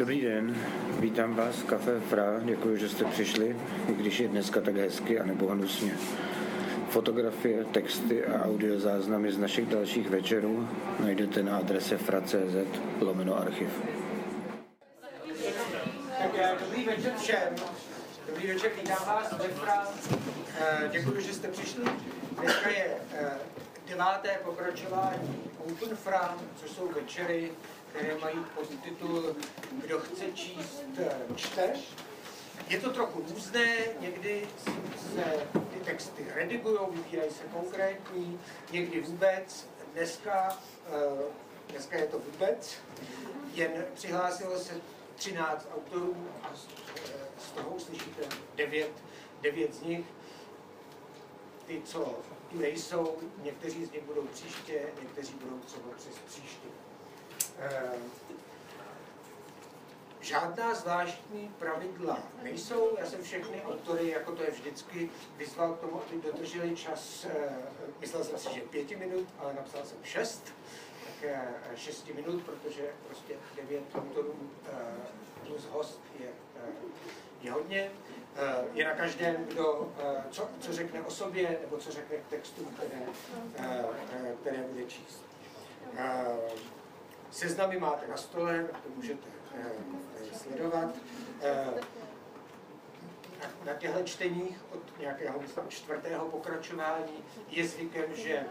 Dobrý 0.00 0.20
den, 0.20 0.56
vítám 0.98 1.34
vás 1.34 1.56
v 1.56 1.64
Café 1.64 2.00
Fra, 2.00 2.40
děkuji, 2.44 2.76
že 2.76 2.88
jste 2.88 3.04
přišli, 3.04 3.56
i 3.88 3.92
když 3.92 4.20
je 4.20 4.28
dneska 4.28 4.60
tak 4.60 4.76
hezky 4.76 5.20
a 5.20 5.26
nebo 5.26 5.46
hnusně. 5.46 5.92
Fotografie, 6.88 7.64
texty 7.64 8.24
a 8.24 8.44
audiozáznamy 8.44 9.32
z 9.32 9.38
našich 9.38 9.66
dalších 9.66 10.10
večerů 10.10 10.68
najdete 11.00 11.42
na 11.42 11.56
adrese 11.56 11.98
fra.cz 11.98 12.80
lomeno 13.00 13.38
archiv. 13.38 13.68
Dobrý 16.60 16.84
večer 16.84 17.12
všem. 17.18 17.54
Dobrý 18.28 18.48
večer, 18.48 18.70
vítám 18.82 19.06
vás 19.06 19.32
ve. 19.32 19.44
Eh, 20.60 20.88
Děkuji, 20.92 21.20
že 21.20 21.34
jste 21.34 21.48
přišli. 21.48 21.84
Dneska 22.40 22.70
je 22.70 22.86
eh, 23.12 23.30
deváté 23.88 24.38
pokračování 24.44 25.50
Open 25.58 25.96
Fra, 25.96 26.34
což 26.56 26.70
jsou 26.70 26.88
večery, 26.88 27.50
které 27.90 28.18
mají 28.18 28.38
podtitul 28.54 29.36
Kdo 29.72 30.00
chce 30.00 30.24
číst, 30.34 30.82
čte. 31.36 31.72
Je 32.68 32.80
to 32.80 32.90
trochu 32.90 33.24
různé, 33.34 33.76
někdy 34.00 34.48
se 35.14 35.46
ty 35.72 35.80
texty 35.84 36.26
redigují, 36.34 36.78
vybírají 36.90 37.30
se 37.30 37.42
konkrétní, 37.52 38.40
někdy 38.72 39.00
vůbec. 39.00 39.68
Dneska, 39.92 40.58
eh, 40.86 41.22
dneska 41.68 41.96
je 41.96 42.06
to 42.06 42.18
vůbec, 42.18 42.76
jen 43.54 43.84
přihlásilo 43.94 44.58
se 44.58 44.80
13 45.14 45.68
autorů 45.74 46.28
a 46.42 46.56
z, 46.56 46.68
eh, 47.10 47.54
toho 47.54 47.70
uslyšíte 47.70 48.22
9, 48.56 48.90
9 49.40 49.74
z 49.74 49.82
nich. 49.82 50.06
Ty, 51.66 51.82
co 51.84 52.18
tu 52.50 52.58
nejsou, 52.58 53.18
někteří 53.42 53.84
z 53.84 53.92
nich 53.92 54.02
budou 54.02 54.26
příště, 54.26 54.82
někteří 55.02 55.34
budou 55.34 55.58
třeba 55.58 55.88
přes 55.96 56.14
příště. 56.26 56.68
Eh, 57.60 57.92
Žádná 60.20 60.74
zvláštní 60.74 61.54
pravidla 61.58 62.18
nejsou. 62.42 62.96
Já 62.98 63.06
jsem 63.06 63.22
všechny 63.22 63.62
autory, 63.62 64.08
jako 64.08 64.32
to 64.32 64.42
je 64.42 64.50
vždycky, 64.50 65.10
vyzval 65.36 65.72
k 65.74 65.80
tomu, 65.80 66.02
aby 66.02 66.22
dodrželi 66.22 66.76
čas. 66.76 67.26
eh, 67.30 67.48
Myslel 68.00 68.24
jsem 68.24 68.38
si, 68.38 68.54
že 68.54 68.60
pěti 68.60 68.96
minut, 68.96 69.28
ale 69.38 69.54
napsal 69.54 69.84
jsem 69.84 69.98
šest. 70.04 70.44
Tak 71.04 71.14
eh, 71.22 71.48
šesti 71.76 72.12
minut, 72.12 72.42
protože 72.42 72.82
prostě 73.06 73.34
devět 73.56 73.82
autorů 73.94 74.34
plus 75.46 75.64
host 75.70 76.00
je, 76.20 76.28
je 77.42 77.52
hodně. 77.52 77.90
Je 78.72 78.84
na 78.84 78.94
každém, 78.94 79.44
kdo 79.44 79.92
co, 80.30 80.48
co 80.60 80.72
řekne 80.72 81.02
o 81.02 81.10
sobě, 81.10 81.58
nebo 81.62 81.76
co 81.76 81.92
řekne 81.92 82.16
k 82.16 82.26
textu, 82.30 82.64
které, 82.64 83.02
které 84.40 84.58
bude 84.62 84.84
číst. 84.84 85.24
Seznamy 87.30 87.78
máte 87.78 88.06
na 88.08 88.16
stole, 88.16 88.64
tak 88.72 88.80
to 88.82 88.88
můžete 88.96 89.26
eh, 89.54 89.72
sledovat. 90.38 90.94
Eh, 91.42 91.66
na- 93.64 93.74
těchto 93.74 94.02
čteních 94.02 94.58
od 94.72 94.98
nějakého 95.00 95.40
myslím, 95.40 95.64
čtvrtého 95.68 96.28
pokračování 96.28 97.24
je 97.48 97.68
zvykem, 97.68 98.04
že 98.14 98.44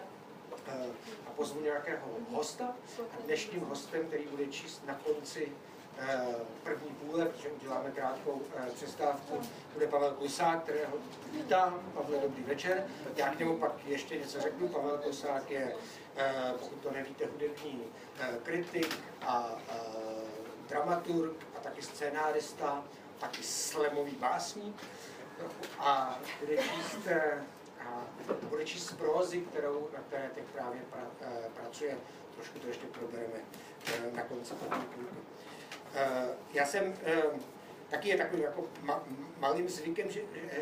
eh, 0.67 0.85
a 1.27 1.31
pozvu 1.35 1.61
nějakého 1.61 2.07
hosta. 2.31 2.75
A 2.99 3.21
dnešním 3.25 3.61
hostem, 3.61 4.07
který 4.07 4.23
bude 4.23 4.45
číst 4.45 4.85
na 4.87 4.93
konci 4.93 5.51
první 6.63 6.89
půle, 6.89 7.25
protože 7.25 7.49
uděláme 7.49 7.91
krátkou 7.91 8.41
eh, 8.57 8.71
přestávku, 8.75 9.41
bude 9.73 9.87
Pavel 9.87 10.11
Klusák, 10.11 10.63
kterého 10.63 10.93
vítám. 11.31 11.91
Pavle, 11.93 12.17
dobrý 12.17 12.43
večer. 12.43 12.85
Já 13.15 13.29
k 13.29 13.39
němu 13.39 13.57
pak 13.57 13.71
ještě 13.85 14.17
něco 14.19 14.41
řeknu. 14.41 14.67
Pavel 14.67 14.97
Klusák 14.97 15.51
je, 15.51 15.75
eh, 16.17 16.53
pokud 16.59 16.79
to 16.79 16.91
nevíte, 16.91 17.25
hudební 17.25 17.83
eh, 18.19 18.37
kritik 18.43 18.99
a 19.21 19.49
eh, 19.69 19.75
dramaturg 20.69 21.33
a 21.57 21.59
taky 21.59 21.81
scénárista, 21.81 22.83
taky 23.19 23.43
slemový 23.43 24.11
básník 24.11 24.75
a 25.79 26.19
bude 26.39 26.57
číst, 26.57 27.07
eh, 27.07 27.43
a 27.79 28.03
bude 28.49 28.65
číst 28.65 28.87
z 28.87 28.93
prózy, 28.93 29.41
kterou, 29.41 29.89
na 29.93 29.99
které 29.99 30.29
teď 30.35 30.43
právě 30.43 30.81
pra, 30.89 31.01
eh, 31.21 31.49
pracuje. 31.61 31.97
Trošku 32.35 32.59
to 32.59 32.67
ještě 32.67 32.87
probereme 32.87 33.39
eh, 33.87 34.11
na 34.15 34.21
konci. 34.21 34.53
Eh, 34.71 34.77
Já 36.53 36.65
jsem, 36.65 36.93
eh, 37.03 37.23
taky 37.89 38.09
je 38.09 38.17
takovým 38.17 38.43
jako 38.43 38.63
ma, 38.81 39.03
malým 39.39 39.69
zvykem, 39.69 40.11
že, 40.11 40.21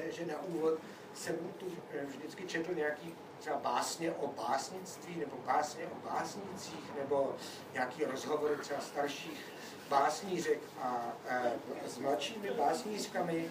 že- 0.09 0.25
na 0.25 0.41
úvod 0.43 0.73
jsem 1.13 1.35
tu 1.57 1.65
eh, 1.93 2.05
vždycky 2.05 2.43
četl 2.47 2.73
nějaký 2.73 3.15
třeba 3.39 3.57
básně 3.57 4.11
o 4.11 4.27
básnictví, 4.27 5.15
nebo 5.15 5.37
básně 5.45 5.85
o 5.85 6.09
básnicích, 6.09 6.91
nebo 6.99 7.35
nějaký 7.73 8.05
rozhovor 8.05 8.57
třeba 8.61 8.79
starších 8.81 9.41
básnířek 9.89 10.59
a 10.81 11.13
eh, 11.27 11.51
s 11.87 11.97
mladšími 11.97 12.51
básnířkami. 12.51 13.49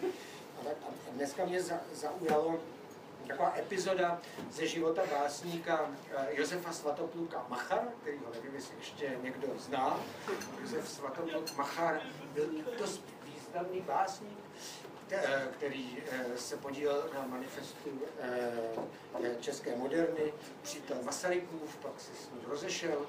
A, 0.60 0.64
tak, 0.64 0.76
a 0.88 1.10
dneska 1.12 1.44
mě 1.44 1.62
za, 1.62 1.80
zaujalo 1.92 2.60
taková 3.26 3.54
epizoda 3.58 4.20
ze 4.50 4.66
života 4.66 5.02
básníka 5.10 5.90
eh, 6.16 6.26
Josefa 6.30 6.72
Svatopluka 6.72 7.46
Machar, 7.48 7.88
který 8.02 8.18
ho 8.18 8.32
nevím, 8.34 8.54
jestli 8.54 8.76
ještě 8.78 9.18
někdo 9.22 9.48
zná. 9.58 10.00
Josef 10.60 10.88
Svatopluk 10.88 11.56
Machar 11.56 12.00
byl 12.34 12.48
dost 12.78 13.02
významný 13.24 13.80
básník, 13.80 14.38
eh, 15.10 15.48
který 15.56 15.98
eh, 16.10 16.38
se 16.38 16.56
podílel 16.56 17.10
na 17.14 17.26
manifestu 17.26 17.90
české 19.40 19.76
moderny, 19.76 20.32
přítel 20.62 20.96
Masarykův, 21.02 21.76
pak 21.76 22.00
se 22.00 22.10
s 22.14 22.30
ním 22.30 22.40
rozešel, 22.50 23.06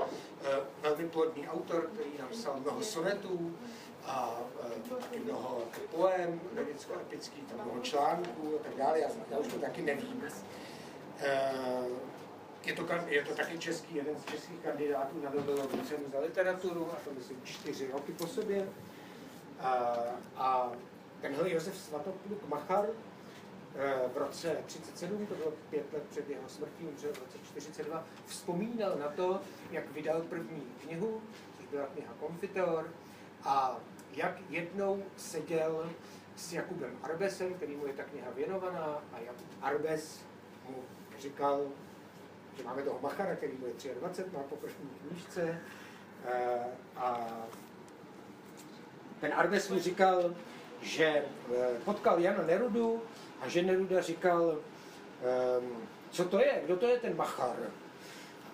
velmi 0.81 1.09
plodný 1.09 1.47
autor, 1.47 1.89
který 1.93 2.09
napsal 2.19 2.59
mnoho 2.59 2.83
sonetů 2.83 3.57
a 4.07 4.39
eh, 5.13 5.19
mnoho 5.19 5.63
poem, 5.91 6.41
liricko-epických, 6.55 7.43
mnoho 7.63 7.79
článků 7.81 8.59
a 8.59 8.63
tak 8.63 8.75
dále, 8.77 8.99
já, 8.99 9.07
já 9.31 9.37
už 9.37 9.47
to 9.47 9.59
taky 9.59 9.81
nevím. 9.81 10.23
Eh, 11.19 11.85
Je 12.65 12.73
to, 12.73 12.85
je 13.07 13.23
to 13.23 13.35
taky 13.35 13.57
český, 13.59 13.95
jeden 13.95 14.15
z 14.19 14.25
českých 14.25 14.59
kandidátů 14.59 15.21
na 15.23 15.29
Nobelovu 15.29 15.77
cenu 15.77 16.03
za 16.13 16.19
literaturu, 16.19 16.91
a 16.91 16.95
to 17.03 17.11
myslím 17.13 17.41
čtyři 17.43 17.91
roky 17.91 18.11
po 18.11 18.27
sobě. 18.27 18.69
A, 19.59 19.95
a 20.37 20.71
tenhle 21.21 21.51
Josef 21.51 21.77
Svatopluk 21.77 22.47
Machar 22.47 22.85
eh, 23.75 24.09
v 24.13 24.17
roce 24.17 24.57
37, 24.65 25.27
to 25.27 25.35
bylo 25.35 25.51
pět 25.69 25.93
let 25.93 26.03
před 26.09 26.29
jeho 26.29 26.49
smrtí, 26.49 26.87
v 26.97 27.03
roce 27.05 27.37
42, 27.43 28.03
vzpomínal 28.25 28.95
na 28.99 29.07
to, 29.07 29.41
jak 29.71 29.91
vydal 29.91 30.21
první 30.21 30.61
knihu, 30.81 31.21
což 31.57 31.65
byla 31.65 31.85
kniha 31.85 32.13
Konfiteor, 32.19 32.89
a 33.43 33.77
jak 34.17 34.37
jednou 34.49 35.03
seděl 35.17 35.89
s 36.35 36.53
Jakubem 36.53 36.97
Arbesem, 37.03 37.53
který 37.53 37.75
mu 37.75 37.87
je 37.87 37.93
ta 37.93 38.03
kniha 38.03 38.27
věnovaná, 38.35 39.03
a 39.13 39.19
Jakub 39.25 39.47
Arbes 39.61 40.25
mu 40.69 40.83
říkal, 41.19 41.67
že 42.57 42.63
máme 42.63 42.81
toho 42.81 42.99
Machara, 43.01 43.35
který 43.35 43.53
bude 43.53 43.71
23, 43.93 44.37
má 44.37 44.43
po 44.43 44.55
první 44.55 44.89
knížce, 45.01 45.61
eh, 46.25 46.59
a 46.97 47.27
ten 49.21 49.33
Arbes 49.33 49.69
mu 49.69 49.79
říkal, 49.79 50.35
že 50.81 51.05
eh, 51.05 51.79
potkal 51.85 52.19
Jana 52.19 52.43
Nerudu 52.43 53.01
a 53.41 53.47
že 53.47 53.63
Neruda 53.63 54.01
říkal, 54.01 54.57
ehm, 55.23 55.77
co 56.11 56.25
to 56.25 56.39
je, 56.39 56.61
kdo 56.65 56.77
to 56.77 56.87
je 56.87 56.99
ten 56.99 57.15
Machar. 57.15 57.57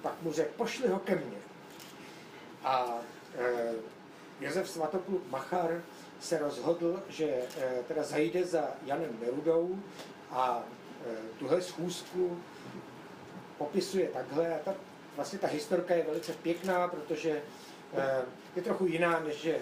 Pak 0.02 0.22
mu 0.22 0.31
řekl, 0.31 0.53
pošli 0.57 0.88
ho 0.88 1.00
ke 1.00 1.16
mně. 1.16 1.38
A 2.63 3.00
eh, 3.35 3.73
Josef 4.40 4.70
Svatopluk 4.70 5.32
Machar 5.32 5.82
se 6.20 6.38
rozhodl, 6.38 7.04
že 7.10 7.26
eh, 7.26 7.84
teda 7.88 8.04
zajde 8.04 8.46
za 8.46 8.68
Janem 8.86 9.20
Nerudou 9.22 9.80
a 10.32 10.64
eh, 11.06 11.16
tuhle 11.40 11.62
schůzku 11.62 12.38
popisuje 13.58 14.08
takhle. 14.08 14.56
A 14.56 14.60
ta, 14.60 14.74
vlastně 15.16 15.40
ta 15.40 15.48
historka 15.48 15.96
je 15.96 16.04
velice 16.04 16.34
pěkná, 16.34 16.88
protože 16.88 17.42
eh, 17.94 18.22
je 18.56 18.62
trochu 18.62 18.86
jiná, 18.86 19.20
než 19.20 19.36
že 19.36 19.58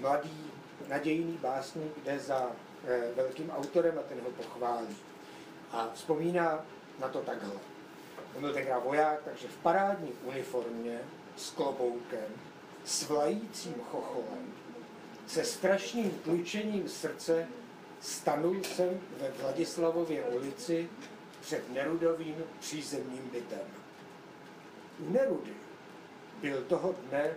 mladý, 0.00 0.50
nadějný 0.88 1.38
básník 1.42 2.04
jde 2.04 2.18
za 2.18 2.50
velkým 3.16 3.50
autorem 3.50 3.98
a 3.98 4.02
ten 4.02 4.20
ho 4.20 4.30
pochválí. 4.30 4.96
A 5.72 5.90
vzpomíná 5.94 6.64
na 6.98 7.08
to 7.08 7.18
takhle. 7.18 7.52
On 8.34 8.40
byl 8.40 8.54
tenkrát 8.54 8.78
voják, 8.78 9.20
takže 9.24 9.48
v 9.48 9.56
parádní 9.56 10.12
uniformě 10.24 11.00
s 11.36 11.50
kloboukem, 11.50 12.26
s 12.86 13.08
vlajícím 13.08 13.74
chocholem, 13.90 14.52
se 15.26 15.44
strašným 15.44 16.10
tlučením 16.10 16.88
srdce 16.88 17.48
stanul 18.00 18.62
jsem 18.62 19.00
ve 19.20 19.30
Vladislavově 19.30 20.22
ulici 20.24 20.88
před 21.40 21.72
Nerudovým 21.72 22.36
přízemním 22.60 23.30
bytem. 23.32 23.68
U 24.98 25.10
Nerudy 25.10 25.52
byl 26.40 26.62
toho 26.62 26.94
dne 27.08 27.34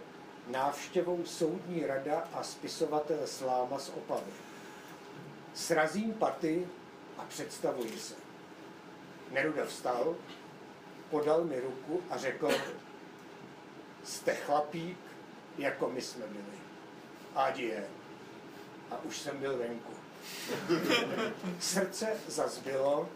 návštěvou 0.48 1.26
soudní 1.26 1.86
rada 1.86 2.28
a 2.34 2.44
spisovatel 2.44 3.20
Sláma 3.26 3.80
z 3.80 3.90
Opavy. 3.90 4.32
Srazím 5.54 6.14
paty 6.14 6.68
a 7.18 7.26
představuji 7.26 7.98
se. 8.00 8.14
Neruda 9.32 9.66
vstal, 9.66 10.16
podal 11.10 11.44
mi 11.44 11.60
ruku 11.60 12.02
a 12.10 12.18
řekl, 12.18 12.52
jste 14.04 14.36
chlapík, 14.36 15.09
jako 15.60 15.90
my 15.90 16.02
jsme 16.02 16.28
byli. 16.28 16.60
Ať 17.36 17.60
je. 17.60 17.88
a 18.92 19.04
už 19.04 19.18
jsem 19.18 19.38
byl 19.38 19.58
venku. 19.58 19.94
Srdce 21.60 22.18
zazbylo, 22.28 23.10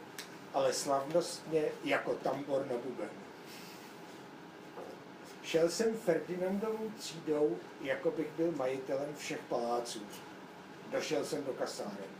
ale 0.53 0.73
slavnostně 0.73 1.63
jako 1.83 2.13
tambor 2.13 2.65
na 2.65 2.77
buben. 2.77 3.09
Šel 5.43 5.69
jsem 5.69 5.97
Ferdinandovou 5.97 6.91
třídou, 6.97 7.57
jako 7.81 8.11
bych 8.11 8.27
byl 8.31 8.51
majitelem 8.51 9.15
všech 9.15 9.39
paláců. 9.49 10.01
Došel 10.91 11.25
jsem 11.25 11.43
do 11.43 11.53
kasáren. 11.53 12.13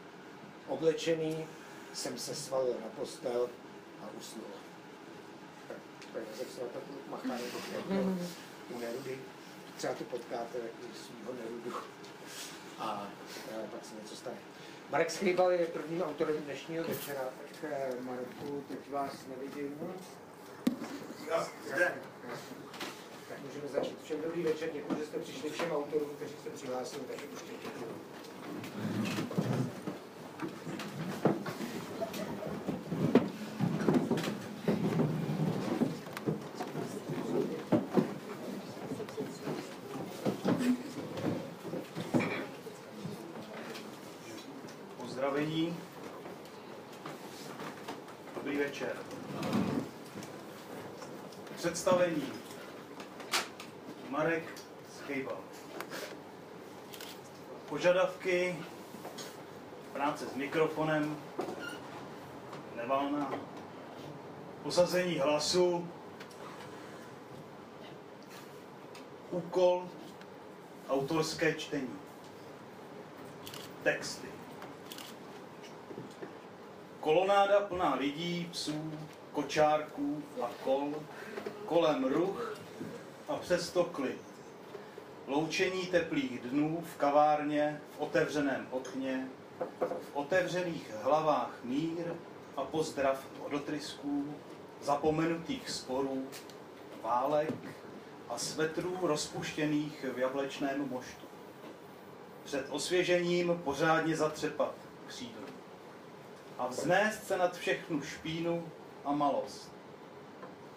Oblečený 0.68 1.46
jsem 1.94 2.18
se 2.18 2.36
svalil 2.36 2.74
na 2.74 2.88
postel 3.00 3.50
a 4.04 4.06
usnul. 4.18 4.46
Tak, 5.68 5.78
tak 6.14 6.48
se 6.48 6.60
to 6.60 6.80
machání 7.10 7.44
u 8.76 8.80
Nerudy. 8.80 9.20
Třeba 9.78 9.94
tu 9.94 10.04
potkáte 10.04 10.58
svýho 11.06 11.34
Nerudu 11.34 11.78
a 12.80 13.08
e, 13.52 13.68
pak 13.72 13.86
se 13.86 13.96
něco 14.02 14.16
stane. 14.16 14.36
Marek 14.90 15.12
Schrýbal 15.12 15.52
je 15.52 15.66
prvním 15.66 16.02
autorem 16.02 16.36
dnešního 16.38 16.84
večera, 16.84 17.22
tak 17.22 17.72
e, 17.72 18.02
Marku, 18.02 18.64
teď 18.68 18.92
vás 18.92 19.12
nevidím. 19.28 19.94
Já, 21.30 21.48
tak 23.30 23.40
můžeme 23.44 23.68
začít. 23.68 24.04
Všem 24.04 24.22
dobrý 24.22 24.44
večer, 24.44 24.70
děkuji, 24.74 25.00
že 25.00 25.06
jste 25.06 25.20
přišli 25.20 25.50
všem 25.50 25.72
autorům, 25.72 26.10
kteří 26.16 26.34
se 26.44 26.50
přihlásili, 26.50 27.04
takže 27.08 27.26
už 27.26 27.40
děkuji. 27.42 28.04
Pozdravení. 44.98 45.78
Dobrý 48.36 48.58
večer. 48.58 48.98
Představení. 51.56 52.24
Marek 54.10 54.44
Schejbal. 54.98 55.40
Požadavky, 58.24 58.56
práce 59.94 60.26
s 60.26 60.36
mikrofonem, 60.36 61.18
nevalná, 62.76 63.34
posazení 64.64 65.20
hlasu, 65.20 65.88
úkol, 69.32 69.90
autorské 70.90 71.54
čtení, 71.54 72.00
texty. 73.84 74.28
Kolonáda 77.00 77.60
plná 77.60 77.96
lidí, 77.96 78.50
psů, 78.52 78.94
kočárků 79.34 80.24
a 80.44 80.50
kol, 80.64 80.94
kolem 81.66 82.04
ruch 82.04 82.58
a 83.28 83.36
přesto 83.36 83.84
klid. 83.84 84.33
Loučení 85.34 85.86
teplých 85.86 86.40
dnů 86.40 86.84
v 86.94 86.98
kavárně, 86.98 87.82
v 87.98 88.02
otevřeném 88.02 88.68
okně, 88.72 89.28
v 89.80 90.10
otevřených 90.14 90.92
hlavách 91.02 91.60
mír 91.64 92.16
a 92.58 92.62
pozdrav 92.62 93.26
od 93.46 93.54
otrisků, 93.54 94.36
zapomenutých 94.82 95.70
sporů, 95.70 96.28
válek 97.02 97.54
a 98.30 98.38
svetrů 98.38 98.98
rozpuštěných 99.02 100.06
v 100.16 100.18
jablečném 100.18 100.90
moštu. 100.90 101.26
Před 102.44 102.66
osvěžením 102.70 103.62
pořádně 103.64 104.18
zatřepat 104.18 104.76
křídlo 105.08 105.48
a 106.58 106.68
vznést 106.68 107.28
se 107.28 107.38
nad 107.38 107.58
všechnu 107.58 108.02
špínu 108.02 108.72
a 109.06 109.12
malost. 109.12 109.72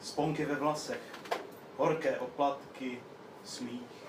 Sponky 0.01 0.45
ve 0.45 0.55
vlasech, 0.55 1.01
horké 1.77 2.19
oplatky, 2.19 3.01
smích. 3.45 4.06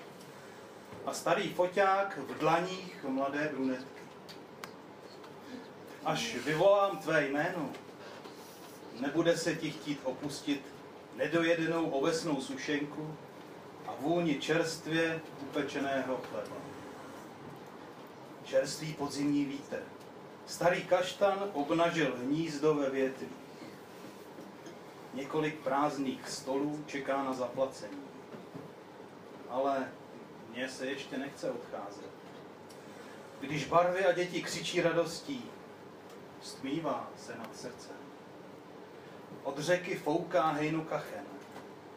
A 1.06 1.12
starý 1.12 1.48
foťák 1.54 2.18
v 2.18 2.38
dlaních 2.38 3.04
mladé 3.08 3.48
brunetky. 3.52 4.02
Až 6.04 6.34
vyvolám 6.34 6.98
tvé 6.98 7.26
jméno, 7.26 7.70
nebude 9.00 9.36
se 9.36 9.54
ti 9.54 9.70
chtít 9.70 10.00
opustit 10.04 10.62
nedojedenou 11.16 11.90
ovesnou 11.90 12.40
sušenku 12.40 13.14
a 13.86 13.94
vůni 14.00 14.40
čerstvě 14.40 15.20
upečeného 15.42 16.16
chleba. 16.16 16.56
Čerstvý 18.44 18.92
podzimní 18.92 19.44
vítr. 19.44 19.82
Starý 20.46 20.84
kaštan 20.84 21.50
obnažil 21.52 22.16
hnízdo 22.16 22.74
ve 22.74 22.90
větví. 22.90 23.28
Několik 25.14 25.58
prázdných 25.58 26.28
stolů 26.28 26.84
čeká 26.86 27.22
na 27.24 27.32
zaplacení. 27.32 28.02
Ale 29.50 29.88
mně 30.48 30.68
se 30.68 30.86
ještě 30.86 31.18
nechce 31.18 31.50
odcházet. 31.50 32.10
Když 33.40 33.66
barvy 33.66 34.04
a 34.04 34.12
děti 34.12 34.42
křičí 34.42 34.80
radostí, 34.80 35.44
stmívá 36.42 37.10
se 37.16 37.38
nad 37.38 37.56
srdcem. 37.56 37.96
Od 39.42 39.58
řeky 39.58 39.96
fouká 39.96 40.50
hejnu 40.50 40.84
kachen, 40.84 41.24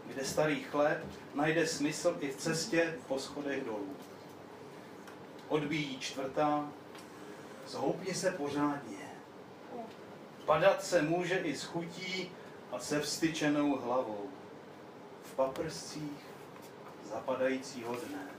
kde 0.06 0.26
starý 0.26 0.64
chléb 0.64 1.06
najde 1.34 1.68
smysl 1.68 2.18
i 2.20 2.32
v 2.32 2.36
cestě 2.36 2.98
po 3.08 3.20
schodech 3.20 3.66
dolů. 3.66 3.96
Odbíjí 5.48 6.00
čtvrtá, 6.00 6.72
zhoupni 7.68 8.14
se 8.14 8.32
pořádně. 8.32 9.12
Padat 10.46 10.84
se 10.84 11.02
může 11.02 11.36
i 11.36 11.56
s 11.56 11.64
chutí 11.64 12.32
a 12.72 12.80
se 12.80 13.00
vstyčenou 13.00 13.78
hlavou. 13.78 14.30
V 15.24 15.36
paprscích 15.36 16.26
zapadajícího 17.04 17.96
dne. 17.96 18.31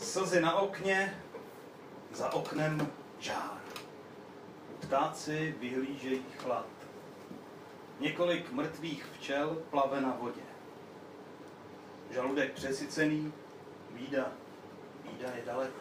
Slzy 0.00 0.40
na 0.40 0.54
okně, 0.54 1.22
za 2.12 2.32
oknem 2.32 2.92
žár. 3.18 3.60
Ptáci 4.80 5.54
vyhlížejí 5.60 6.24
chlad. 6.38 6.66
Několik 8.00 8.52
mrtvých 8.52 9.06
včel 9.14 9.62
plave 9.70 10.00
na 10.00 10.16
vodě. 10.20 10.40
Žaludek 12.10 12.52
přesycený, 12.52 13.32
bída, 13.90 14.32
bída 15.02 15.28
je 15.34 15.42
daleko. 15.46 15.80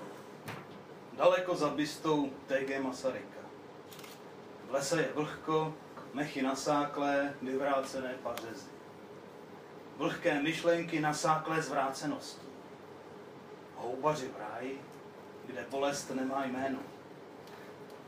Daleko 1.13 1.55
za 1.55 1.70
bystou 1.70 2.29
TG 2.48 2.79
Masaryka. 2.82 3.39
V 4.67 4.72
lese 4.72 5.01
je 5.01 5.10
vlhko, 5.15 5.74
mechy 6.13 6.41
nasáklé, 6.41 7.34
vyvrácené 7.41 8.15
pařezy. 8.24 8.70
Vlhké 9.98 10.41
myšlenky 10.41 11.00
nasáklé 11.00 11.62
zvráceností. 11.62 12.49
Houbaři 13.81 14.27
v 14.27 14.39
ráji, 14.39 14.81
kde 15.45 15.65
bolest 15.69 16.09
nemá 16.09 16.45
jméno. 16.45 16.79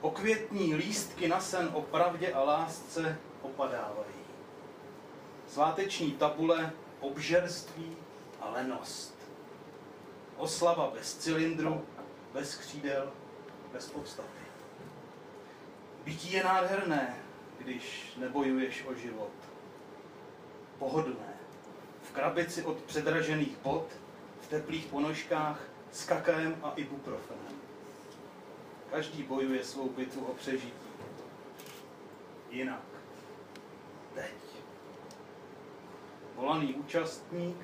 Okvětní 0.02 0.76
lístky 0.76 1.28
na 1.28 1.40
sen 1.40 1.70
o 1.74 1.82
pravdě 1.82 2.34
a 2.34 2.44
lásce 2.44 3.18
opadávají. 3.42 4.22
Sváteční 5.48 6.12
tabule 6.12 6.72
obžerství 7.00 7.98
a 8.42 8.50
lenost. 8.50 9.16
Oslava 10.38 10.92
bez 10.94 11.18
cylindru, 11.18 11.86
bez 12.34 12.58
křídel, 12.58 13.12
bez 13.74 13.92
podstaty. 13.92 14.42
Bytí 16.06 16.32
je 16.32 16.44
nádherné, 16.44 17.16
když 17.58 18.14
nebojuješ 18.18 18.86
o 18.88 18.94
život. 18.94 19.32
Pohodlné. 20.80 21.34
V 22.02 22.12
krabici 22.12 22.64
od 22.64 22.78
předražených 22.78 23.58
bod, 23.58 23.88
teplých 24.52 24.86
ponožkách, 24.86 25.60
s 25.92 26.06
kakaem 26.06 26.60
a 26.64 26.74
ibuprofenem. 26.76 27.56
Každý 28.92 29.24
bojuje 29.24 29.64
svou 29.64 29.90
bitvu 29.90 30.26
o 30.26 30.34
přežití. 30.34 30.92
Jinak. 32.50 32.84
Teď. 34.16 34.34
Volaný 36.36 36.74
účastník 36.74 37.58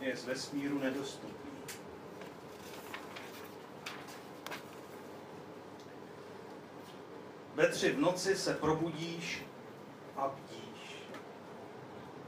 je 0.00 0.16
z 0.16 0.24
vesmíru 0.24 0.78
nedostupný. 0.78 1.50
Ve 7.54 7.68
tři 7.68 7.92
v 7.92 8.00
noci 8.00 8.36
se 8.36 8.54
probudíš 8.54 9.42
a 10.16 10.28
bdíš. 10.28 11.02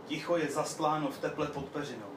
Ticho 0.07 0.37
je 0.37 0.51
zastláno 0.51 1.11
v 1.11 1.19
teple 1.19 1.47
pod 1.47 1.65
peřinou. 1.65 2.16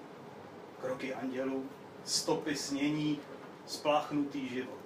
Kroky 0.81 1.13
andělů, 1.13 1.69
stopy 2.05 2.55
snění, 2.55 3.19
spláchnutý 3.65 4.49
život. 4.49 4.79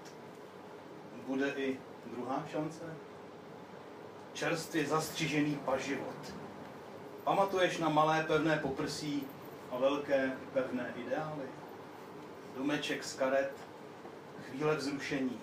Bude 1.28 1.50
i 1.50 1.80
druhá 2.06 2.44
šance? 2.52 2.84
Čerstvě 4.34 4.86
zastřižený 4.86 5.60
paživot. 5.66 6.34
Pamatuješ 7.24 7.78
na 7.78 7.90
malé 7.90 8.24
pevné 8.24 8.58
poprsí 8.58 9.24
a 9.72 9.78
velké 9.78 10.38
pevné 10.54 10.94
ideály. 10.96 11.46
Domeček 12.58 13.04
z 13.04 13.14
karet, 13.14 13.52
chvíle 14.50 14.76
vzrušení. 14.76 15.40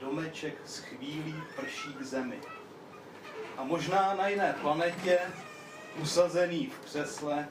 Domeček 0.00 0.54
z 0.64 0.78
chvílí 0.78 1.42
prší 1.56 1.94
k 1.94 2.02
zemi. 2.02 2.40
A 3.56 3.64
možná 3.64 4.14
na 4.14 4.28
jiné 4.28 4.56
planetě, 4.60 5.18
usazený 6.02 6.66
v 6.66 6.78
křesle, 6.78 7.48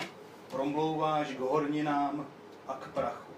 promlouváš 0.56 1.28
k 1.28 1.40
horninám 1.40 2.28
a 2.68 2.74
k 2.74 2.88
prachu. 2.88 3.34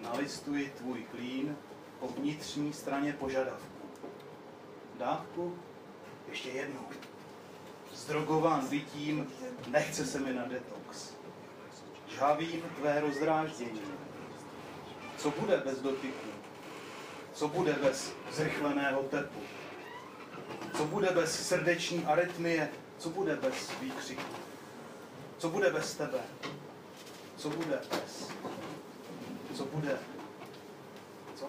Nalistuji 0.00 0.72
tvůj 0.76 1.02
klín 1.02 1.56
po 2.00 2.08
vnitřní 2.08 2.72
straně 2.72 3.12
požadavku. 3.12 3.88
Dávku? 4.98 5.58
Ještě 6.28 6.48
jednou. 6.48 6.86
Zdrogován 7.94 8.66
bytím, 8.68 9.26
nechce 9.68 10.06
se 10.06 10.18
mi 10.18 10.32
na 10.32 10.44
detox. 10.44 11.14
Žhavím 12.08 12.62
tvé 12.78 13.00
rozdráždění. 13.00 13.82
Co 15.16 15.30
bude 15.30 15.56
bez 15.56 15.80
dotyku? 15.80 16.28
Co 17.32 17.48
bude 17.48 17.72
bez 17.72 18.12
zrychleného 18.32 19.02
tepu? 19.02 19.40
Co 20.76 20.84
bude 20.84 21.10
bez 21.10 21.48
srdeční 21.48 22.04
arytmie? 22.04 22.70
Co 22.98 23.10
bude 23.10 23.36
bez 23.36 23.80
výkřiku? 23.80 24.49
Co 25.40 25.48
bude 25.50 25.70
bez 25.70 25.94
tebe? 25.94 26.18
Co 27.36 27.50
bude 27.50 27.80
bez? 27.90 28.28
Co 29.56 29.64
bude? 29.64 29.98
Co? 31.36 31.46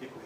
Děkuji. 0.00 0.24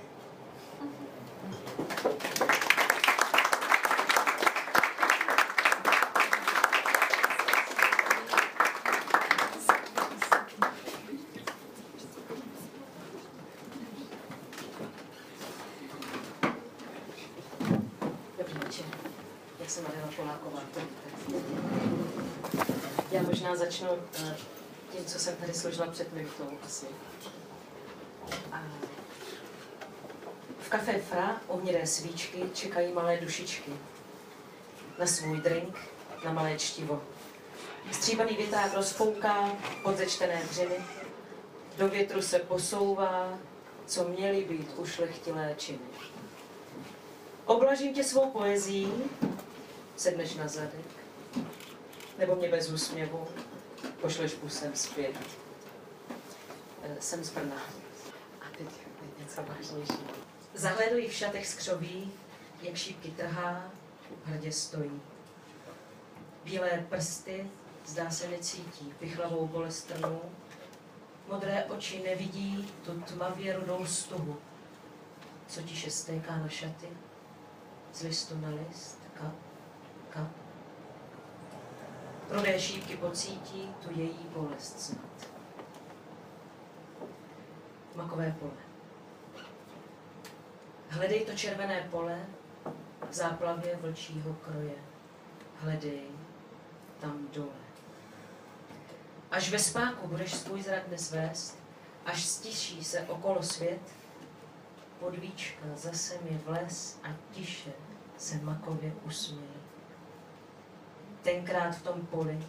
Dobrý 18.38 18.54
večer. 18.64 18.84
Já 19.60 19.68
jsem 19.68 19.86
Adela 19.86 20.08
Poláková. 20.16 20.60
Já 23.12 23.22
možná 23.22 23.46
začnu 23.58 23.88
eh, 24.14 24.36
tím, 24.92 25.04
co 25.04 25.18
jsem 25.18 25.36
tady 25.36 25.54
složila 25.54 25.86
před 25.86 26.12
minutou 26.12 26.58
asi. 26.64 26.86
V 30.60 30.68
kafe 30.68 30.98
Fra 30.98 31.40
ohnědé 31.46 31.86
svíčky 31.86 32.42
čekají 32.54 32.92
malé 32.92 33.16
dušičky. 33.16 33.72
Na 34.98 35.06
svůj 35.06 35.40
drink, 35.40 35.78
na 36.24 36.32
malé 36.32 36.58
čtivo. 36.58 37.02
Stříbaný 37.92 38.36
větrák 38.36 38.74
rozfouká 38.74 39.52
podzečtené 39.82 40.42
dřiny. 40.50 40.76
Do 41.78 41.88
větru 41.88 42.22
se 42.22 42.38
posouvá, 42.38 43.38
co 43.86 44.08
měly 44.08 44.44
být 44.44 44.70
ušlechtilé 44.76 45.54
činy. 45.56 45.78
Oblažím 47.44 47.94
tě 47.94 48.04
svou 48.04 48.30
poezí, 48.30 48.92
sedneš 49.96 50.34
na 50.34 50.48
zadek, 50.48 50.86
nebo 52.18 52.34
mě 52.34 52.48
bez 52.48 52.70
úsměvu 52.70 53.28
pošleš 54.00 54.34
pusem 54.34 54.74
zpět. 54.74 55.16
Eh, 56.82 56.96
Jsem 57.00 57.24
z 57.24 57.30
Brna. 57.30 57.62
A 58.40 58.44
teď, 58.58 58.68
něco 59.18 59.42
vážnější. 59.42 60.04
Zahlédl 60.54 61.08
v 61.08 61.12
šatech 61.12 61.46
skřoví, 61.46 62.12
jak 62.62 62.76
šípky 62.76 63.10
trhá, 63.10 63.70
hrdě 64.24 64.52
stojí. 64.52 65.02
Bílé 66.44 66.86
prsty, 66.88 67.50
zdá 67.86 68.10
se 68.10 68.28
necítí, 68.28 68.94
pichlavou 68.98 69.46
bolestrnou. 69.46 70.20
Modré 71.28 71.64
oči 71.64 72.02
nevidí 72.02 72.72
tu 72.84 73.00
tmavě 73.00 73.56
rudou 73.56 73.86
stuhu, 73.86 74.36
co 75.48 75.62
tiše 75.62 75.90
stéká 75.90 76.36
na 76.36 76.48
šaty, 76.48 76.88
z 77.94 78.02
listu 78.02 78.38
na 78.40 78.48
list, 78.48 78.98
kap, 79.14 79.34
kap. 80.10 80.47
Rudé 82.30 82.60
šípky 82.60 82.96
pocítí 82.96 83.74
tu 83.82 84.00
její 84.00 84.26
bolest 84.32 84.80
snad. 84.80 85.28
Makové 87.94 88.36
pole. 88.38 88.50
Hledej 90.88 91.24
to 91.24 91.32
červené 91.32 91.88
pole 91.90 92.26
v 93.10 93.14
záplavě 93.14 93.76
vlčího 93.76 94.34
kroje. 94.34 94.74
Hledej 95.60 96.02
tam 97.00 97.28
dole. 97.32 97.58
Až 99.30 99.50
ve 99.50 99.58
spáku 99.58 100.08
budeš 100.08 100.34
svůj 100.34 100.62
zrak 100.62 100.88
dnes 100.88 101.12
vést, 101.12 101.58
až 102.06 102.24
stiší 102.26 102.84
se 102.84 103.00
okolo 103.00 103.42
svět, 103.42 103.80
podvíčka 105.00 105.66
zase 105.74 106.18
mi 106.22 106.40
vles 106.44 107.00
a 107.02 107.08
tiše 107.32 107.72
se 108.16 108.36
makově 108.42 108.92
usměje. 109.04 109.57
Tenkrát 111.28 111.70
v 111.70 111.82
tom 111.82 112.06
poli, 112.06 112.46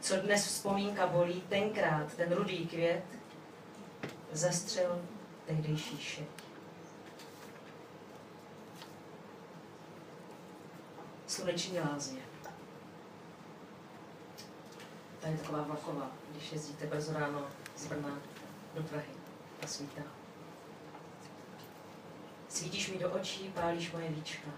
co 0.00 0.16
dnes 0.16 0.46
vzpomínka 0.46 1.06
bolí, 1.06 1.40
tenkrát 1.48 2.14
ten 2.14 2.32
rudý 2.32 2.66
květ 2.66 3.04
zastřel 4.32 5.02
tehdejší 5.46 5.98
šeť. 5.98 6.28
Sluneční 11.26 11.80
lázně. 11.80 12.20
Tady 15.20 15.34
je 15.34 15.38
taková 15.38 15.62
vlaková, 15.62 16.10
když 16.30 16.52
jezdíte 16.52 16.86
brzo 16.86 17.12
ráno 17.12 17.46
z 17.76 17.86
Brna 17.86 18.18
do 18.74 18.82
Prahy 18.82 19.14
a 19.62 19.66
svítá. 19.66 20.02
Svítíš 22.48 22.90
mi 22.90 22.98
do 22.98 23.10
očí, 23.10 23.52
pálíš 23.54 23.92
moje 23.92 24.08
víčka. 24.08 24.48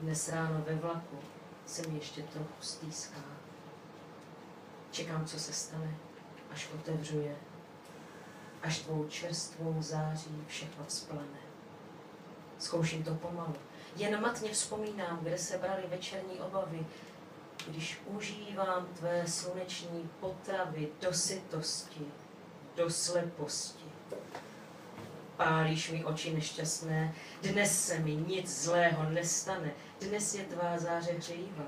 Dnes 0.00 0.28
ráno 0.28 0.64
ve 0.66 0.74
vlaku 0.74 1.18
se 1.66 1.88
mi 1.88 1.94
ještě 1.94 2.22
trochu 2.22 2.54
stýská. 2.60 3.20
Čekám, 4.90 5.26
co 5.26 5.38
se 5.38 5.52
stane, 5.52 5.94
až 6.50 6.68
otevřu 6.74 7.20
je. 7.20 7.36
Až 8.62 8.78
tvou 8.78 9.08
čerstvou 9.08 9.76
září 9.78 10.44
všechno 10.48 10.84
vzplane. 10.84 11.38
Zkouším 12.58 13.04
to 13.04 13.14
pomalu. 13.14 13.54
Jen 13.96 14.20
matně 14.20 14.52
vzpomínám, 14.52 15.18
kde 15.22 15.38
se 15.38 15.58
brali 15.58 15.82
večerní 15.88 16.40
obavy, 16.40 16.86
když 17.68 18.00
užívám 18.06 18.86
tvé 18.86 19.28
sluneční 19.28 20.10
potravy 20.20 20.88
do 21.00 21.12
sytosti, 21.12 22.06
do 22.76 22.90
sleposti. 22.90 23.91
Pálíš 25.42 25.90
mi 25.90 26.04
oči 26.06 26.30
nešťastné, 26.38 27.14
dnes 27.42 27.86
se 27.86 27.98
mi 27.98 28.14
nic 28.14 28.46
zlého 28.46 29.10
nestane, 29.10 29.74
dnes 29.98 30.34
je 30.34 30.44
tvá 30.44 30.78
záře 30.78 31.12
hřejivá. 31.12 31.66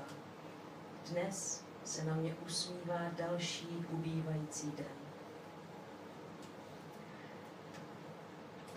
Dnes 1.11 1.63
se 1.83 2.03
na 2.05 2.15
mě 2.15 2.35
usmívá 2.45 3.11
další 3.17 3.67
ubývající 3.91 4.71
den. 4.71 4.95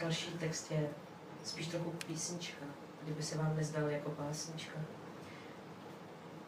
Další 0.01 0.31
text 0.31 0.71
je 0.71 0.91
spíš 1.45 1.67
trochu 1.67 1.91
písnička, 2.07 2.67
kdyby 3.03 3.23
se 3.23 3.39
vám 3.39 3.57
nezdal 3.57 3.89
jako 3.91 4.11
básnička. 4.11 4.79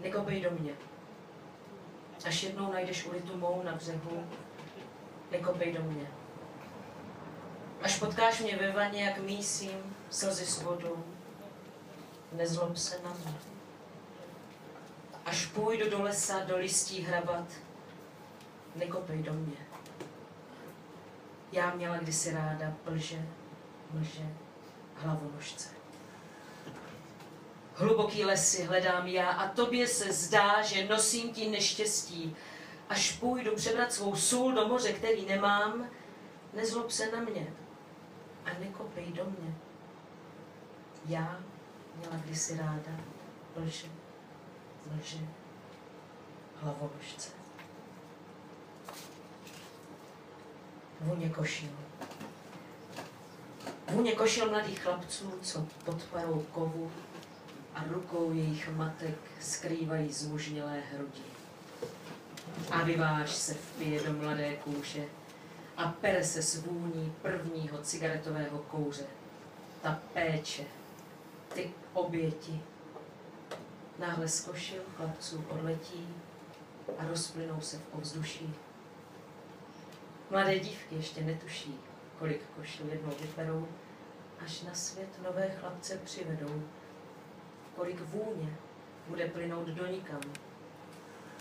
Nekopej 0.00 0.40
do 0.40 0.50
mě. 0.50 0.72
Až 2.26 2.42
jednou 2.42 2.72
najdeš 2.72 3.06
ulitu 3.06 3.36
mou 3.36 3.62
na 3.62 3.72
břehu, 3.72 4.26
nekopej 5.30 5.72
do 5.72 5.82
mě. 5.82 6.19
Až 7.82 7.98
potkáš 7.98 8.40
mě 8.40 8.56
ve 8.56 8.72
vaně, 8.72 9.04
jak 9.04 9.18
mísím 9.18 9.96
slzy 10.10 10.46
s 10.46 10.62
vodou, 10.62 11.04
nezlob 12.32 12.76
se 12.76 13.00
na 13.04 13.12
mě. 13.12 13.34
Až 15.26 15.46
půjdu 15.46 15.90
do 15.90 16.02
lesa, 16.02 16.40
do 16.44 16.56
listí 16.56 17.02
hrabat, 17.02 17.44
nekopej 18.76 19.22
do 19.22 19.32
mě. 19.32 19.56
Já 21.52 21.74
měla 21.74 21.96
kdysi 21.96 22.32
ráda 22.32 22.72
plže, 22.84 23.28
mlže, 23.90 24.26
hlavonožce. 24.94 25.68
Hluboký 27.74 28.24
lesy 28.24 28.62
hledám 28.62 29.06
já 29.06 29.30
a 29.30 29.48
tobě 29.48 29.86
se 29.86 30.12
zdá, 30.12 30.62
že 30.62 30.88
nosím 30.88 31.34
ti 31.34 31.50
neštěstí. 31.50 32.36
Až 32.88 33.12
půjdu 33.12 33.54
přebrat 33.54 33.92
svou 33.92 34.16
sůl 34.16 34.52
do 34.52 34.68
moře, 34.68 34.92
který 34.92 35.26
nemám, 35.26 35.90
nezlob 36.52 36.90
se 36.90 37.10
na 37.12 37.20
mě 37.20 37.46
a 38.50 38.58
nekopej 38.60 39.12
do 39.12 39.24
mě. 39.24 39.54
Já 41.06 41.40
měla 41.96 42.16
kdysi 42.24 42.56
ráda 42.56 42.92
lže, 43.56 43.88
lže, 44.96 45.18
hlavoložce. 46.62 47.30
Vůně 51.00 51.28
košil. 51.28 51.70
Vůně 53.88 54.12
košil 54.12 54.50
mladých 54.50 54.82
chlapců, 54.82 55.32
co 55.42 55.66
pod 55.84 56.02
parou 56.02 56.46
kovu 56.52 56.92
a 57.74 57.84
rukou 57.84 58.32
jejich 58.32 58.68
matek 58.76 59.16
skrývají 59.40 60.12
zmužnělé 60.12 60.80
hrudi. 60.80 61.22
A 62.70 62.82
vyváž 62.82 63.30
se 63.30 63.54
vpije 63.54 64.02
do 64.02 64.12
mladé 64.12 64.56
kůže 64.56 65.04
a 65.80 65.88
pere 65.88 66.24
se 66.24 66.42
s 66.42 66.64
vůní 66.64 67.14
prvního 67.22 67.78
cigaretového 67.78 68.58
kouře. 68.58 69.04
Ta 69.82 69.98
péče, 70.12 70.64
ty 71.54 71.70
oběti. 71.92 72.62
Náhle 73.98 74.28
z 74.28 74.40
košil 74.40 74.82
chlapců 74.96 75.44
odletí 75.48 76.08
a 76.98 77.06
rozplynou 77.06 77.60
se 77.60 77.78
v 77.78 77.94
ovzduší. 77.94 78.54
Mladé 80.30 80.58
dívky 80.58 80.94
ještě 80.94 81.24
netuší, 81.24 81.74
kolik 82.18 82.42
košil 82.56 82.86
jednou 82.88 83.12
vyperou, 83.20 83.68
až 84.44 84.62
na 84.62 84.74
svět 84.74 85.22
nové 85.22 85.50
chlapce 85.50 85.98
přivedou. 86.04 86.62
Kolik 87.76 88.00
vůně 88.00 88.56
bude 89.08 89.26
plynout 89.28 89.68
do 89.68 89.86
nikam. 89.86 90.20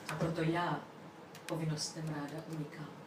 A 0.09 0.15
proto 0.15 0.41
já 0.41 0.79
povinnostem 1.45 2.07
ráda 2.07 2.43
unikám. 2.55 2.98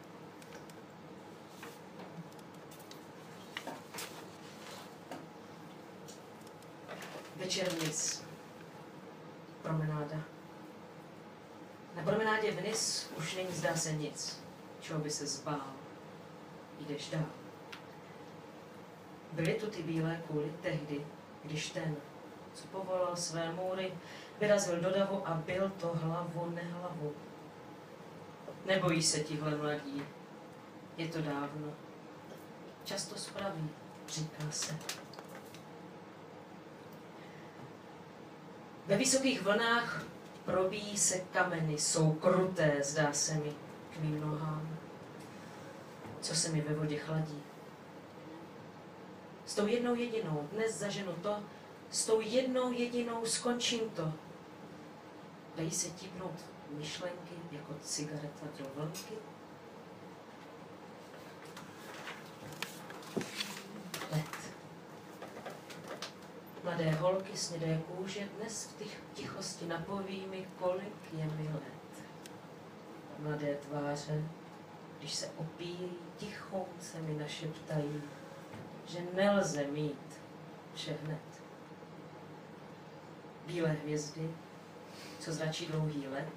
Večer. 7.43 7.67
Promenáda. 9.61 10.17
Na 11.95 12.03
promenádě 12.03 12.51
vniz 12.51 13.11
už 13.17 13.35
není 13.35 13.51
zdá 13.51 13.75
se 13.75 13.91
nic, 13.91 14.43
čeho 14.81 14.99
by 14.99 15.09
se 15.09 15.27
zbál. 15.27 15.73
Jdeš 16.79 17.09
dál. 17.09 17.25
Byly 19.31 19.53
tu 19.53 19.67
ty 19.67 19.83
bílé 19.83 20.21
kuly 20.27 20.53
tehdy, 20.61 21.07
když 21.43 21.69
ten, 21.69 21.95
co 22.53 22.67
povolal 22.67 23.15
své 23.15 23.51
můry, 23.51 23.93
vyrazil 24.39 24.81
do 24.81 24.91
davu 24.91 25.27
a 25.27 25.33
byl 25.33 25.69
to 25.69 25.87
hlavu 25.87 26.49
nehlavu. 26.49 27.13
Nebojí 28.65 29.03
se 29.03 29.19
tihle 29.19 29.57
mladí, 29.57 30.03
je 30.97 31.07
to 31.07 31.21
dávno. 31.21 31.73
Často 32.83 33.15
spraví, 33.15 33.69
říká 34.07 34.51
se. 34.51 34.79
Ve 38.87 38.97
vysokých 38.97 39.41
vlnách 39.41 40.03
probíjí 40.45 40.97
se 40.97 41.19
kameny, 41.19 41.73
jsou 41.73 42.13
kruté, 42.13 42.77
zdá 42.83 43.13
se 43.13 43.33
mi, 43.33 43.53
k 43.93 43.99
mým 43.99 44.21
nohám. 44.21 44.77
Co 46.21 46.35
se 46.35 46.49
mi 46.49 46.61
ve 46.61 46.75
vodě 46.75 46.97
chladí. 46.97 47.43
S 49.45 49.55
tou 49.55 49.67
jednou 49.67 49.95
jedinou 49.95 50.47
dnes 50.51 50.79
zaženu 50.79 51.13
to, 51.13 51.43
s 51.89 52.05
tou 52.05 52.21
jednou 52.21 52.71
jedinou 52.71 53.25
skončím 53.25 53.89
to. 53.89 54.13
Dají 55.55 55.71
se 55.71 55.89
típnout 55.89 56.45
myšlenky 56.69 57.33
jako 57.51 57.73
cigareta 57.81 58.45
do 58.59 58.65
vlnky? 58.75 59.13
Let. 64.11 64.53
Mladé 66.63 66.91
holky 66.91 67.37
snědé 67.37 67.81
kůže 67.87 68.27
dnes 68.37 68.65
v 68.65 69.13
tichosti 69.13 69.65
napoví 69.65 70.25
mi, 70.29 70.47
kolik 70.59 71.13
je 71.13 71.25
mi 71.25 71.49
let. 71.53 72.03
Mladé 73.19 73.55
tváře, 73.55 74.23
když 74.99 75.13
se 75.13 75.29
opíjí, 75.37 75.91
tichouce 76.17 77.01
mi 77.01 77.13
našeptají, 77.13 78.03
že 78.87 78.99
nelze 79.13 79.63
mít 79.63 80.19
vše 80.73 80.97
hned. 81.03 81.41
Bílé 83.47 83.69
hvězdy, 83.69 84.29
co 85.19 85.33
zračí 85.33 85.65
dlouhý 85.65 86.07
let, 86.07 86.33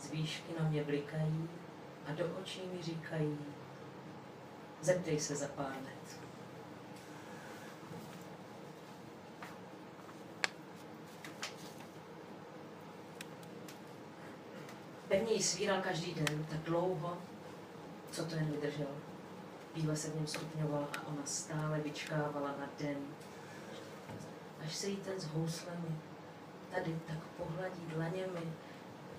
z 0.00 0.10
výšky 0.10 0.52
na 0.60 0.68
mě 0.68 0.84
blikají 0.84 1.48
a 2.06 2.12
do 2.12 2.24
očí 2.42 2.62
mi 2.72 2.82
říkají, 2.82 3.38
zeptej 4.80 5.20
se 5.20 5.36
za 5.36 5.48
pár 5.48 5.76
let. 5.84 5.93
Pevně 15.14 15.32
jí 15.32 15.42
svíral 15.42 15.82
každý 15.82 16.14
den, 16.14 16.46
tak 16.50 16.58
dlouho, 16.60 17.18
co 18.10 18.24
to 18.24 18.34
jen 18.34 18.50
vydržel. 18.50 18.86
Bíle 19.74 19.96
se 19.96 20.10
v 20.10 20.14
něm 20.14 20.26
stupňovala 20.26 20.86
a 20.86 21.06
ona 21.06 21.22
stále 21.24 21.80
vyčkávala 21.80 22.48
na 22.48 22.68
den. 22.80 22.96
Až 24.60 24.74
se 24.74 24.86
jí 24.88 24.96
ten 24.96 25.20
s 25.20 25.24
houslemi 25.24 25.96
tady 26.74 26.98
tak 27.06 27.18
pohladí 27.18 27.80
dlaněmi, 27.86 28.52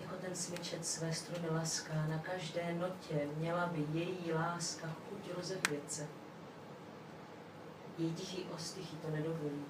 jako 0.02 0.16
ten 0.16 0.36
smyčet 0.36 0.86
své 0.86 1.14
struny 1.14 1.50
laská, 1.50 2.08
na 2.08 2.20
každé 2.20 2.74
notě 2.74 3.28
měla 3.38 3.66
by 3.68 4.00
její 4.00 4.34
láska 4.34 4.88
chuť 4.88 5.36
rozehvět 5.36 5.92
se. 5.92 6.08
Její 7.98 8.14
tichý 8.14 8.44
ostych 8.44 8.90
to 9.02 9.12
nedovolí. 9.12 9.66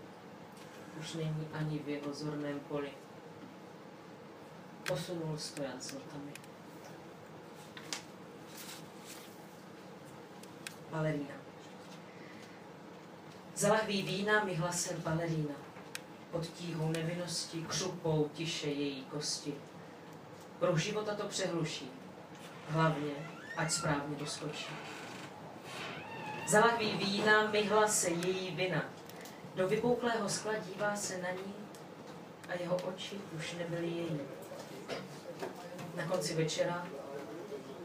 Už 1.00 1.14
není 1.14 1.48
ani 1.54 1.80
v 1.80 1.90
jeho 1.90 2.14
zorném 2.14 2.60
poli. 2.60 2.92
Posunul 4.88 5.38
s 5.38 5.56
notami. 5.94 6.32
Balerína. 10.92 11.36
Za 13.56 13.74
lahví 13.74 14.02
vína 14.02 14.44
mi 14.44 14.56
hlasem 14.56 15.02
balerína. 15.02 15.56
Pod 16.32 16.48
tíhou 16.48 16.90
nevinnosti 16.90 17.66
křupou 17.68 18.30
tiše 18.34 18.68
její 18.68 19.06
kosti. 19.06 19.54
Pro 20.60 20.78
života 20.78 21.16
to 21.16 21.28
přehluší. 21.28 21.92
Hlavně, 22.70 23.14
ať 23.58 23.72
správně 23.72 24.16
doskočí. 24.16 24.70
Za 26.48 26.60
lahví 26.60 26.92
vína 26.92 27.52
myhla 27.52 27.88
se 27.88 28.10
její 28.10 28.56
vina. 28.56 28.86
Do 29.56 29.68
vypouklého 29.68 30.30
skla 30.30 30.54
dívá 30.58 30.96
se 30.96 31.18
na 31.18 31.32
ní 31.32 31.54
a 32.50 32.54
jeho 32.54 32.76
oči 32.76 33.16
už 33.38 33.54
nebyly 33.54 33.88
její. 33.88 34.45
Na 35.96 36.08
konci 36.08 36.34
večera 36.36 36.88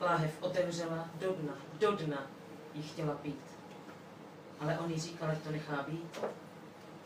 láhev 0.00 0.42
otevřela 0.42 1.10
do 1.14 1.32
dna, 1.32 1.54
do 1.78 1.92
dna 1.92 2.26
jí 2.74 2.82
chtěla 2.82 3.14
pít. 3.14 3.40
Ale 4.60 4.78
on 4.78 4.90
jí 4.90 5.00
říkal, 5.00 5.34
že 5.34 5.40
to 5.40 5.50
nechá 5.50 5.82
být, 5.82 6.20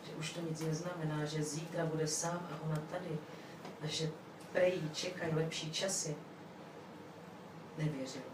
že 0.04 0.16
už 0.18 0.32
to 0.32 0.40
nic 0.40 0.60
neznamená, 0.60 1.24
že 1.24 1.42
zítra 1.42 1.86
bude 1.86 2.06
sám 2.06 2.48
a 2.52 2.64
ona 2.64 2.76
tady 2.90 3.18
a 3.82 3.86
že 3.86 4.10
prej 4.52 4.80
čekají 4.92 5.34
lepší 5.34 5.72
časy. 5.72 6.16
Nevěřila 7.78 8.24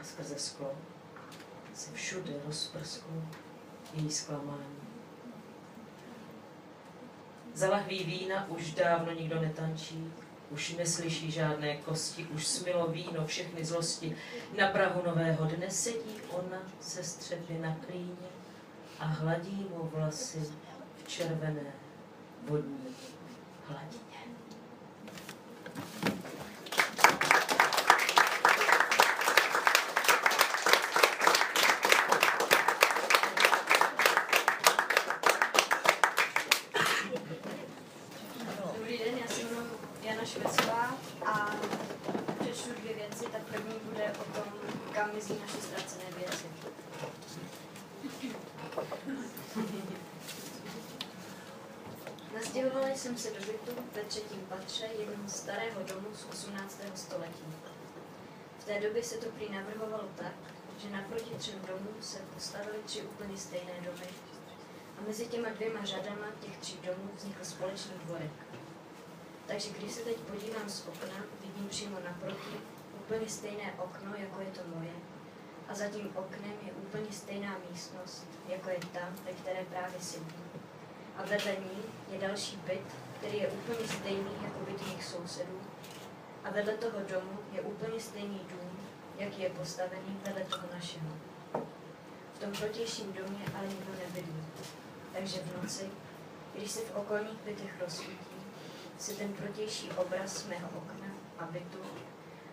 a 0.00 0.04
skrze 0.04 0.38
sklo 0.38 0.72
se 1.74 1.92
všude 1.92 2.32
rozprsklo 2.46 3.12
její 3.94 4.10
zklamání. 4.10 4.76
Za 7.54 7.70
lahví 7.70 8.04
vína 8.04 8.48
už 8.48 8.74
dávno 8.74 9.12
nikdo 9.12 9.40
netančí, 9.40 10.12
už 10.50 10.72
neslyší 10.72 11.30
žádné 11.30 11.76
kosti, 11.76 12.26
už 12.26 12.46
smilo 12.46 12.86
víno 12.86 13.26
všechny 13.26 13.64
zlosti. 13.64 14.16
Na 14.58 14.68
prahu 14.68 15.02
nového 15.06 15.44
dne 15.44 15.70
sedí 15.70 16.20
ona 16.30 16.62
se 16.80 17.04
střepy 17.04 17.58
na 17.58 17.76
klíně 17.86 18.28
a 18.98 19.04
hladí 19.04 19.66
mu 19.70 19.90
vlasy 19.94 20.40
v 21.04 21.08
červené 21.08 21.72
vodní 22.42 22.96
hladině. 23.66 24.00
Dobrý 38.74 38.98
den, 38.98 39.18
já 39.18 39.28
se 39.28 39.40
jmenuji 39.40 39.70
Jana 40.02 40.24
Švecová 40.24 40.94
a 41.26 41.56
přečtu 42.40 42.70
dvě 42.80 42.94
věci. 42.94 43.24
Tak 43.32 43.42
první 43.42 43.74
bude 43.82 44.12
o 44.20 44.24
tom, 44.24 44.52
kam 44.92 45.14
mizí 45.14 45.34
naše 45.40 45.56
ztracené 45.62 46.04
věci. 46.18 46.46
Nastěhovala 52.34 52.88
jsem 52.88 53.18
se 53.18 53.30
do 53.30 53.40
bytu 53.40 53.82
ve 53.94 54.02
třetím 54.02 54.40
patře 54.48 54.86
jednoho 54.98 55.28
starého 55.50 55.82
domu 55.82 56.14
z 56.14 56.24
18. 56.30 56.80
století. 56.94 57.44
V 58.58 58.64
té 58.64 58.80
době 58.80 59.02
se 59.02 59.16
to 59.16 59.30
prý 59.30 59.52
navrhovalo 59.52 60.08
tak, 60.16 60.34
že 60.78 60.90
naproti 60.90 61.30
třem 61.34 61.60
domům 61.66 61.96
se 62.00 62.18
postavily 62.34 62.78
tři 62.84 63.02
úplně 63.02 63.36
stejné 63.36 63.72
domy 63.84 64.06
a 64.98 65.02
mezi 65.06 65.26
těma 65.26 65.48
dvěma 65.48 65.84
řadama 65.84 66.26
těch 66.40 66.56
tří 66.56 66.78
domů 66.86 67.10
vznikl 67.16 67.44
společný 67.44 67.92
dvorek. 68.04 68.30
Takže 69.46 69.68
když 69.70 69.92
se 69.92 70.00
teď 70.00 70.16
podívám 70.16 70.68
z 70.68 70.86
okna, 70.88 71.24
vidím 71.40 71.68
přímo 71.68 71.98
naproti 72.04 72.56
úplně 72.94 73.28
stejné 73.28 73.74
okno, 73.78 74.14
jako 74.18 74.40
je 74.40 74.50
to 74.50 74.60
moje. 74.76 74.94
A 75.68 75.74
za 75.74 75.88
tím 75.88 76.10
oknem 76.16 76.54
je 76.66 76.72
úplně 76.72 77.12
stejná 77.12 77.56
místnost, 77.70 78.26
jako 78.48 78.70
je 78.70 78.78
ta, 78.92 79.12
ve 79.24 79.32
které 79.32 79.64
právě 79.64 80.00
sedím. 80.00 80.50
A 81.16 81.22
vedle 81.22 81.52
ní 81.52 81.82
je 82.08 82.18
další 82.18 82.56
byt, 82.56 83.09
který 83.20 83.38
je 83.38 83.48
úplně 83.48 83.88
stejný 83.88 84.30
jako 84.42 84.58
byt 84.66 84.86
mých 84.86 85.04
sousedů, 85.04 85.60
a 86.44 86.50
vedle 86.50 86.72
toho 86.72 86.98
domu 87.08 87.38
je 87.52 87.60
úplně 87.60 88.00
stejný 88.00 88.40
dům, 88.50 88.80
jaký 89.18 89.42
je 89.42 89.50
postavený 89.50 90.20
vedle 90.24 90.44
toho 90.44 90.66
našeho. 90.74 91.08
V 92.34 92.38
tom 92.38 92.52
protějším 92.52 93.12
domě 93.12 93.44
ale 93.58 93.68
nikdo 93.68 93.92
nebydlí. 93.98 94.44
Takže 95.12 95.38
v 95.38 95.62
noci, 95.62 95.90
když 96.54 96.70
se 96.70 96.80
v 96.80 96.96
okolních 96.96 97.40
bytech 97.44 97.80
rozsvítí, 97.80 98.40
se 98.98 99.12
ten 99.12 99.32
protější 99.32 99.90
obraz 99.90 100.46
mého 100.46 100.68
okna 100.68 101.14
a 101.38 101.44
bytu 101.44 101.78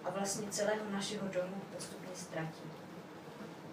a 0.03 0.09
vlastně 0.09 0.49
celého 0.49 0.89
našeho 0.91 1.27
domu 1.27 1.61
postupně 1.75 2.15
ztratí. 2.15 2.71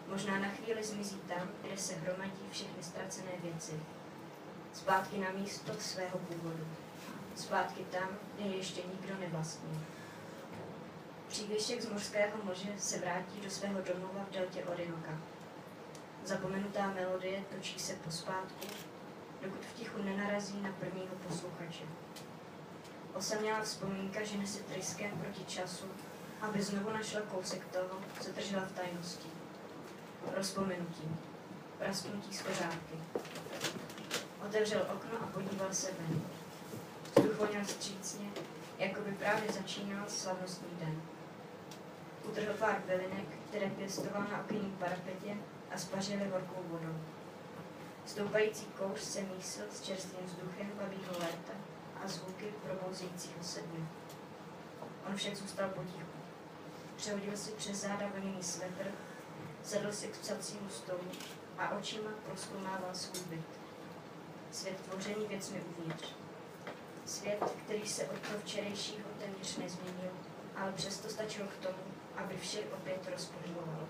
Možná 0.08 0.38
na 0.38 0.48
chvíli 0.48 0.84
zmizí 0.84 1.20
tam, 1.28 1.48
kde 1.62 1.76
se 1.76 1.94
hromadí 1.94 2.48
všechny 2.50 2.82
ztracené 2.82 3.32
věci. 3.42 3.80
Zpátky 4.72 5.18
na 5.18 5.30
místo 5.30 5.72
svého 5.78 6.18
původu. 6.18 6.66
Zpátky 7.36 7.84
tam, 7.84 8.08
kde 8.34 8.44
ještě 8.44 8.80
nikdo 8.92 9.18
nevlastní. 9.20 9.86
Přívěšek 11.28 11.82
z 11.82 11.88
mořského 11.88 12.44
moře 12.44 12.68
se 12.78 12.98
vrátí 12.98 13.40
do 13.40 13.50
svého 13.50 13.80
domova 13.82 14.24
v 14.30 14.34
deltě 14.34 14.64
Orinoka. 14.64 15.18
Zapomenutá 16.24 16.86
melodie 16.90 17.44
točí 17.56 17.78
se 17.78 17.94
pospátku, 17.94 18.66
dokud 19.42 19.64
v 19.64 19.74
tichu 19.74 20.02
nenarazí 20.02 20.60
na 20.62 20.72
prvního 20.72 21.14
posluchače. 21.28 21.84
Osamělá 23.14 23.62
vzpomínka 23.62 24.24
žene 24.24 24.46
se 24.46 24.62
tryskem 24.62 25.10
proti 25.10 25.44
času, 25.44 25.84
aby 26.40 26.62
znovu 26.62 26.90
našla 26.90 27.20
kousek 27.20 27.64
toho, 27.64 28.00
co 28.20 28.32
držela 28.32 28.64
v 28.64 28.72
tajnosti. 28.72 29.28
Rozpomenutí. 30.36 31.16
Prasknutí 31.78 32.34
z 32.36 32.42
kořádky. 32.42 32.98
Otevřel 34.46 34.86
okno 34.94 35.18
a 35.22 35.26
podíval 35.26 35.68
se 35.72 35.90
ven. 35.92 36.22
Voněl 37.38 37.64
střícně, 37.64 38.30
jako 38.78 39.00
by 39.00 39.12
právě 39.12 39.52
začínal 39.52 40.04
slavnostní 40.08 40.68
den. 40.80 41.02
Utrhl 42.24 42.54
pár 42.58 42.82
bylinek, 42.86 43.26
které 43.48 43.70
pěstoval 43.70 44.22
na 44.22 44.40
okenním 44.40 44.76
parapetě 44.76 45.36
a 45.70 45.78
spařili 45.78 46.28
horkou 46.28 46.62
vodou. 46.68 46.98
Stoupající 48.06 48.66
kouř 48.66 49.00
se 49.00 49.22
mísil 49.22 49.64
s 49.72 49.80
čerstvým 49.80 50.26
vzduchem 50.26 50.70
babího 50.76 51.12
léta 51.12 51.52
a 52.04 52.08
zvuky 52.08 52.44
probouzejícího 52.62 53.42
se 53.42 53.60
dne. 53.60 53.86
On 55.08 55.16
však 55.16 55.36
zůstal 55.36 55.68
potichu. 55.68 56.18
Přehodil 56.96 57.36
si 57.36 57.50
přes 57.50 57.76
záda 57.76 58.06
vlněný 58.06 58.42
svetr, 58.42 58.86
sedl 59.62 59.92
si 59.92 60.08
k 60.08 60.18
psacímu 60.18 60.68
stolu 60.68 61.04
a 61.58 61.70
očima 61.70 62.10
proskoumával 62.26 62.94
svůj 62.94 63.24
byt. 63.28 63.46
Svět 64.50 64.80
tvoření 64.80 65.26
věcmi 65.26 65.62
uvnitř. 65.78 66.23
Svět, 67.06 67.44
který 67.64 67.88
se 67.88 68.04
od 68.04 68.18
toho 68.18 68.38
včerejšího 68.38 69.08
téměř 69.18 69.56
nezměnil, 69.56 70.10
ale 70.56 70.72
přesto 70.72 71.08
stačilo 71.08 71.48
k 71.48 71.62
tomu, 71.66 71.84
aby 72.16 72.36
vše 72.36 72.58
opět 72.72 73.08
rozpohybovalo. 73.12 73.88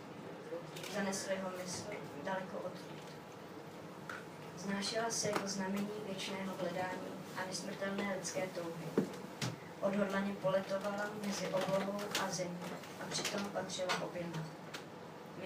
Zanesl 0.95 1.31
jeho 1.31 1.51
mysl 1.65 1.85
daleko 2.25 2.57
odtud. 2.57 3.03
Znášela 4.57 5.11
se 5.11 5.31
jako 5.31 5.49
znamení 5.49 5.91
věčného 6.07 6.55
hledání 6.61 7.09
a 7.37 7.47
nesmrtelné 7.47 8.15
lidské 8.15 8.47
touhy. 8.47 9.09
Odhodlaně 9.81 10.35
poletovala 10.35 11.07
mezi 11.27 11.47
oblohou 11.47 12.01
a 12.25 12.31
zemí 12.31 12.59
a 13.03 13.07
přitom 13.11 13.45
patřila 13.45 14.03
oběma. 14.03 14.45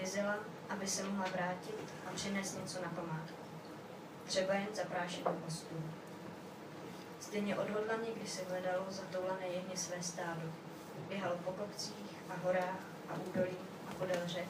Mizela, 0.01 0.35
aby 0.69 0.87
se 0.87 1.03
mohla 1.03 1.25
vrátit 1.25 1.93
a 2.07 2.13
přinést 2.15 2.59
něco 2.59 2.81
na 2.81 2.89
památku. 2.89 3.37
Třeba 4.25 4.53
jen 4.53 4.67
zaprášenou 4.73 5.41
ostu. 5.47 5.75
Stejně 7.29 7.57
odhodlaně, 7.57 8.09
když 8.15 8.29
se 8.29 8.43
hledalo 8.43 8.85
zatoulané 8.89 9.47
jehně 9.47 9.77
své 9.77 10.03
stádo. 10.03 10.41
Běhalo 11.07 11.37
po 11.37 11.51
kopcích 11.51 12.15
a 12.29 12.33
horách 12.43 12.79
a 13.09 13.13
údolí 13.27 13.57
a 13.89 13.93
podél 13.93 14.21
řek. 14.25 14.47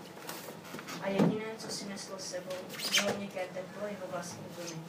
A 1.02 1.10
jediné, 1.10 1.46
co 1.58 1.70
si 1.70 1.86
neslo 1.86 2.20
sebou, 2.20 2.56
bylo 3.02 3.18
měkké 3.18 3.48
teplo 3.48 3.88
jeho 3.88 4.08
vlastní 4.12 4.46
vlny. 4.58 4.84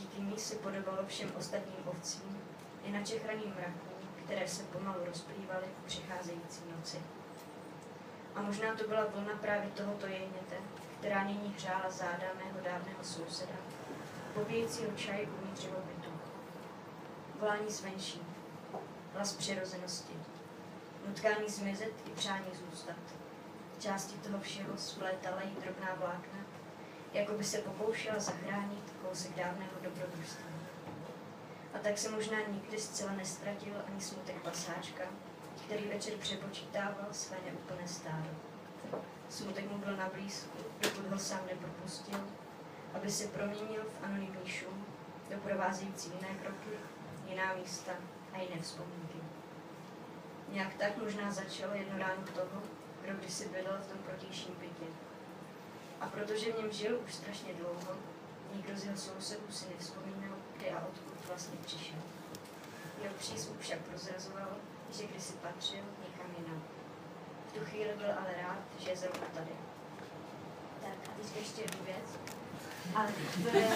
Díky 0.00 0.20
ní 0.20 0.38
si 0.38 0.56
podobalo 0.56 1.06
všem 1.06 1.32
ostatním 1.38 1.76
ovcím 1.84 2.42
i 2.84 2.90
na 2.92 3.02
čechraným 3.02 3.54
mraků, 3.54 3.94
které 4.24 4.48
se 4.48 4.62
pomalu 4.62 5.04
rozplývaly 5.06 5.66
v 5.82 5.86
přicházející 5.86 6.60
noci. 6.76 6.98
A 8.34 8.42
možná 8.42 8.74
to 8.74 8.88
byla 8.88 9.04
vlna 9.04 9.38
právě 9.40 9.70
tohoto 9.70 10.06
jehněte, 10.06 10.56
která 10.98 11.24
nyní 11.24 11.54
hřála 11.58 11.90
záda 11.90 12.26
mého 12.44 12.60
dávného 12.64 13.04
souseda, 13.04 13.56
pobíjejícího 14.34 14.92
čaj 14.96 15.28
uvnitř 15.40 15.64
jeho 15.64 15.80
bytu. 15.80 16.05
Volání 17.40 17.70
zvenší, 17.70 18.22
hlas 19.14 19.32
přirozenosti, 19.32 20.14
nutkání 21.06 21.48
zmizet 21.48 21.92
i 22.06 22.10
přání 22.10 22.46
zůstat. 22.52 22.96
Části 23.78 24.18
toho 24.18 24.40
všeho 24.40 24.76
splétala 24.76 25.42
jí 25.42 25.56
drobná 25.62 25.94
vlákna, 25.94 26.38
jako 27.12 27.32
by 27.32 27.44
se 27.44 27.58
pokoušela 27.58 28.18
zachránit 28.18 28.92
kousek 29.02 29.36
dávného 29.36 29.70
dobrodružství. 29.82 30.44
A 31.74 31.78
tak 31.78 31.98
se 31.98 32.10
možná 32.10 32.38
nikdy 32.48 32.78
zcela 32.78 33.12
nestratil 33.12 33.74
ani 33.86 34.00
smutek 34.00 34.42
pasáčka, 34.42 35.04
který 35.64 35.88
večer 35.88 36.14
přepočítával 36.18 37.06
své 37.12 37.36
neúplné 37.46 37.88
stádo. 37.88 38.30
Smutek 39.28 39.70
mu 39.70 39.78
byl 39.78 39.96
na 39.96 40.08
blízku, 40.14 40.58
dokud 40.80 41.06
ho 41.06 41.18
sám 41.18 41.40
nepropustil, 41.46 42.20
aby 42.94 43.10
se 43.10 43.26
proměnil 43.26 43.82
v 43.82 44.04
anonymní 44.04 44.46
šum, 44.46 44.86
doprovázející 45.30 46.12
jiné 46.12 46.34
kroky, 46.42 46.70
jiná 47.26 47.54
místa 47.54 47.92
a 48.32 48.38
jiné 48.38 48.62
vzpomínky. 48.62 49.18
Nějak 50.48 50.74
tak 50.74 50.96
možná 50.96 51.30
začalo 51.30 51.74
jedno 51.74 51.98
ráno 51.98 52.22
toho, 52.34 52.62
kdo 53.02 53.14
kdysi 53.14 53.48
bydlel 53.48 53.78
v 53.78 53.86
tom 53.86 53.98
protějším 53.98 54.54
bytě. 54.54 54.86
A 56.00 56.06
protože 56.06 56.52
v 56.52 56.58
něm 56.58 56.72
žil 56.72 57.00
už 57.04 57.14
strašně 57.14 57.54
dlouho, 57.54 57.96
nikdo 58.54 58.76
z 58.76 58.84
jeho 58.84 58.96
sousedů 58.96 59.50
si 59.50 59.64
nevzpomínal, 59.68 60.36
kde 60.56 60.70
a 60.70 60.86
odkud 60.86 61.26
vlastně 61.26 61.58
přišel. 61.64 61.98
Jeho 63.02 63.14
přízvuk 63.14 63.60
však 63.60 63.78
prozrazoval, 63.78 64.48
že 64.90 65.06
kdysi 65.06 65.32
patřil 65.32 65.84
někam 66.04 66.26
jinam. 66.38 66.62
V 67.48 67.52
tu 67.52 67.64
chvíli 67.64 67.90
byl 67.96 68.12
ale 68.18 68.42
rád, 68.42 68.58
že 68.78 68.90
je 68.90 68.96
zrovna 68.96 69.26
tady. 69.34 69.52
Tak 70.80 71.10
a 71.10 71.16
teď 71.16 71.36
ještě 71.36 71.62
jednu 71.62 71.84
věc. 71.84 72.18
Ale 72.94 73.12
to 73.42 73.48
je, 73.56 73.68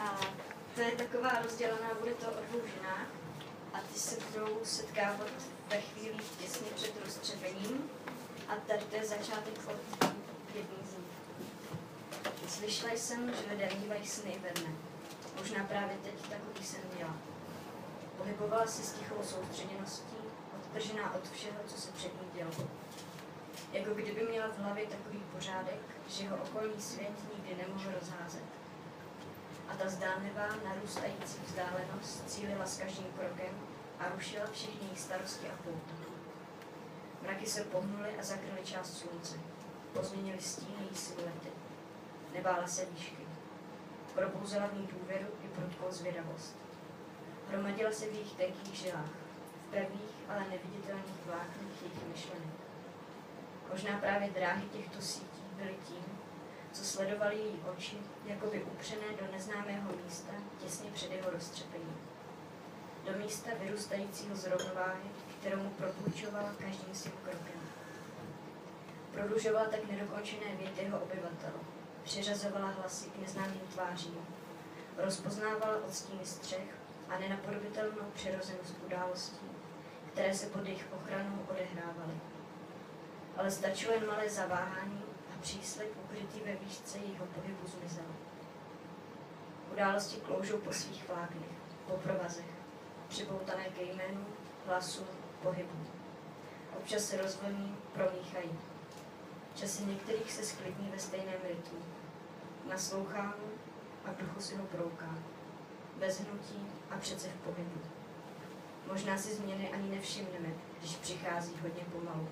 a 0.00 0.20
to 0.78 0.84
je 0.84 0.90
taková 0.90 1.42
rozdělená, 1.42 1.88
bude 2.00 2.14
to 2.14 2.26
o 2.26 2.42
dvou 2.48 2.60
ženách 2.76 3.08
a 3.72 3.80
ty 3.80 3.98
se 3.98 4.16
budou 4.30 4.58
setkávat 4.64 5.32
ve 5.68 5.80
chvíli 5.80 6.16
těsně 6.40 6.66
před 6.74 7.04
roztřepením 7.04 7.90
a 8.48 8.56
tady 8.56 8.84
to 8.84 8.96
je 8.96 9.04
začátek 9.04 9.54
od 9.66 10.06
jedné 10.54 10.78
z 10.84 10.92
nich. 10.98 12.50
Slyšela 12.50 12.92
jsem, 12.92 13.34
že 13.34 13.52
lidé 13.52 13.68
mívají 13.80 14.06
sny 14.06 14.40
ve 14.42 14.60
dne. 14.60 14.72
Možná 15.38 15.64
právě 15.64 15.96
teď 16.02 16.14
takový 16.14 16.66
sen 16.66 16.80
měla. 16.94 17.16
Pohybovala 18.16 18.66
se 18.66 18.82
s 18.82 18.92
tichou 18.92 19.22
soustředěností, 19.22 20.16
odtržená 20.56 21.14
od 21.14 21.30
všeho, 21.30 21.58
co 21.66 21.80
se 21.80 21.92
před 21.92 22.22
ní 22.22 22.28
dělo. 22.34 22.68
Jako 23.72 23.94
kdyby 23.94 24.26
měla 24.30 24.48
v 24.48 24.58
hlavě 24.58 24.86
takový 24.86 25.22
pořádek, 25.32 25.80
že 26.08 26.28
ho 26.28 26.36
okolní 26.36 26.82
svět 26.82 27.12
nikdy 27.34 27.62
nemohl 27.62 27.97
zdánlivá, 29.88 30.48
narůstající 30.64 31.38
vzdálenost 31.46 32.30
cílila 32.30 32.66
s 32.66 32.78
každým 32.78 33.06
krokem 33.06 33.54
a 33.98 34.08
rušila 34.08 34.46
všechny 34.52 34.80
jejich 34.82 35.00
starosti 35.00 35.48
a 35.48 35.62
pouta. 35.62 35.94
Mraky 37.22 37.46
se 37.46 37.64
pohnuly 37.64 38.18
a 38.18 38.22
zakryly 38.22 38.60
část 38.64 38.98
slunce. 38.98 39.36
Pozměnily 39.92 40.40
stíny 40.40 40.74
její 40.80 40.96
siluety. 40.96 41.48
Nebála 42.34 42.66
se 42.66 42.84
výšky. 42.84 43.28
Probouzela 44.14 44.66
v 44.66 44.74
ní 44.74 44.86
důvěru 44.86 45.28
i 45.44 45.48
prudkou 45.48 45.86
zvědavost. 45.90 46.56
Hromadila 47.48 47.92
se 47.92 48.06
v 48.06 48.12
jejich 48.12 48.32
tenkých 48.32 48.74
žilách, 48.74 49.10
v 49.66 49.70
pevných, 49.70 50.14
ale 50.28 50.40
neviditelných 50.40 51.26
vláknech 51.26 51.82
jejich 51.82 52.06
myšlenek. 52.08 52.54
Možná 53.70 53.98
právě 53.98 54.30
dráhy 54.30 54.68
těchto 54.68 55.02
sítí 55.02 55.42
byly 55.56 55.74
tím, 55.88 56.17
co 56.78 56.84
sledovali 56.84 57.36
její 57.36 57.60
oči, 57.76 57.96
jako 58.24 58.46
by 58.46 58.62
upřené 58.62 59.06
do 59.20 59.32
neznámého 59.32 59.90
místa 60.04 60.32
těsně 60.62 60.90
před 60.90 61.12
jeho 61.12 61.30
roztřepením. 61.30 61.96
Do 63.04 63.18
místa 63.18 63.50
vyrůstajícího 63.60 64.36
z 64.36 64.44
rovnováhy, 64.46 65.08
kterou 65.40 65.62
mu 65.62 65.70
propůjčovala 65.70 66.54
každým 66.58 66.94
svým 66.94 67.12
krokem. 67.22 67.60
Prodlužovala 69.12 69.66
tak 69.66 69.90
nedokončené 69.90 70.56
věty 70.56 70.82
jeho 70.82 71.00
obyvatel, 71.00 71.52
přiřazovala 72.02 72.68
hlasy 72.68 73.10
k 73.10 73.18
neznámým 73.18 73.60
tvářím, 73.74 74.26
rozpoznávala 74.96 75.84
odstíny 75.88 76.26
střech 76.26 76.74
a 77.08 77.18
nenapodobitelnou 77.18 78.10
přirozenost 78.14 78.74
událostí, 78.86 79.46
které 80.12 80.34
se 80.34 80.46
pod 80.46 80.66
jejich 80.66 80.86
ochranou 80.92 81.46
odehrávaly. 81.50 82.20
Ale 83.36 83.50
stačilo 83.50 83.92
jen 83.92 84.06
malé 84.06 84.30
zaváhání 84.30 85.07
příslip 85.40 85.96
ukrytý 86.04 86.40
ve 86.40 86.56
výšce 86.56 86.98
jejího 86.98 87.26
pohybu 87.26 87.66
zmizel. 87.66 88.04
Události 89.72 90.16
kloužou 90.16 90.58
po 90.58 90.72
svých 90.72 91.08
vláknech, 91.08 91.50
po 91.86 91.92
provazech, 91.92 92.50
připoutané 93.08 93.64
ke 93.64 93.82
jménu, 93.82 94.26
hlasu, 94.66 95.06
pohybu. 95.42 95.86
Občas 96.78 97.04
se 97.04 97.22
rozvlní, 97.22 97.76
promíchají. 97.92 98.58
Časy 99.54 99.84
některých 99.84 100.32
se 100.32 100.44
sklidní 100.44 100.90
ve 100.90 100.98
stejném 100.98 101.40
rytmu. 101.48 101.78
Naslouchám 102.68 103.34
a 104.04 104.12
v 104.12 104.16
duchu 104.16 104.40
si 104.40 104.56
ho 104.56 104.66
proukám. 104.66 105.24
Bez 105.96 106.20
hnutí 106.20 106.66
a 106.90 106.96
přece 106.96 107.28
v 107.28 107.36
pohybu. 107.36 107.80
Možná 108.92 109.18
si 109.18 109.34
změny 109.34 109.70
ani 109.70 109.88
nevšimneme, 109.88 110.48
když 110.78 110.96
přichází 110.96 111.54
hodně 111.62 111.84
pomalu. 111.92 112.28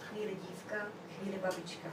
Chvíli 0.00 0.34
dívka, 0.34 0.76
chvíli 1.16 1.38
babička. 1.38 1.88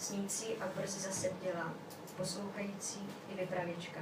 Snící 0.00 0.56
a 0.56 0.66
brzy 0.76 1.00
zase 1.00 1.30
dělá, 1.42 1.74
poslouchající 2.16 3.00
i 3.28 3.34
vypravěčka. 3.34 4.00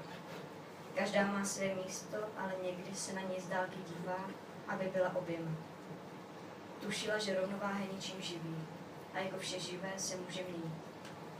Každá 0.94 1.26
má 1.26 1.44
své 1.44 1.74
místo, 1.74 2.16
ale 2.36 2.52
někdy 2.62 2.94
se 2.94 3.12
na 3.12 3.20
něj 3.20 3.40
z 3.40 3.48
dálky 3.48 3.76
dívá, 3.88 4.30
aby 4.68 4.84
byla 4.94 5.16
oběma. 5.16 5.50
Tušila, 6.80 7.18
že 7.18 7.40
rovnováha 7.40 7.80
je 7.80 7.92
ničím 7.92 8.22
živý 8.22 8.56
a 9.14 9.18
jako 9.18 9.38
vše 9.38 9.60
živé 9.60 9.92
se 9.96 10.16
může 10.16 10.42
měnit. 10.42 10.74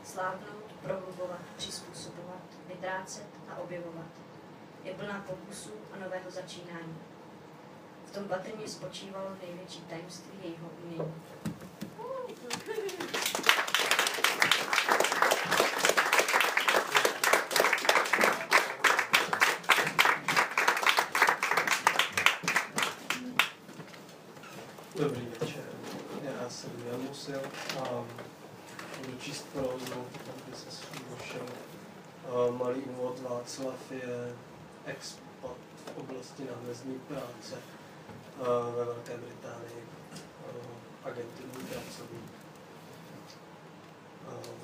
Slábnout, 0.05 0.73
prohlubovat, 0.83 1.41
přizpůsobovat, 1.57 2.43
vytrácet 2.67 3.29
a 3.49 3.59
objevovat. 3.59 4.11
Je 4.85 4.95
plná 4.95 5.25
pokusů 5.27 5.73
a 5.93 5.99
nového 5.99 6.31
začínání. 6.31 6.99
V 8.07 8.11
tom 8.11 8.25
patrně 8.25 8.69
spočívalo 8.69 9.31
největší 9.43 9.81
tajemství 9.81 10.39
jejího 10.43 10.69
umění. 10.85 11.15
Dobrý 24.99 25.29
večer. 25.41 25.63
Já 26.23 26.49
jsem 27.19 27.35
Jan 27.35 27.43
Musil 27.43 27.51
a 27.83 28.05
budu 29.01 29.19
číst 29.19 29.47
prózu, 29.53 29.95
aby 29.95 30.57
se 30.57 30.71
s 30.71 30.81
tím 30.81 31.03
došel. 31.11 31.47
Malý 32.57 32.81
úvod 32.81 33.21
Václav 33.21 33.91
je 33.91 34.37
expat 34.85 35.57
v 35.95 35.99
oblasti 35.99 36.43
námezdní 36.45 36.99
práce 36.99 37.57
ve 38.77 38.85
Velké 38.85 39.17
Británii, 39.17 39.85
agenturní 41.05 41.53
pracovník. 41.53 42.31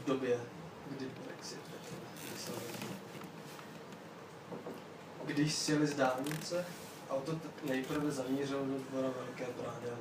V 0.02 0.04
době, 0.06 0.40
kdy 0.90 1.06
Brexit. 1.26 1.60
Když 5.24 5.54
sjeli 5.54 5.86
z 5.86 5.94
dálnice, 5.94 6.66
auto 7.10 7.40
nejprve 7.64 8.10
zamířilo 8.10 8.64
do 8.64 8.78
dvora 8.78 9.08
Velké 9.08 9.46
brány. 9.52 9.96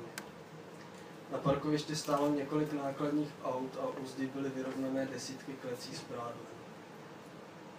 Na 1.34 1.40
parkovišti 1.40 1.96
stálo 1.96 2.28
několik 2.28 2.72
nákladních 2.72 3.28
aut 3.44 3.78
a 3.82 3.86
uzdy 4.02 4.26
byly 4.26 4.50
vyrovnané 4.50 5.06
desítky 5.06 5.52
klecí 5.52 5.94
s 5.94 6.00
prádlem. 6.00 6.54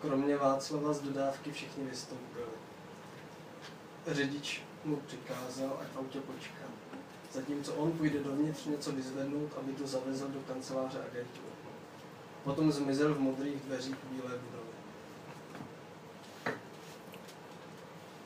Kromě 0.01 0.37
Václava 0.37 0.93
z 0.93 1.01
dodávky 1.01 1.51
všichni 1.51 1.83
vystoupili. 1.83 2.45
Řidič 4.07 4.63
mu 4.85 4.95
přikázal, 4.95 5.77
ať 5.81 5.87
v 5.87 5.97
autě 5.97 6.19
počká. 6.19 6.65
Zatímco 7.31 7.73
on 7.73 7.91
půjde 7.91 8.23
dovnitř 8.23 8.65
něco 8.65 8.91
vyzvednout, 8.91 9.51
aby 9.59 9.71
to 9.71 9.87
zavezl 9.87 10.27
do 10.27 10.39
kanceláře 10.39 10.99
agentury. 10.99 11.55
Potom 12.43 12.71
zmizel 12.71 13.13
v 13.13 13.19
modrých 13.19 13.61
dveřích 13.61 13.97
bílé 14.11 14.37
budovy. 14.37 14.71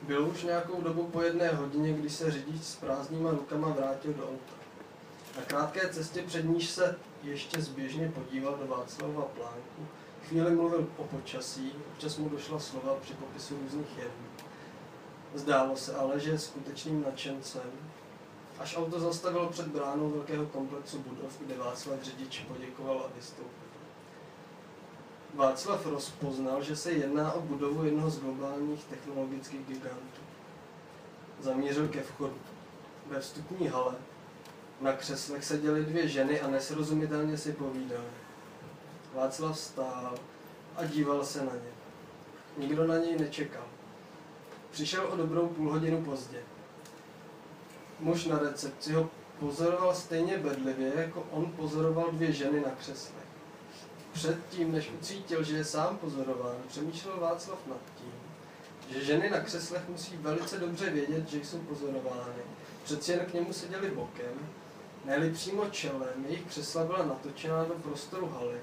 Bylo 0.02 0.28
už 0.28 0.42
nějakou 0.42 0.82
dobu 0.82 1.06
po 1.06 1.22
jedné 1.22 1.48
hodině, 1.48 1.92
kdy 1.92 2.10
se 2.10 2.30
řidič 2.30 2.62
s 2.62 2.76
prázdnýma 2.76 3.30
rukama 3.30 3.68
vrátil 3.68 4.12
do 4.12 4.28
auta. 4.28 4.59
Na 5.36 5.42
krátké 5.42 5.88
cestě 5.88 6.22
před 6.22 6.42
níž 6.42 6.70
se 6.70 6.98
ještě 7.22 7.60
zběžně 7.62 8.12
podíval 8.14 8.56
do 8.56 8.66
Václava 8.66 9.22
plánku, 9.22 9.86
chvíli 10.28 10.50
mluvil 10.50 10.88
o 10.96 11.04
počasí, 11.04 11.72
občas 11.92 12.18
mu 12.18 12.28
došla 12.28 12.58
slova 12.58 12.94
při 13.00 13.14
popisu 13.14 13.58
různých 13.62 13.98
jevů. 13.98 14.26
Zdálo 15.34 15.76
se 15.76 15.94
ale, 15.94 16.20
že 16.20 16.30
je 16.30 16.38
skutečným 16.38 17.02
nadšencem, 17.02 17.70
až 18.58 18.76
auto 18.76 19.00
zastavilo 19.00 19.48
před 19.48 19.66
bránou 19.66 20.10
velkého 20.10 20.46
komplexu 20.46 20.98
budov, 20.98 21.38
kde 21.40 21.58
Václav 21.58 22.02
řidič 22.02 22.44
poděkoval 22.48 22.98
a 22.98 23.16
vystoupil. 23.16 23.70
Václav 25.34 25.86
rozpoznal, 25.86 26.62
že 26.62 26.76
se 26.76 26.92
jedná 26.92 27.32
o 27.32 27.40
budovu 27.40 27.84
jednoho 27.84 28.10
z 28.10 28.20
globálních 28.20 28.84
technologických 28.84 29.66
gigantů. 29.66 30.22
Zamířil 31.40 31.88
ke 31.88 32.02
vchodu. 32.02 32.38
Ve 33.06 33.20
vstupní 33.20 33.68
hale 33.68 33.94
na 34.80 34.92
křeslech 34.92 35.44
seděly 35.44 35.84
dvě 35.84 36.08
ženy 36.08 36.40
a 36.40 36.48
nesrozumitelně 36.48 37.38
si 37.38 37.52
povídali. 37.52 38.10
Václav 39.14 39.58
stál 39.58 40.14
a 40.76 40.84
díval 40.84 41.24
se 41.24 41.44
na 41.44 41.52
ně. 41.52 41.70
Nikdo 42.58 42.86
na 42.86 42.98
něj 42.98 43.18
nečekal. 43.18 43.64
Přišel 44.70 45.06
o 45.12 45.16
dobrou 45.16 45.48
půl 45.48 45.72
hodinu 45.72 46.04
pozdě. 46.04 46.38
Muž 48.00 48.24
na 48.24 48.38
recepci 48.38 48.92
ho 48.92 49.10
pozoroval 49.38 49.94
stejně 49.94 50.38
bedlivě, 50.38 50.92
jako 50.96 51.26
on 51.30 51.52
pozoroval 51.52 52.10
dvě 52.12 52.32
ženy 52.32 52.60
na 52.60 52.70
křeslech. 52.70 53.30
Předtím, 54.12 54.72
než 54.72 54.90
ucítil, 54.90 55.44
že 55.44 55.56
je 55.56 55.64
sám 55.64 55.98
pozorován, 55.98 56.56
přemýšlel 56.68 57.20
Václav 57.20 57.58
nad 57.66 57.80
tím, 57.98 58.12
že 58.88 59.04
ženy 59.04 59.30
na 59.30 59.40
křeslech 59.40 59.88
musí 59.88 60.16
velice 60.16 60.58
dobře 60.58 60.90
vědět, 60.90 61.28
že 61.28 61.38
jsou 61.38 61.58
pozorovány. 61.58 62.42
Přeci 62.84 63.12
jen 63.12 63.20
k 63.26 63.34
němu 63.34 63.52
seděli 63.52 63.90
bokem, 63.90 64.48
ne 65.04 65.30
přímo 65.30 65.66
čelem, 65.70 66.24
jejich 66.28 66.42
křesla 66.42 66.84
byla 66.84 67.04
natočená 67.04 67.64
do 67.64 67.74
prostoru 67.74 68.28
haly, 68.28 68.60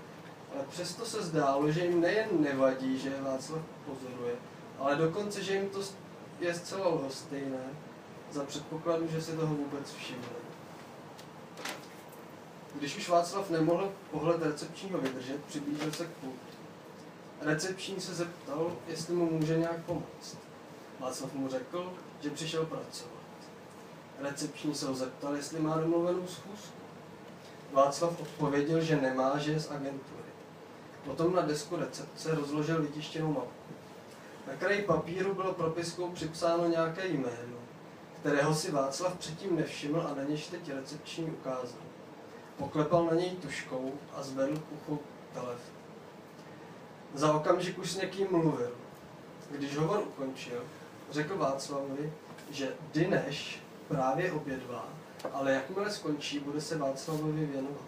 ale 0.54 0.64
přesto 0.70 1.06
se 1.06 1.24
zdálo, 1.24 1.72
že 1.72 1.86
jim 1.86 2.02
nejen 2.02 2.28
nevadí, 2.32 3.00
že 3.00 3.10
je 3.10 3.22
Václav 3.22 3.62
pozoruje, 3.86 4.36
ale 4.80 4.96
dokonce, 4.96 5.44
že 5.44 5.54
jim 5.54 5.70
to 5.70 5.80
je 6.40 6.54
zcela 6.54 6.88
lhostejné, 6.88 7.70
za 8.32 8.44
předpokladu, 8.44 9.08
že 9.08 9.22
si 9.22 9.32
toho 9.32 9.56
vůbec 9.56 9.92
všimne. 9.92 10.28
Když 12.76 12.98
už 12.98 13.10
Václav 13.10 13.50
nemohl 13.50 13.92
pohled 14.12 14.42
recepčního 14.42 15.00
vydržet, 15.00 15.46
přiblížil 15.46 15.92
se 15.92 16.06
k 16.06 16.10
pultu. 16.10 16.38
Recepční 17.42 18.02
se 18.02 18.14
zeptal, 18.14 18.72
jestli 18.88 19.16
mu 19.16 19.32
může 19.32 19.58
nějak 19.58 19.84
pomoct. 19.86 20.38
Václav 21.00 21.34
mu 21.34 21.50
řekl, 21.50 21.94
že 22.22 22.30
přišel 22.30 22.66
pracovat. 22.66 23.17
Recepční 24.20 24.76
se 24.76 24.88
ho 24.88 24.96
zeptal, 24.96 25.36
jestli 25.36 25.60
má 25.60 25.78
domluvenou 25.78 26.28
schůzku. 26.28 26.78
Václav 27.72 28.22
odpověděl, 28.22 28.82
že 28.82 29.02
nemá, 29.02 29.38
že 29.38 29.52
je 29.52 29.60
z 29.60 29.72
agentury. 29.72 30.28
Potom 31.06 31.36
na 31.36 31.42
desku 31.42 31.76
recepce 31.76 32.36
rozložil 32.36 32.82
vytištěnou 32.82 33.34
mapku. 33.34 33.74
Na 34.48 34.54
kraji 34.54 34.82
papíru 34.82 35.34
bylo 35.34 35.54
propiskou 35.54 36.10
připsáno 36.12 36.68
nějaké 36.68 37.08
jméno, 37.08 37.58
kterého 38.20 38.56
si 38.56 38.72
Václav 38.72 39.16
předtím 39.16 39.56
nevšiml 39.56 40.08
a 40.12 40.16
na 40.16 40.24
něž 40.24 40.48
teď 40.48 40.72
recepční 40.72 41.26
ukázal. 41.26 41.82
Poklepal 42.58 43.06
na 43.06 43.14
něj 43.14 43.30
tuškou 43.32 43.94
a 44.14 44.24
zvedl 44.24 44.58
k 44.58 44.72
uchu 44.72 45.00
telefon. 45.34 45.76
Za 47.14 47.34
okamžik 47.34 47.78
už 47.78 47.92
s 47.92 47.98
někým 47.98 48.28
mluvil. 48.32 48.72
Když 49.52 49.78
hovor 49.78 50.00
ukončil, 50.00 50.64
řekl 51.12 51.38
Václavovi, 51.38 52.14
že 52.50 52.76
Dineš 52.94 53.67
právě 53.88 54.32
obědvá, 54.32 54.90
ale 55.34 55.52
jakmile 55.54 55.92
skončí, 55.92 56.40
bude 56.40 56.62
se 56.62 56.78
Václavovi 56.78 57.46
věnovat. 57.46 57.88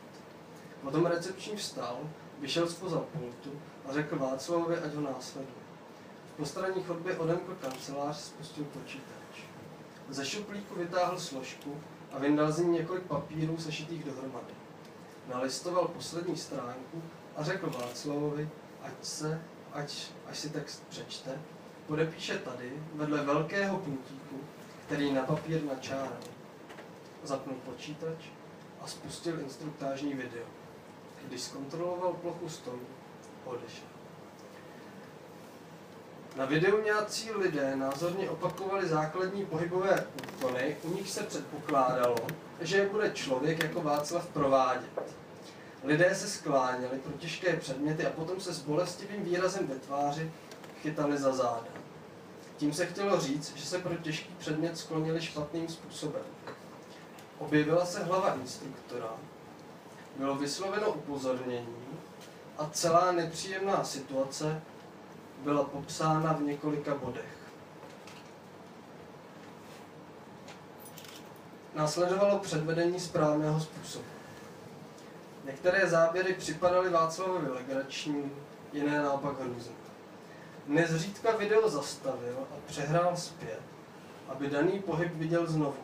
Potom 0.82 1.06
recepční 1.06 1.56
vstal, 1.56 2.00
vyšel 2.40 2.68
spoza 2.68 3.00
pultu 3.00 3.60
a 3.90 3.94
řekl 3.94 4.20
Václavovi, 4.20 4.78
ať 4.78 4.94
ho 4.94 5.02
následuje. 5.02 5.60
V 6.34 6.38
postranní 6.38 6.84
chodbě 6.84 7.18
odemkl 7.18 7.56
kancelář, 7.62 8.18
spustil 8.18 8.64
počítač. 8.64 9.44
Ze 10.10 10.26
šuplíku 10.26 10.76
vytáhl 10.76 11.20
složku 11.20 11.78
a 12.12 12.20
vyndal 12.20 12.52
z 12.52 12.60
ní 12.60 12.70
několik 12.70 13.04
papírů 13.04 13.58
sešitých 13.58 14.04
dohromady. 14.04 14.54
Nalistoval 15.28 15.88
poslední 15.88 16.38
stránku 16.38 17.04
a 17.36 17.44
řekl 17.44 17.70
Václavovi, 17.70 18.50
ať 18.84 18.94
se, 19.02 19.42
ať, 19.74 20.08
až 20.28 20.40
si 20.40 20.50
text 20.50 20.84
přečte, 20.90 21.42
podepíše 21.88 22.38
tady, 22.38 22.84
vedle 22.94 23.24
velkého 23.24 23.78
puntíku, 23.78 24.40
který 24.90 25.14
na 25.14 25.22
papír 25.22 25.64
načáral. 25.64 26.18
Zapnul 27.24 27.56
počítač 27.66 28.26
a 28.82 28.88
spustil 28.88 29.40
instruktážní 29.40 30.14
video. 30.14 30.46
Když 31.28 31.42
zkontroloval 31.42 32.14
plochu 32.14 32.50
stolu, 32.50 32.82
odešel. 33.46 33.88
Na 36.36 36.46
videu 36.46 36.82
nějací 36.82 37.32
lidé 37.32 37.76
názorně 37.76 38.30
opakovali 38.30 38.88
základní 38.88 39.46
pohybové 39.46 40.08
úkony, 40.28 40.78
u 40.84 40.94
nich 40.94 41.10
se 41.10 41.24
předpokládalo, 41.24 42.18
že 42.62 42.78
je 42.78 42.90
bude 42.90 43.12
člověk 43.12 43.64
jako 43.64 43.82
Václav 43.82 44.28
provádět. 44.28 45.16
Lidé 45.84 46.16
se 46.16 46.28
skláněli 46.28 47.00
pro 47.00 47.14
těžké 47.18 47.58
předměty 47.58 48.06
a 48.06 48.10
potom 48.10 48.42
se 48.42 48.54
s 48.54 48.60
bolestivým 48.60 49.24
výrazem 49.24 49.68
ve 49.68 49.76
tváři 49.76 50.32
chytali 50.82 51.18
za 51.18 51.34
záda. 51.34 51.79
Tím 52.60 52.74
se 52.74 52.86
chtělo 52.86 53.20
říct, 53.20 53.56
že 53.56 53.66
se 53.66 53.80
pro 53.80 53.96
těžký 53.96 54.34
předmět 54.38 54.78
sklonili 54.78 55.22
špatným 55.22 55.68
způsobem. 55.68 56.22
Objevila 57.38 57.86
se 57.86 58.04
hlava 58.04 58.34
instruktora, 58.34 59.10
bylo 60.16 60.36
vysloveno 60.36 60.92
upozornění 60.92 61.76
a 62.58 62.70
celá 62.72 63.12
nepříjemná 63.12 63.84
situace 63.84 64.62
byla 65.44 65.64
popsána 65.64 66.34
v 66.34 66.42
několika 66.42 66.96
bodech. 66.96 67.38
Následovalo 71.76 72.40
předvedení 72.40 73.00
správného 73.00 73.60
způsobu. 73.60 74.06
Některé 75.46 75.90
záběry 75.90 76.34
připadaly 76.34 76.90
Václavovi 76.90 77.50
legrační, 77.50 78.32
jiné 78.74 79.04
naopak 79.04 79.40
hrůzné. 79.40 79.79
Nezřídka 80.70 81.38
video 81.38 81.70
zastavil 81.70 82.38
a 82.52 82.56
přehrál 82.66 83.18
zpět, 83.18 83.60
aby 84.28 84.50
daný 84.50 84.80
pohyb 84.80 85.14
viděl 85.14 85.48
znovu. 85.48 85.78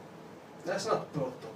Ne 0.66 0.80
snad 0.80 1.04
proto, 1.12 1.48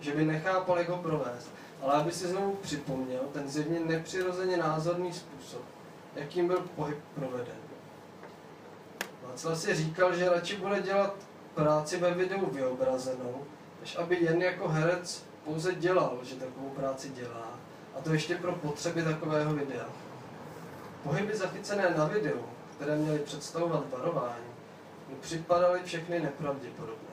že 0.00 0.14
by 0.14 0.24
nechápal, 0.24 0.78
jak 0.78 0.88
ho 0.88 0.96
provést, 0.96 1.50
ale 1.82 1.94
aby 1.94 2.12
si 2.12 2.28
znovu 2.28 2.54
připomněl 2.54 3.20
ten 3.32 3.48
zjevně 3.48 3.80
nepřirozeně 3.80 4.56
názorný 4.56 5.12
způsob, 5.12 5.62
jakým 6.14 6.46
byl 6.46 6.64
pohyb 6.76 6.98
proveden. 7.14 7.56
Václav 9.22 9.58
si 9.58 9.74
říkal, 9.74 10.16
že 10.16 10.28
radši 10.28 10.56
bude 10.56 10.82
dělat 10.82 11.14
práci 11.54 11.98
ve 11.98 12.14
videu 12.14 12.46
vyobrazenou, 12.46 13.44
než 13.80 13.96
aby 13.96 14.16
jen 14.16 14.42
jako 14.42 14.68
herec 14.68 15.24
pouze 15.44 15.74
dělal, 15.74 16.18
že 16.22 16.34
takovou 16.34 16.68
práci 16.68 17.08
dělá, 17.08 17.58
a 17.98 18.00
to 18.00 18.12
ještě 18.12 18.34
pro 18.34 18.52
potřeby 18.52 19.02
takového 19.02 19.54
videa. 19.54 19.86
Pohyby 21.02 21.36
zachycené 21.36 21.94
na 21.96 22.04
videu, 22.04 22.51
které 22.82 22.96
měly 22.96 23.18
představovat 23.18 23.84
varování, 23.90 24.44
mu 25.08 25.16
připadaly 25.16 25.80
všechny 25.84 26.20
nepravděpodobné. 26.20 27.12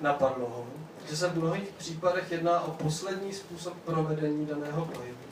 Napadlo 0.00 0.48
ho, 0.48 0.66
že 1.08 1.16
se 1.16 1.28
v 1.28 1.38
mnohých 1.38 1.68
případech 1.68 2.32
jedná 2.32 2.60
o 2.60 2.70
poslední 2.70 3.32
způsob 3.32 3.76
provedení 3.84 4.46
daného 4.46 4.86
pohybu, 4.86 5.24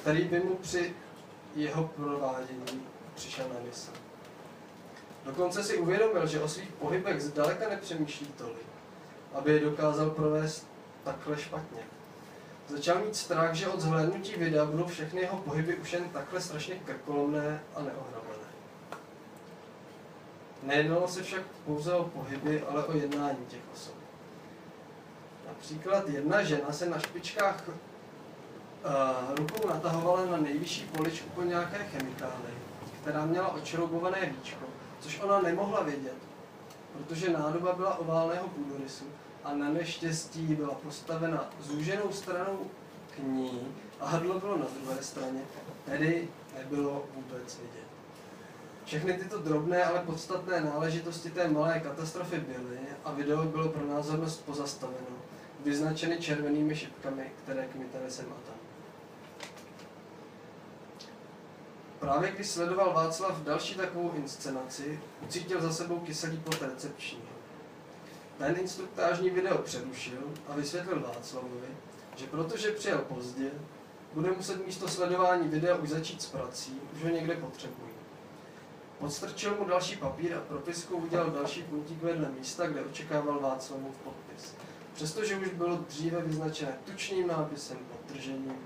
který 0.00 0.24
by 0.24 0.40
mu 0.40 0.54
při 0.54 0.94
jeho 1.54 1.84
provádění 1.84 2.86
přišel 3.14 3.48
na 3.48 3.60
mysl. 3.64 3.90
Dokonce 5.24 5.64
si 5.64 5.78
uvědomil, 5.78 6.26
že 6.26 6.40
o 6.40 6.48
svých 6.48 6.72
pohybech 6.72 7.22
zdaleka 7.22 7.68
nepřemýšlí 7.68 8.26
tolik, 8.26 8.66
aby 9.34 9.52
je 9.52 9.60
dokázal 9.60 10.10
provést 10.10 10.66
takhle 11.04 11.38
špatně. 11.38 11.82
Začal 12.72 12.98
mít 12.98 13.16
strach, 13.16 13.54
že 13.54 13.68
od 13.68 13.80
zhlédnutí 13.80 14.34
videa 14.36 14.64
budou 14.64 14.86
všechny 14.86 15.20
jeho 15.20 15.36
pohyby 15.36 15.76
už 15.76 15.92
jen 15.92 16.08
takhle 16.08 16.40
strašně 16.40 16.74
krkolomné 16.74 17.62
a 17.74 17.82
neohrabané. 17.82 18.48
Nejednalo 20.62 21.08
se 21.08 21.22
však 21.22 21.42
pouze 21.64 21.94
o 21.94 22.04
pohyby, 22.04 22.62
ale 22.62 22.84
o 22.84 22.96
jednání 22.96 23.46
těch 23.48 23.60
osob. 23.74 23.94
Například 25.48 26.08
jedna 26.08 26.42
žena 26.42 26.72
se 26.72 26.88
na 26.88 26.98
špičkách 26.98 27.68
uh, 27.68 27.74
rukou 29.36 29.68
natahovala 29.68 30.26
na 30.26 30.36
nejvyšší 30.36 30.84
poličku 30.84 31.30
po 31.34 31.42
nějaké 31.42 31.78
chemikály, 31.78 32.54
která 33.00 33.24
měla 33.24 33.48
očroubované 33.54 34.26
víčko, 34.26 34.64
což 35.00 35.20
ona 35.20 35.40
nemohla 35.40 35.82
vědět, 35.82 36.16
protože 36.92 37.30
nádoba 37.30 37.72
byla 37.72 37.98
oválného 37.98 38.48
půdorysu 38.48 39.04
a 39.44 39.54
na 39.54 39.68
neštěstí 39.68 40.46
byla 40.46 40.74
postavena 40.74 41.50
zúženou 41.60 42.12
stranou 42.12 42.70
k 43.16 43.18
ní 43.18 43.74
a 44.00 44.06
hrdlo 44.06 44.40
bylo 44.40 44.56
na 44.58 44.66
druhé 44.80 45.02
straně, 45.02 45.40
tedy 45.84 46.28
nebylo 46.58 47.04
vůbec 47.14 47.58
vidět. 47.58 47.86
Všechny 48.84 49.14
tyto 49.14 49.38
drobné, 49.38 49.84
ale 49.84 50.00
podstatné 50.00 50.60
náležitosti 50.60 51.30
té 51.30 51.48
malé 51.48 51.80
katastrofy 51.80 52.38
byly 52.38 52.78
a 53.04 53.12
video 53.12 53.44
bylo 53.44 53.68
pro 53.68 53.86
názornost 53.86 54.44
pozastaveno, 54.44 55.16
vyznačeny 55.64 56.18
červenými 56.18 56.76
šipkami, 56.76 57.32
které 57.42 57.66
kmitaly 57.66 58.10
sem 58.10 58.26
a 58.26 58.46
tam. 58.46 58.54
Právě 61.98 62.32
když 62.32 62.46
sledoval 62.46 62.92
Václav 62.92 63.42
další 63.42 63.74
takovou 63.74 64.12
inscenaci, 64.12 65.00
ucítil 65.22 65.60
za 65.60 65.72
sebou 65.72 65.98
kyselý 65.98 66.36
pot 66.36 66.62
Ten 68.38 68.56
instruktážní 68.60 69.30
video 69.30 69.58
přerušil 69.58 70.22
a 70.48 70.56
vysvětlil 70.56 71.00
Václavovi, 71.00 71.68
že 72.16 72.26
protože 72.26 72.72
přijel 72.72 72.98
pozdě, 72.98 73.50
bude 74.14 74.30
muset 74.32 74.66
místo 74.66 74.88
sledování 74.88 75.48
videa 75.48 75.76
už 75.76 75.88
začít 75.88 76.22
s 76.22 76.26
prací, 76.26 76.80
už 76.94 77.02
ho 77.02 77.08
někde 77.08 77.36
potřebují. 77.36 77.92
Podstrčil 78.98 79.56
mu 79.56 79.64
další 79.64 79.96
papír 79.96 80.34
a 80.34 80.40
propiskou 80.40 80.96
udělal 80.96 81.30
další 81.30 81.62
puntík 81.62 82.02
vedle 82.02 82.28
místa, 82.38 82.66
kde 82.66 82.84
očekával 82.84 83.40
Václavův 83.40 83.96
podpis. 83.96 84.54
Přestože 84.94 85.36
už 85.36 85.48
bylo 85.48 85.76
dříve 85.76 86.22
vyznačené 86.22 86.78
tučným 86.84 87.28
nápisem 87.28 87.78
podtržením 87.78 88.56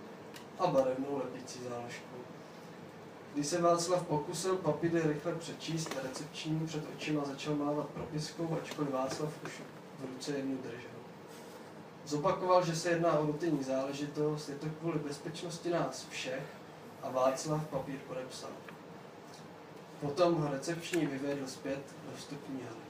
a 0.59 0.67
barevnou 0.67 1.17
lepící 1.17 1.61
záložkou. 1.69 2.17
Když 3.37 3.47
se 3.47 3.61
Václav 3.61 4.07
pokusil 4.07 4.57
papíry 4.57 5.01
rychle 5.03 5.35
přečíst, 5.35 5.97
recepční 6.03 6.67
před 6.67 6.83
očima 6.97 7.25
začal 7.25 7.55
mávat 7.55 7.87
propiskou, 7.87 8.59
ačkoliv 8.63 8.91
Václav 8.91 9.33
už 9.45 9.51
v 9.99 10.05
ruce 10.05 10.33
jednu 10.37 10.57
držel. 10.57 10.91
Zopakoval, 12.07 12.67
že 12.67 12.77
se 12.77 12.91
jedná 12.91 13.13
o 13.13 13.27
rutinní 13.27 13.65
záležitost, 13.65 14.49
je 14.49 14.55
to 14.55 14.67
kvůli 14.81 14.99
bezpečnosti 14.99 15.71
nás 15.71 16.07
všech 16.11 16.43
a 17.03 17.11
Václav 17.11 17.67
papír 17.67 17.99
podepsal. 18.09 18.51
Potom 20.01 20.35
ho 20.35 20.53
recepční 20.53 21.07
vyvedl 21.07 21.47
zpět 21.47 21.83
do 22.11 22.17
vstupní 22.17 22.61
haly. 22.63 22.87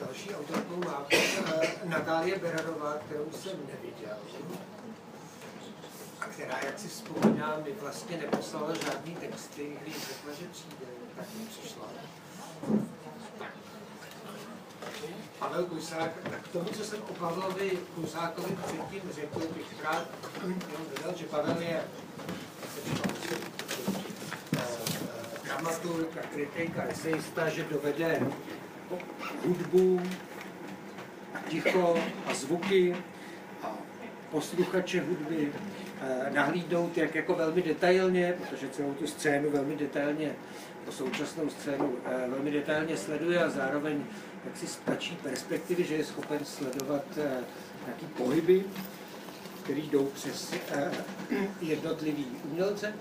Další 0.00 0.34
autorkou 0.34 0.76
má 0.76 1.06
eh, 1.12 1.84
Berarová, 2.44 2.94
kterou 3.06 3.30
jsem 3.32 3.52
neviděl. 3.66 4.16
A 6.20 6.24
která, 6.24 6.58
jak 6.64 6.78
si 6.78 6.88
vzpomínám, 6.88 7.62
mi 7.64 7.72
vlastně 7.80 8.16
neposlala 8.16 8.74
žádný 8.74 9.16
texty, 9.16 9.78
když 9.82 9.94
řekla, 9.94 10.32
že 10.32 10.46
přijde, 10.52 10.86
tak 11.16 11.26
mi 11.38 11.46
přišla. 11.46 11.84
Pavel 15.38 15.64
Kusák, 15.64 16.10
tak 16.30 16.42
k 16.42 16.48
tomu, 16.48 16.64
co 16.64 16.84
jsem 16.84 17.02
o 17.02 17.14
Pavlovi 17.14 17.78
Kusákovi 17.94 18.56
předtím 18.66 19.12
řekl, 19.12 19.40
bych 19.40 19.84
rád 19.84 20.08
dodal, 20.96 21.14
že 21.16 21.24
Pavel 21.24 21.60
je 21.60 21.84
eh, 24.56 24.66
dramaturg 25.44 26.16
a 26.16 26.26
kritik 26.26 26.78
a 26.78 26.82
esejista, 26.82 27.48
že 27.48 27.64
dovede 27.64 28.26
hudbu, 29.46 30.00
ticho 31.48 31.98
a 32.26 32.34
zvuky 32.34 32.96
a 33.62 33.76
posluchače 34.30 35.00
hudby 35.00 35.52
eh, 36.00 36.30
nahlídnout 36.30 36.98
jak 36.98 37.14
jako 37.14 37.34
velmi 37.34 37.62
detailně, 37.62 38.34
protože 38.38 38.68
celou 38.68 38.94
tu 38.94 39.06
scénu 39.06 39.50
velmi 39.50 39.76
detailně, 39.76 40.32
tu 40.84 40.92
současnou 40.92 41.48
scénu 41.48 41.94
eh, 42.06 42.30
velmi 42.30 42.50
detailně 42.50 42.96
sleduje 42.96 43.44
a 43.44 43.50
zároveň 43.50 44.04
jak 44.44 44.56
si 44.56 44.66
stačí 44.66 45.16
perspektivy, 45.22 45.84
že 45.84 45.94
je 45.94 46.04
schopen 46.04 46.44
sledovat 46.44 47.04
eh, 47.16 47.44
nějaký 47.86 48.06
pohyby, 48.06 48.64
který 49.62 49.82
jdou 49.82 50.04
přes 50.04 50.54
jednotlivý 51.60 52.26
umělce. 52.44 52.92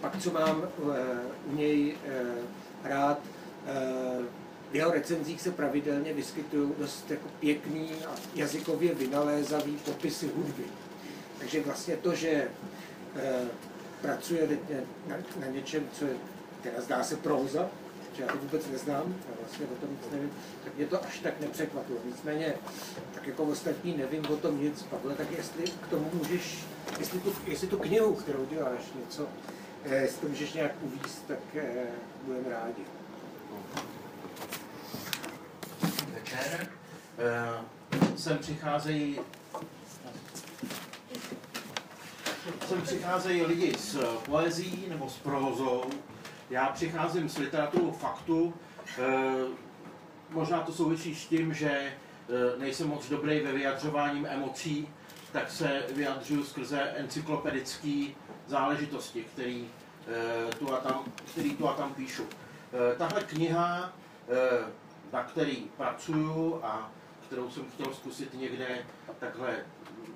Pak, 0.00 0.18
co 0.22 0.32
mám 0.32 0.62
u 1.46 1.56
něj 1.56 1.96
rád, 2.84 3.18
v 4.74 4.76
jeho 4.76 4.90
recenzích 4.90 5.40
se 5.40 5.50
pravidelně 5.50 6.12
vyskytují 6.12 6.72
dost 6.78 7.10
jako 7.10 7.28
pěkný 7.40 7.90
a 8.08 8.14
jazykově 8.34 8.94
vynalézavý 8.94 9.76
popisy 9.76 10.30
hudby. 10.36 10.64
Takže 11.38 11.62
vlastně 11.62 11.96
to, 11.96 12.14
že 12.14 12.28
e, 12.28 12.48
pracuje 14.02 14.58
na, 15.06 15.16
na 15.40 15.46
něčem, 15.46 15.88
co 15.92 16.04
je, 16.04 16.16
teda 16.62 16.80
zdá 16.80 17.04
se 17.04 17.16
próza, 17.16 17.68
že 18.16 18.22
já 18.22 18.28
to 18.28 18.38
vůbec 18.38 18.68
neznám, 18.70 19.14
já 19.28 19.34
vlastně 19.40 19.66
o 19.66 19.86
tom 19.86 19.90
nic 19.90 20.12
nevím, 20.12 20.30
tak 20.64 20.76
mě 20.76 20.86
to 20.86 21.04
až 21.04 21.18
tak 21.18 21.40
nepřekvapilo. 21.40 21.98
Nicméně, 22.04 22.54
tak 23.14 23.26
jako 23.26 23.44
ostatní 23.44 23.96
nevím 23.96 24.26
o 24.26 24.36
tom 24.36 24.62
nic, 24.62 24.82
Pavle, 24.82 25.14
tak 25.14 25.26
jestli 25.36 25.64
k 25.64 25.86
tomu 25.90 26.10
můžeš, 26.14 26.64
jestli 26.98 27.20
tu, 27.20 27.34
jestli 27.46 27.66
tu 27.66 27.78
knihu, 27.78 28.14
kterou 28.14 28.46
děláš, 28.46 28.82
něco, 29.00 29.28
eh, 29.84 29.96
jestli 29.96 30.20
to 30.20 30.28
můžeš 30.28 30.52
nějak 30.52 30.72
uvíct, 30.82 31.22
tak 31.28 31.38
eh, 31.54 31.86
budeme 32.26 32.48
rádi. 32.48 32.84
Večer. 36.34 36.66
Sem 38.16 38.38
přicházejí 38.38 39.20
sem 42.68 42.82
přicházejí 42.82 43.42
lidi 43.42 43.74
s 43.78 44.04
poezí 44.26 44.84
nebo 44.88 45.08
s 45.08 45.16
prózou. 45.16 45.84
Já 46.50 46.66
přicházím 46.66 47.28
s 47.28 47.38
literaturou 47.38 47.90
faktu, 47.90 48.54
eh, 48.98 49.34
možná 50.30 50.60
to 50.60 50.72
souvisí 50.72 51.14
s 51.14 51.26
tím, 51.26 51.54
že 51.54 51.70
eh, 51.70 52.58
nejsem 52.58 52.88
moc 52.88 53.08
dobrý 53.08 53.40
ve 53.40 53.52
vyjadřováním 53.52 54.26
emocí, 54.26 54.88
tak 55.32 55.50
se 55.50 55.82
vyjadřuju 55.94 56.44
skrze 56.44 56.80
encyklopedické 56.80 58.06
záležitosti, 58.46 59.24
který, 59.24 59.68
eh, 60.08 60.54
tu 60.58 60.74
a 60.74 60.76
tam, 60.76 61.04
který 61.32 61.56
tu 61.56 61.68
a 61.68 61.72
tam 61.72 61.94
píšu. 61.94 62.26
Tahle 62.98 63.22
kniha, 63.22 63.92
na 65.12 65.22
který 65.22 65.56
pracuju 65.76 66.60
a 66.62 66.90
kterou 67.26 67.50
jsem 67.50 67.64
chtěl 67.70 67.94
zkusit 67.94 68.34
někde 68.34 68.86
takhle, 69.18 69.56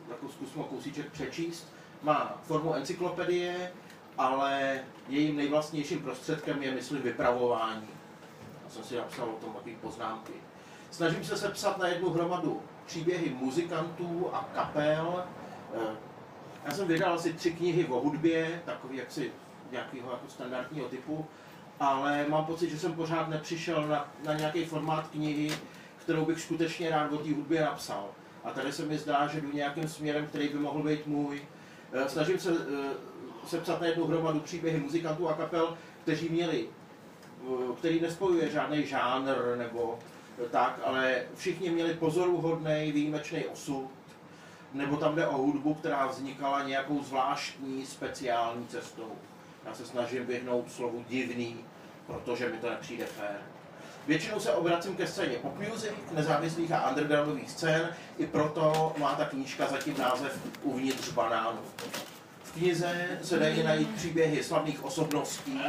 jako 0.08 0.28
zkusmo 0.28 0.64
kousíček 0.64 1.12
přečíst, 1.12 1.72
má 2.02 2.40
formu 2.42 2.74
encyklopedie, 2.74 3.72
ale 4.18 4.80
jejím 5.08 5.36
nejvlastnějším 5.36 6.02
prostředkem 6.02 6.62
je, 6.62 6.70
myslím, 6.70 7.02
vypravování. 7.02 7.88
Já 8.64 8.70
jsem 8.70 8.84
si 8.84 8.96
napsal 8.96 9.28
o 9.30 9.38
tom 9.44 9.52
takové 9.52 9.74
poznámky. 9.74 10.32
Snažím 10.90 11.24
se 11.24 11.36
sepsat 11.36 11.78
na 11.78 11.88
jednu 11.88 12.10
hromadu 12.10 12.62
příběhy 12.86 13.30
muzikantů 13.30 14.30
a 14.32 14.48
kapel. 14.54 15.24
Eh, 15.74 15.96
já 16.64 16.70
jsem 16.70 16.88
vydal 16.88 17.14
asi 17.14 17.32
tři 17.32 17.50
knihy 17.50 17.86
o 17.86 18.00
hudbě, 18.00 18.62
takový 18.64 18.96
jaksi 18.96 19.32
nějakého 19.70 20.10
jako 20.10 20.28
standardního 20.28 20.88
typu, 20.88 21.26
ale 21.80 22.26
mám 22.28 22.44
pocit, 22.44 22.70
že 22.70 22.78
jsem 22.78 22.92
pořád 22.92 23.28
nepřišel 23.28 23.88
na, 23.88 24.12
na 24.24 24.34
nějaký 24.34 24.64
formát 24.64 25.08
knihy, 25.08 25.50
kterou 25.98 26.24
bych 26.24 26.40
skutečně 26.40 26.90
rád 26.90 27.12
o 27.12 27.18
té 27.18 27.34
hudbě 27.34 27.60
napsal. 27.60 28.08
A 28.44 28.50
tady 28.50 28.72
se 28.72 28.84
mi 28.84 28.98
zdá, 28.98 29.26
že 29.26 29.40
jdu 29.40 29.52
nějakým 29.52 29.88
směrem, 29.88 30.26
který 30.26 30.48
by 30.48 30.58
mohl 30.58 30.82
být 30.82 31.06
můj. 31.06 31.42
Eh, 31.92 32.08
snažím 32.08 32.38
se 32.38 32.50
eh, 32.50 32.94
sepsat 33.46 33.80
na 33.80 33.86
jednu 33.86 34.06
hromadu 34.06 34.40
příběhy 34.40 34.80
muzikantů 34.80 35.28
a 35.28 35.34
kapel, 35.34 35.76
kteří 36.02 36.28
měli, 36.28 36.68
eh, 37.42 37.74
který 37.78 38.00
nespojuje 38.00 38.50
žádný 38.50 38.86
žánr 38.86 39.36
nebo 39.56 39.98
tak, 40.50 40.80
ale 40.84 41.22
všichni 41.34 41.70
měli 41.70 41.94
pozoruhodný, 41.94 42.92
výjimečný 42.92 43.46
osud, 43.46 43.90
nebo 44.72 44.96
tam 44.96 45.14
jde 45.14 45.26
o 45.26 45.36
hudbu, 45.36 45.74
která 45.74 46.06
vznikala 46.06 46.62
nějakou 46.62 47.02
zvláštní, 47.02 47.86
speciální 47.86 48.66
cestou. 48.66 49.12
Já 49.68 49.74
se 49.74 49.86
snažím 49.86 50.26
vyhnout 50.26 50.72
slovu 50.72 51.04
divný, 51.08 51.56
protože 52.06 52.48
mi 52.48 52.58
to 52.58 52.70
nepřijde 52.70 53.06
fér. 53.06 53.36
Většinou 54.06 54.40
se 54.40 54.52
obracím 54.52 54.96
ke 54.96 55.06
scéně 55.06 55.36
pop 55.36 55.58
music, 55.58 55.92
nezávislých 56.12 56.72
a 56.72 56.88
undergroundových 56.88 57.50
scén, 57.50 57.88
i 58.18 58.26
proto 58.26 58.94
má 58.98 59.14
ta 59.14 59.24
knížka 59.24 59.66
zatím 59.66 59.98
název 59.98 60.38
Uvnitř 60.62 61.12
banánu. 61.12 61.58
V 62.42 62.52
knize 62.52 63.18
se 63.22 63.38
dají 63.38 63.62
najít 63.62 63.94
příběhy 63.94 64.44
slavných 64.44 64.84
osobností, 64.84 65.60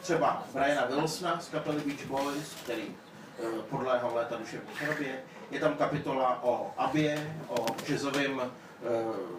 třeba 0.00 0.46
Briana 0.52 0.86
Wilsona 0.86 1.40
z 1.40 1.48
kapely 1.48 1.80
Beach 1.80 2.06
Boys, 2.06 2.54
který 2.62 2.84
eh, 2.84 3.62
podléhal 3.70 4.14
léta 4.14 4.36
duševní 4.36 4.70
chorobě. 4.78 5.20
Je 5.50 5.60
tam 5.60 5.74
kapitola 5.74 6.42
o 6.42 6.70
Abě, 6.76 7.36
o 7.48 7.66
jazzovém 7.86 8.42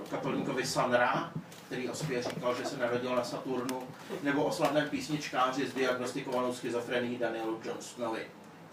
kapelníkovi 0.10 0.66
Sun 0.66 0.94
Ra, 0.94 1.32
který 1.66 1.90
o 1.90 1.96
sobě 1.96 2.24
říkal, 2.24 2.56
že 2.56 2.66
se 2.66 2.78
narodil 2.78 3.16
na 3.16 3.24
Saturnu, 3.24 3.84
nebo 4.24 4.44
o 4.44 4.52
slavném 4.52 4.90
písničkáři 4.90 5.68
s 5.68 5.74
diagnostikovanou 5.74 6.54
schizofrenií 6.54 7.18
Danielu 7.18 7.62
Johnstonovi 7.66 8.28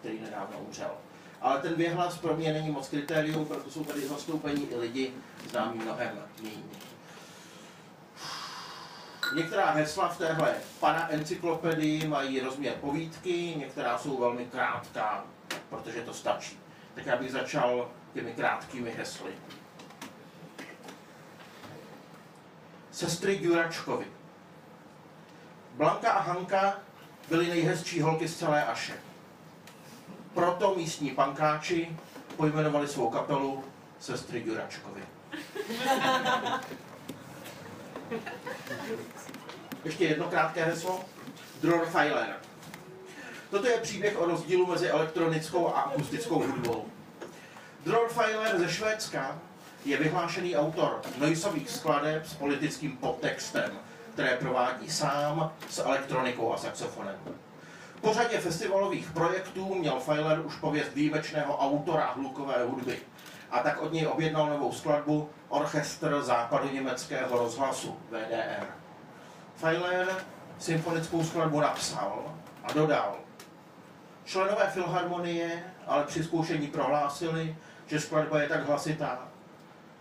který 0.05 0.21
nedávno 0.21 0.59
umřel. 0.59 0.91
Ale 1.41 1.61
ten 1.61 1.75
věhlas 1.75 2.19
pro 2.19 2.37
mě 2.37 2.53
není 2.53 2.71
moc 2.71 2.89
kritérium, 2.89 3.47
proto 3.47 3.71
jsou 3.71 3.85
tady 3.85 4.09
zastoupení 4.09 4.71
i 4.71 4.77
lidi 4.77 5.13
známí 5.51 5.79
mnohem 5.79 6.23
méně. 6.43 6.63
Některá 9.35 9.71
hesla 9.71 10.09
v 10.09 10.19
téhle 10.19 10.55
paraencyklopedii 10.81 12.09
mají 12.09 12.41
rozměr 12.41 12.75
povídky, 12.81 13.55
některá 13.57 13.99
jsou 13.99 14.19
velmi 14.19 14.45
krátká, 14.45 15.25
protože 15.71 16.01
to 16.01 16.15
stačí. 16.15 16.59
Tak 16.95 17.07
já 17.07 17.17
bych 17.17 17.33
začal 17.33 17.91
těmi 18.15 18.33
krátkými 18.33 18.91
hesly. 18.91 19.33
Sestry 22.95 23.39
Juračkovi. 23.43 24.07
Blanka 25.75 26.13
a 26.13 26.21
Hanka 26.21 26.79
byly 27.29 27.49
nejhezčí 27.49 28.01
holky 28.01 28.29
z 28.29 28.39
celé 28.39 28.65
Aše. 28.65 28.95
Proto 30.35 30.75
místní 30.75 31.11
pankáči 31.11 31.97
pojmenovali 32.37 32.89
svou 32.89 33.11
kapelu 33.11 33.65
Sestry 34.01 34.43
Juračkovi. 34.47 35.03
Ještě 39.85 40.05
jedno 40.05 40.29
krátké 40.29 40.65
heslo. 40.65 41.05
Dror 41.61 41.87
Feiler. 41.87 42.37
Toto 43.51 43.69
je 43.69 43.79
příběh 43.79 44.21
o 44.21 44.27
rozdílu 44.27 44.67
mezi 44.67 44.89
elektronickou 44.89 45.69
a 45.69 45.81
akustickou 45.81 46.39
hudbou. 46.39 46.87
Dror 47.85 48.09
Feiler 48.09 48.59
ze 48.59 48.69
Švédska 48.69 49.39
je 49.85 49.97
vyhlášený 49.97 50.57
autor 50.57 51.01
noisových 51.19 51.71
skladeb 51.71 52.27
s 52.27 52.35
politickým 52.35 52.97
podtextem, 52.97 53.71
které 54.13 54.37
provádí 54.37 54.91
sám 54.91 55.53
s 55.71 55.79
elektronikou 55.79 56.53
a 56.53 56.57
saxofonem. 56.57 57.17
Po 58.01 58.15
řadě 58.15 58.39
festivalových 58.39 59.11
projektů 59.11 59.75
měl 59.75 60.01
Feiler 60.01 60.47
už 60.47 60.57
pověst 60.57 60.95
výjimečného 60.95 61.59
autora 61.59 62.13
hlukové 62.17 62.65
hudby 62.65 62.99
a 63.51 63.59
tak 63.59 63.83
od 63.83 63.93
něj 63.93 64.07
objednal 64.07 64.49
novou 64.49 64.73
skladbu 64.73 65.31
Orchestr 65.49 66.23
západu 66.23 66.69
německého 66.73 67.39
rozhlasu 67.39 67.97
VDR. 68.11 68.67
Feiler 69.57 70.09
symfonickou 70.59 71.25
skladbu 71.25 71.61
napsal 71.61 72.35
a 72.65 72.73
dodal. 72.73 73.17
Členové 74.25 74.71
filharmonie 74.71 75.65
ale 75.87 76.05
při 76.05 76.25
zkoušení 76.25 76.67
prohlásili, 76.67 77.57
že 77.87 78.01
skladba 78.01 78.43
je 78.43 78.49
tak 78.49 78.67
hlasitá, 78.67 79.29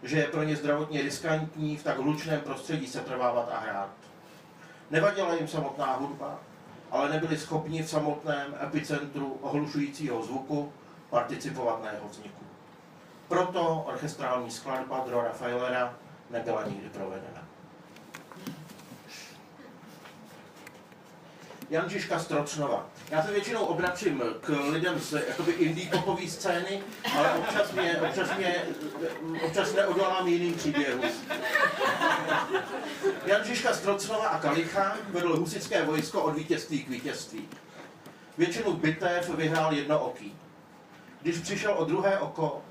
že 0.03 0.17
je 0.17 0.27
pro 0.27 0.43
ně 0.43 0.55
zdravotně 0.55 1.01
riskantní 1.01 1.77
v 1.77 1.83
tak 1.83 1.97
hlučném 1.97 2.41
prostředí 2.41 2.87
se 2.87 2.99
trvávat 2.99 3.49
a 3.51 3.59
hrát. 3.59 3.89
Nevadila 4.91 5.33
jim 5.33 5.47
samotná 5.47 5.93
hudba, 5.93 6.39
ale 6.91 7.09
nebyli 7.09 7.37
schopni 7.37 7.83
v 7.83 7.89
samotném 7.89 8.55
epicentru 8.63 9.37
ohlušujícího 9.41 10.23
zvuku 10.23 10.73
participovat 11.09 11.83
na 11.83 11.91
jeho 11.91 12.07
vzniku. 12.07 12.43
Proto 13.27 13.83
orchestrální 13.87 14.51
skladba 14.51 15.03
Drora 15.07 15.31
Feilera 15.31 15.93
nebyla 16.29 16.63
nikdy 16.67 16.89
provedena. 16.89 17.42
Jan 21.73 21.89
Žižka 21.89 22.19
Strocnova. 22.19 22.85
Já 23.09 23.23
se 23.23 23.31
většinou 23.31 23.65
obracím 23.65 24.23
k 24.41 24.49
lidem 24.69 24.99
z 24.99 25.13
jakoby 25.27 25.51
indie 25.51 25.89
popové 25.91 26.27
scény, 26.27 26.83
ale 27.17 27.33
občas, 27.33 27.71
mě, 27.71 28.01
občas, 28.01 28.37
mě, 28.37 28.65
občas 29.45 29.73
neodolám 29.73 30.27
jiným 30.27 30.53
příběhům. 30.53 31.05
Jan 33.25 33.43
Žižka 33.43 33.73
Strocnova 33.73 34.27
a 34.27 34.39
Kalicha 34.39 34.97
vedl 35.09 35.37
husické 35.37 35.83
vojsko 35.83 36.23
od 36.23 36.35
vítězství 36.35 36.83
k 36.83 36.89
vítězství. 36.89 37.49
Většinu 38.37 38.73
bitev 38.73 39.29
vyhrál 39.29 39.73
jednooký. 39.73 40.35
Když 41.21 41.37
přišel 41.37 41.73
o 41.77 41.85
druhé 41.85 42.19
oko, 42.19 42.61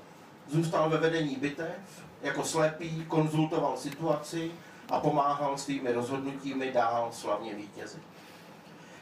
zůstal 0.47 0.89
ve 0.89 0.97
vedení 0.97 1.35
bitev, 1.35 1.77
jako 2.21 2.43
slepý 2.43 3.05
konzultoval 3.07 3.77
situaci 3.77 4.51
a 4.89 4.99
pomáhal 4.99 5.57
svými 5.57 5.91
rozhodnutími 5.91 6.71
dál 6.71 7.09
slavně 7.11 7.53
vítězit. 7.53 8.12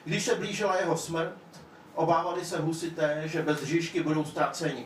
Když 0.06 0.26
se 0.26 0.36
blížila 0.36 0.78
jeho 0.78 0.98
smrt, 0.98 1.36
obávali 1.96 2.46
se 2.46 2.60
husité, 2.60 3.24
že 3.26 3.42
bez 3.42 3.64
Žižky 3.64 4.04
budou 4.04 4.26
ztraceni. 4.26 4.86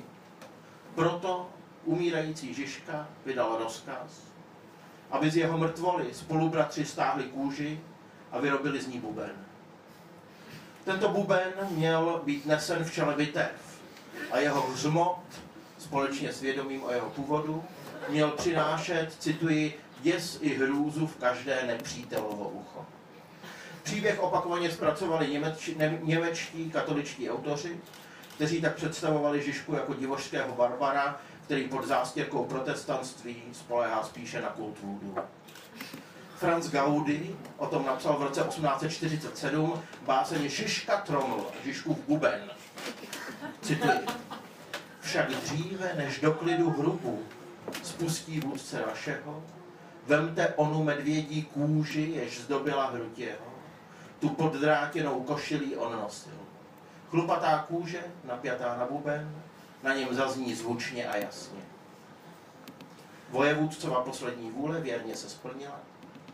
Proto 0.95 1.49
umírající 1.83 2.53
Žižka 2.53 3.07
vydal 3.25 3.57
rozkaz, 3.59 4.21
aby 5.11 5.31
z 5.31 5.37
jeho 5.37 5.57
mrtvoly 5.57 6.13
spolubratři 6.13 6.85
stáhli 6.85 7.23
kůži 7.23 7.79
a 8.31 8.39
vyrobili 8.39 8.81
z 8.81 8.87
ní 8.87 8.99
buben. 8.99 9.31
Tento 10.85 11.09
buben 11.09 11.53
měl 11.69 12.21
být 12.25 12.45
nesen 12.45 12.83
v 12.83 12.93
čele 12.93 13.15
bitev 13.15 13.79
a 14.31 14.39
jeho 14.39 14.61
hřmot, 14.61 15.19
společně 15.77 16.33
s 16.33 16.41
vědomím 16.41 16.83
o 16.83 16.91
jeho 16.91 17.09
původu, 17.09 17.63
měl 18.09 18.31
přinášet, 18.31 19.15
cituji, 19.19 19.79
děs 20.01 20.37
i 20.41 20.55
hrůzu 20.55 21.07
v 21.07 21.15
každé 21.15 21.63
nepřítelovo 21.67 22.49
ucho. 22.49 22.85
Příběh 23.85 24.19
opakovaně 24.19 24.71
zpracovali 24.71 25.27
němeč, 25.27 25.69
ne, 25.77 25.99
němečtí 26.03 26.71
katoličtí 26.71 27.29
autoři, 27.29 27.79
kteří 28.35 28.61
tak 28.61 28.75
představovali 28.75 29.41
Žižku 29.41 29.73
jako 29.75 29.93
divožského 29.93 30.55
barbara, 30.55 31.19
který 31.45 31.67
pod 31.67 31.85
zástěrkou 31.85 32.45
protestantství 32.45 33.43
spolehá 33.51 34.03
spíše 34.03 34.41
na 34.41 34.49
kult 34.49 34.79
vůdu. 34.81 35.15
Franz 36.35 36.71
Gaudi 36.71 37.35
o 37.57 37.67
tom 37.67 37.85
napsal 37.85 38.17
v 38.17 38.21
roce 38.21 38.41
1847 38.41 39.81
báseň 40.01 40.49
Žižka 40.49 40.97
Troml, 40.97 41.45
Žižkův 41.65 41.97
buben. 42.07 42.41
Cituji. 43.61 44.05
Však 45.01 45.29
dříve, 45.29 45.93
než 45.97 46.19
do 46.19 46.33
klidu 46.33 46.69
hrubu 46.69 47.23
spustí 47.83 48.39
vůdce 48.39 48.83
vašeho, 48.87 49.43
vemte 50.07 50.47
onu 50.55 50.83
medvědí 50.83 51.43
kůži, 51.43 52.11
jež 52.15 52.41
zdobila 52.41 52.85
hrud 52.85 53.19
jeho, 53.19 53.54
Tu 54.19 54.29
poddrátěnou 54.29 55.23
košilí 55.23 55.75
on 55.75 55.91
nosil. 55.91 56.33
Chlupatá 57.09 57.65
kůže, 57.67 58.03
napjatá 58.23 58.77
na 58.77 58.85
buben, 58.85 59.35
na 59.83 59.93
něm 59.93 60.15
zazní 60.15 60.55
zvučně 60.55 61.07
a 61.09 61.17
jasně. 61.17 61.59
Vojevůdcova 63.29 64.01
poslední 64.01 64.51
vůle 64.51 64.81
věrně 64.81 65.15
se 65.15 65.29
splnila. 65.29 65.79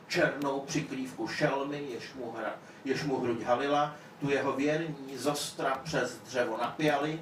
Černou 0.08 0.60
přikrývku 0.60 1.28
šelmy, 1.28 1.84
jež 1.90 2.14
mu, 2.14 2.32
hra, 2.32 2.54
jež 2.86 3.04
mu 3.04 3.20
hruď 3.20 3.44
halila, 3.44 3.96
tu 4.20 4.30
jeho 4.30 4.52
věrní 4.54 5.18
zostra 5.18 5.80
přes 5.84 6.18
dřevo 6.18 6.58
napjali, 6.58 7.20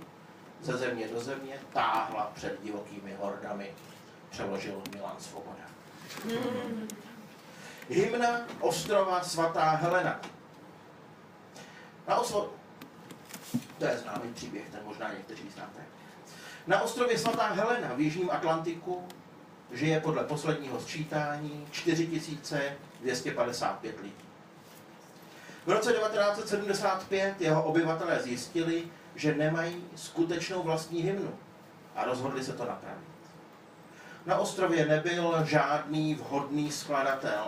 ze 0.61 0.77
země 0.77 1.07
do 1.07 1.19
země, 1.19 1.59
táhla 1.73 2.31
před 2.35 2.63
divokými 2.63 3.15
hordami, 3.19 3.71
přeložil 4.29 4.81
Milan 4.93 5.15
Svoboda. 5.19 5.63
Hymna 7.89 8.41
ostrova 8.59 9.21
svatá 9.23 9.69
Helena. 9.69 10.19
Na 12.09 12.15
oslo... 12.15 12.49
To 13.77 13.85
je 13.85 13.97
známý 13.97 14.33
příběh, 14.33 14.69
ten 14.69 14.79
možná 14.85 15.13
někteří 15.13 15.49
znáte. 15.55 15.79
Na 16.67 16.81
ostrově 16.81 17.17
svatá 17.17 17.47
Helena 17.47 17.93
v 17.93 17.99
Jižním 17.99 18.31
Atlantiku 18.31 19.07
žije 19.71 19.99
podle 19.99 20.23
posledního 20.23 20.79
sčítání 20.79 21.67
4255 21.71 23.99
lidí. 23.99 24.15
V 25.65 25.69
roce 25.69 25.93
1975 25.93 27.41
jeho 27.41 27.63
obyvatelé 27.63 28.19
zjistili, 28.19 28.83
že 29.15 29.35
nemají 29.35 29.83
skutečnou 29.95 30.63
vlastní 30.63 31.01
hymnu 31.01 31.35
a 31.95 32.05
rozhodli 32.05 32.43
se 32.43 32.53
to 32.53 32.65
napravit. 32.65 33.09
Na 34.25 34.37
ostrově 34.37 34.85
nebyl 34.85 35.45
žádný 35.45 36.15
vhodný 36.15 36.71
skladatel, 36.71 37.47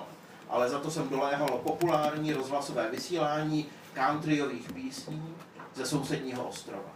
ale 0.50 0.70
za 0.70 0.80
to 0.80 0.92
jsem 0.92 1.10
doléhalo 1.10 1.58
populární 1.58 2.34
rozhlasové 2.34 2.90
vysílání 2.90 3.70
countryových 3.94 4.72
písní 4.72 5.36
ze 5.74 5.86
sousedního 5.86 6.48
ostrova. 6.48 6.92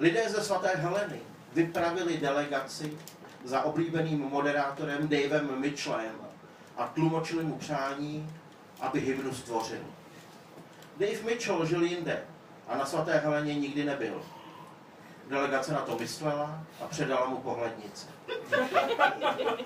Lidé 0.00 0.28
ze 0.28 0.44
svaté 0.44 0.68
Heleny 0.68 1.20
vypravili 1.52 2.16
delegaci 2.16 2.98
za 3.44 3.62
oblíbeným 3.62 4.18
moderátorem 4.18 5.08
Davem 5.08 5.60
Mitchellem 5.60 6.14
a 6.76 6.86
tlumočili 6.86 7.44
mu 7.44 7.56
přání, 7.56 8.30
aby 8.80 9.00
hymnu 9.00 9.34
stvořil. 9.34 9.84
Dave 10.96 11.22
Mitchell 11.24 11.66
žil 11.66 11.82
jinde 11.82 12.22
a 12.68 12.76
na 12.76 12.86
svaté 12.86 13.18
Heleně 13.18 13.54
nikdy 13.54 13.84
nebyl. 13.84 14.22
Delegace 15.28 15.72
na 15.72 15.80
to 15.80 15.98
myslela 15.98 16.64
a 16.80 16.86
předala 16.86 17.28
mu 17.28 17.36
pohlednice. 17.36 18.06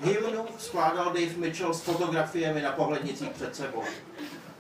Hymnu 0.01 0.47
skládal 0.59 1.05
Dave 1.05 1.37
Mitchell 1.37 1.75
s 1.75 1.81
fotografiemi 1.81 2.63
na 2.63 2.73
pohlednicích 2.73 3.31
před 3.31 3.57
sebou. 3.57 3.85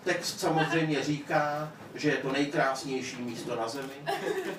Text 0.04 0.40
samozřejmě 0.40 1.02
říká, 1.02 1.72
že 1.94 2.10
je 2.10 2.16
to 2.16 2.32
nejkrásnější 2.32 3.22
místo 3.22 3.56
na 3.56 3.68
zemi, 3.68 3.94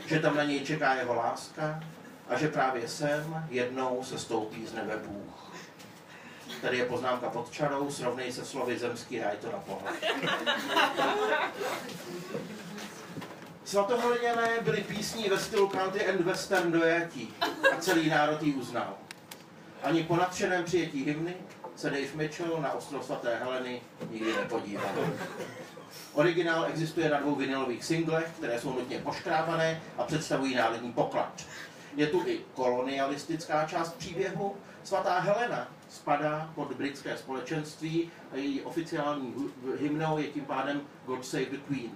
že 0.06 0.20
tam 0.20 0.36
na 0.36 0.44
něj 0.44 0.60
čeká 0.60 0.94
jeho 0.94 1.16
láska 1.16 1.84
a 2.30 2.38
že 2.38 2.48
právě 2.48 2.88
sem 2.88 3.46
jednou 3.50 4.04
se 4.04 4.20
stoupí 4.20 4.66
z 4.66 4.74
nebe 4.74 4.98
Bůh. 4.98 5.52
Tady 6.62 6.78
je 6.78 6.86
poznámka 6.86 7.30
pod 7.30 7.52
čarou, 7.52 7.92
srovnej 7.92 8.32
se 8.32 8.46
slovy 8.46 8.78
zemský 8.78 9.20
ráj 9.20 9.38
to 9.42 9.52
na 9.52 9.58
pohled. 9.58 9.96
Svatohleděné 13.64 14.50
byly 14.62 14.82
písní 14.82 15.30
ve 15.30 15.40
stylu 15.40 15.68
country 15.68 16.08
and 16.08 16.22
western 16.22 16.72
dojatí 16.72 17.34
a 17.74 17.78
celý 17.80 18.10
národ 18.10 18.44
ji 18.44 18.54
uznal. 18.54 18.94
Ani 19.84 20.04
po 20.04 20.16
nadšeném 20.16 20.64
přijetí 20.64 21.04
hymny 21.04 21.34
se 21.76 21.90
Dave 21.90 22.16
Mitchell 22.16 22.62
na 22.62 22.72
ostrov 22.72 23.06
svaté 23.06 23.36
Heleny 23.36 23.82
nikdy 24.10 24.34
nepodíval. 24.34 24.92
Originál 26.14 26.66
existuje 26.66 27.10
na 27.10 27.20
dvou 27.20 27.36
vinylových 27.36 27.86
singlech, 27.86 28.32
které 28.38 28.60
jsou 28.62 28.74
nutně 28.74 29.00
poškrábané 29.00 29.82
a 29.98 30.04
představují 30.04 30.56
národní 30.56 30.94
poklad. 30.94 31.44
Je 31.96 32.08
tu 32.08 32.28
i 32.28 32.40
kolonialistická 32.54 33.66
část 33.66 33.94
příběhu. 33.94 34.56
Svatá 34.84 35.20
Helena 35.20 35.68
spadá 35.90 36.52
pod 36.56 36.74
britské 36.74 37.18
společenství 37.18 38.12
a 38.32 38.36
její 38.36 38.62
oficiální 38.62 39.34
hymnou 39.80 40.18
je 40.18 40.28
tím 40.28 40.46
pádem 40.46 40.82
God 41.06 41.26
Save 41.26 41.46
the 41.46 41.58
Queen. 41.58 41.92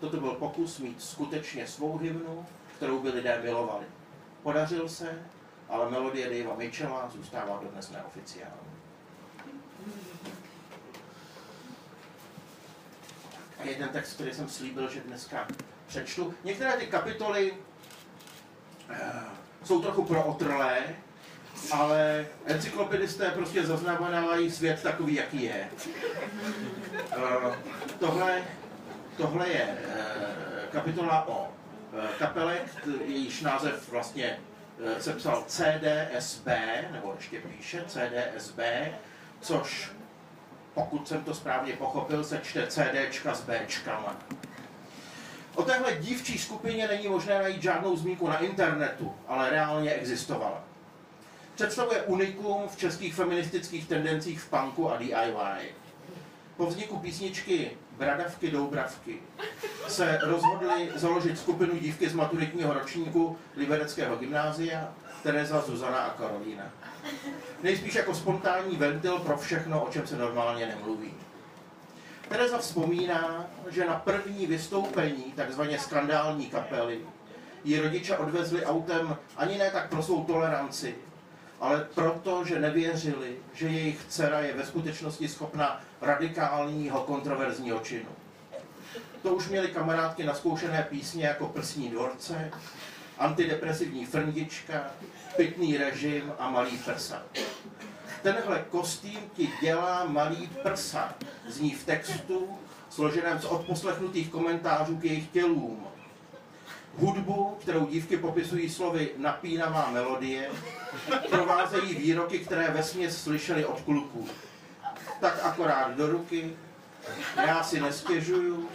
Toto 0.00 0.20
byl 0.20 0.30
pokus 0.30 0.78
mít 0.78 1.02
skutečně 1.02 1.66
svou 1.66 1.98
hymnu, 1.98 2.46
kterou 2.76 2.98
by 2.98 3.10
lidé 3.10 3.40
milovali. 3.42 3.86
Podařil 4.42 4.88
se, 4.88 5.22
ale 5.68 5.90
melodie 5.90 6.26
Davea 6.26 6.56
Mitchella 6.56 7.10
zůstává 7.14 7.60
dodnes 7.62 7.90
neoficiální. 7.90 8.73
Jeden 13.64 13.88
text, 13.88 14.14
který 14.14 14.34
jsem 14.34 14.48
slíbil, 14.48 14.90
že 14.90 15.00
dneska 15.00 15.48
přečtu. 15.86 16.34
Některé 16.44 16.72
ty 16.72 16.86
kapitoly 16.86 17.52
uh, 17.52 18.96
jsou 19.64 19.82
trochu 19.82 20.04
prootrlé, 20.04 20.78
ale 21.72 22.26
encyklopedisté 22.46 23.30
prostě 23.30 23.66
zaznamenávají 23.66 24.50
svět 24.50 24.82
takový, 24.82 25.14
jaký 25.14 25.42
je. 25.42 25.68
Uh, 27.16 27.54
tohle 27.98 28.42
Tohle 29.16 29.48
je 29.48 29.62
eh, 29.62 30.66
kapitola 30.72 31.28
o 31.28 31.48
kapele, 32.18 32.60
jejíž 33.04 33.40
název 33.40 33.90
vlastně 33.90 34.38
eh, 34.84 35.02
se 35.02 35.12
psal 35.12 35.44
CDSB, 35.46 36.46
nebo 36.90 37.14
ještě 37.16 37.40
píše 37.40 37.84
CDSB, 37.86 38.58
což 39.40 39.90
pokud 40.74 41.08
jsem 41.08 41.24
to 41.24 41.34
správně 41.34 41.72
pochopil, 41.72 42.24
se 42.24 42.40
čte 42.44 42.66
CDčka 42.66 43.34
s 43.34 43.40
Bčkama. 43.40 44.16
O 45.54 45.62
téhle 45.62 45.92
dívčí 45.92 46.38
skupině 46.38 46.88
není 46.88 47.08
možné 47.08 47.38
najít 47.42 47.62
žádnou 47.62 47.96
zmínku 47.96 48.28
na 48.28 48.38
internetu, 48.38 49.14
ale 49.28 49.50
reálně 49.50 49.90
existovala. 49.90 50.64
Představuje 51.54 52.02
unikum 52.02 52.68
v 52.68 52.76
českých 52.76 53.14
feministických 53.14 53.88
tendencích 53.88 54.40
v 54.40 54.50
punku 54.50 54.90
a 54.90 54.96
DIY. 54.96 55.74
Po 56.56 56.66
vzniku 56.66 56.98
písničky 56.98 57.70
Bradavky 57.98 58.50
Doubravky 58.50 59.18
se 59.88 60.18
rozhodli 60.22 60.90
založit 60.94 61.38
skupinu 61.38 61.78
dívky 61.78 62.08
z 62.08 62.14
maturitního 62.14 62.74
ročníku 62.74 63.38
Libereckého 63.56 64.16
gymnázia, 64.16 64.94
Tereza, 65.24 65.60
Zuzana 65.60 65.98
a 65.98 66.10
Karolína. 66.10 66.64
Nejspíš 67.62 67.94
jako 67.94 68.14
spontánní 68.14 68.76
ventil 68.76 69.18
pro 69.18 69.36
všechno, 69.36 69.84
o 69.84 69.90
čem 69.90 70.06
se 70.06 70.16
normálně 70.16 70.66
nemluví. 70.66 71.14
Tereza 72.28 72.58
vzpomíná, 72.58 73.46
že 73.70 73.86
na 73.86 73.94
první 73.94 74.46
vystoupení 74.46 75.32
takzvaně 75.36 75.78
skandální 75.78 76.46
kapely 76.46 77.00
ji 77.64 77.80
rodiče 77.80 78.16
odvezli 78.16 78.64
autem 78.64 79.16
ani 79.36 79.58
ne 79.58 79.70
tak 79.70 79.88
pro 79.88 80.02
svou 80.02 80.24
toleranci, 80.24 80.94
ale 81.60 81.88
proto, 81.94 82.44
že 82.44 82.60
nevěřili, 82.60 83.36
že 83.54 83.68
jejich 83.68 84.04
dcera 84.08 84.40
je 84.40 84.54
ve 84.54 84.66
skutečnosti 84.66 85.28
schopna 85.28 85.80
radikálního 86.00 87.00
kontroverzního 87.00 87.80
činu. 87.80 88.08
To 89.22 89.34
už 89.34 89.48
měli 89.48 89.68
kamarádky 89.68 90.24
naskoušené 90.24 90.86
písně 90.90 91.26
jako 91.26 91.46
Prsní 91.46 91.88
dvorce, 91.88 92.50
antidepresivní 93.18 94.06
frndička, 94.06 94.90
pitný 95.36 95.76
režim 95.76 96.32
a 96.38 96.50
malý 96.50 96.78
prsa. 96.78 97.22
Tenhle 98.22 98.64
kostým 98.70 99.20
ti 99.34 99.50
dělá 99.62 100.04
malý 100.04 100.50
prsa, 100.62 101.14
zní 101.48 101.74
v 101.74 101.84
textu, 101.84 102.58
složeném 102.90 103.40
z 103.40 103.44
odposlechnutých 103.44 104.30
komentářů 104.30 104.96
k 104.96 105.04
jejich 105.04 105.28
tělům. 105.28 105.86
Hudbu, 106.98 107.56
kterou 107.60 107.86
dívky 107.86 108.16
popisují 108.16 108.70
slovy 108.70 109.10
napínavá 109.16 109.90
melodie, 109.90 110.50
provázejí 111.30 111.94
výroky, 111.94 112.38
které 112.38 112.70
vesměs 112.70 113.22
slyšeli 113.22 113.64
od 113.64 113.80
kluků. 113.80 114.28
Tak 115.20 115.38
akorát 115.42 115.96
do 115.96 116.06
ruky, 116.06 116.56
já 117.36 117.62
si 117.62 117.80
nestěžuju, 117.80 118.68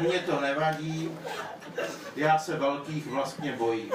mně 0.00 0.18
to 0.18 0.40
nevadí, 0.40 1.10
já 2.16 2.38
se 2.38 2.56
velkých 2.56 3.06
vlastně 3.06 3.52
bojím. 3.52 3.90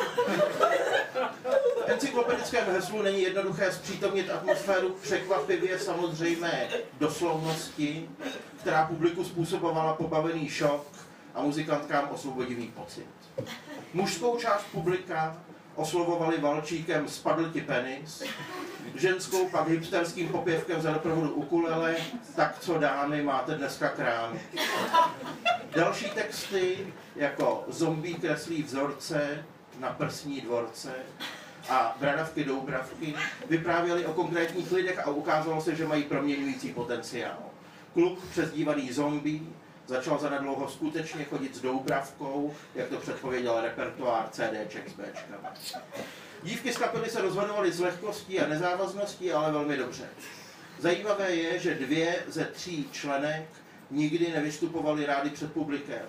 V 1.85 1.89
encyklopedickém 1.89 2.65
heslu 2.65 3.01
není 3.01 3.21
jednoduché 3.21 3.71
zpřítomnit 3.71 4.29
atmosféru 4.29 4.89
překvapivě 4.89 5.79
samozřejmé 5.79 6.67
doslovnosti, 6.99 8.09
která 8.59 8.85
publiku 8.85 9.23
způsobovala 9.23 9.93
pobavený 9.93 10.49
šok 10.49 10.85
a 11.35 11.41
muzikantkám 11.41 12.09
osvobodivý 12.11 12.67
pocit. 12.67 13.07
Mužskou 13.93 14.37
část 14.37 14.63
publika 14.71 15.37
oslovovali 15.79 16.37
valčíkem 16.41 17.07
Spadl 17.07 17.49
ti 17.49 17.61
penis, 17.61 18.23
ženskou 18.95 19.49
pak 19.49 19.67
hipsterským 19.67 20.27
popěvkem 20.29 20.81
za 20.81 20.91
doprovodu 20.91 21.33
ukulele, 21.33 21.95
tak 22.35 22.59
co 22.59 22.77
dámy, 22.77 23.23
máte 23.23 23.55
dneska 23.55 23.89
krámy. 23.89 24.39
Další 25.75 26.09
texty, 26.09 26.93
jako 27.15 27.63
zombie 27.67 28.15
kreslí 28.15 28.63
vzorce 28.63 29.45
na 29.79 29.89
prsní 29.89 30.41
dvorce 30.41 30.93
a 31.69 31.95
bradavky 31.99 32.43
doubravky, 32.43 33.13
vyprávěly 33.49 34.05
o 34.05 34.13
konkrétních 34.13 34.71
lidech 34.71 34.99
a 35.07 35.09
ukázalo 35.09 35.61
se, 35.61 35.75
že 35.75 35.87
mají 35.87 36.03
proměňující 36.03 36.73
potenciál. 36.73 37.39
Kluk 37.93 38.19
přezdívaný 38.31 38.91
zombie 38.91 39.39
začal 39.89 40.19
zanedlouho 40.19 40.69
skutečně 40.69 41.23
chodit 41.23 41.55
s 41.55 41.61
doubravkou, 41.61 42.53
jak 42.75 42.89
to 42.89 42.97
předpověděl 42.97 43.61
repertoár 43.61 44.29
CDček 44.29 44.89
s 44.89 44.93
Bčkama. 44.93 45.53
Dívky 46.43 46.73
z 46.73 46.77
kapely 46.77 47.09
se 47.09 47.21
rozhodovaly 47.21 47.71
s 47.71 47.79
lehkostí 47.79 48.39
a 48.39 48.47
nezávazností, 48.47 49.31
ale 49.31 49.51
velmi 49.51 49.77
dobře. 49.77 50.09
Zajímavé 50.79 51.35
je, 51.35 51.59
že 51.59 51.75
dvě 51.75 52.23
ze 52.27 52.45
tří 52.45 52.89
členek 52.91 53.49
nikdy 53.91 54.31
nevystupovaly 54.31 55.05
rády 55.05 55.29
před 55.29 55.53
publikem 55.53 56.05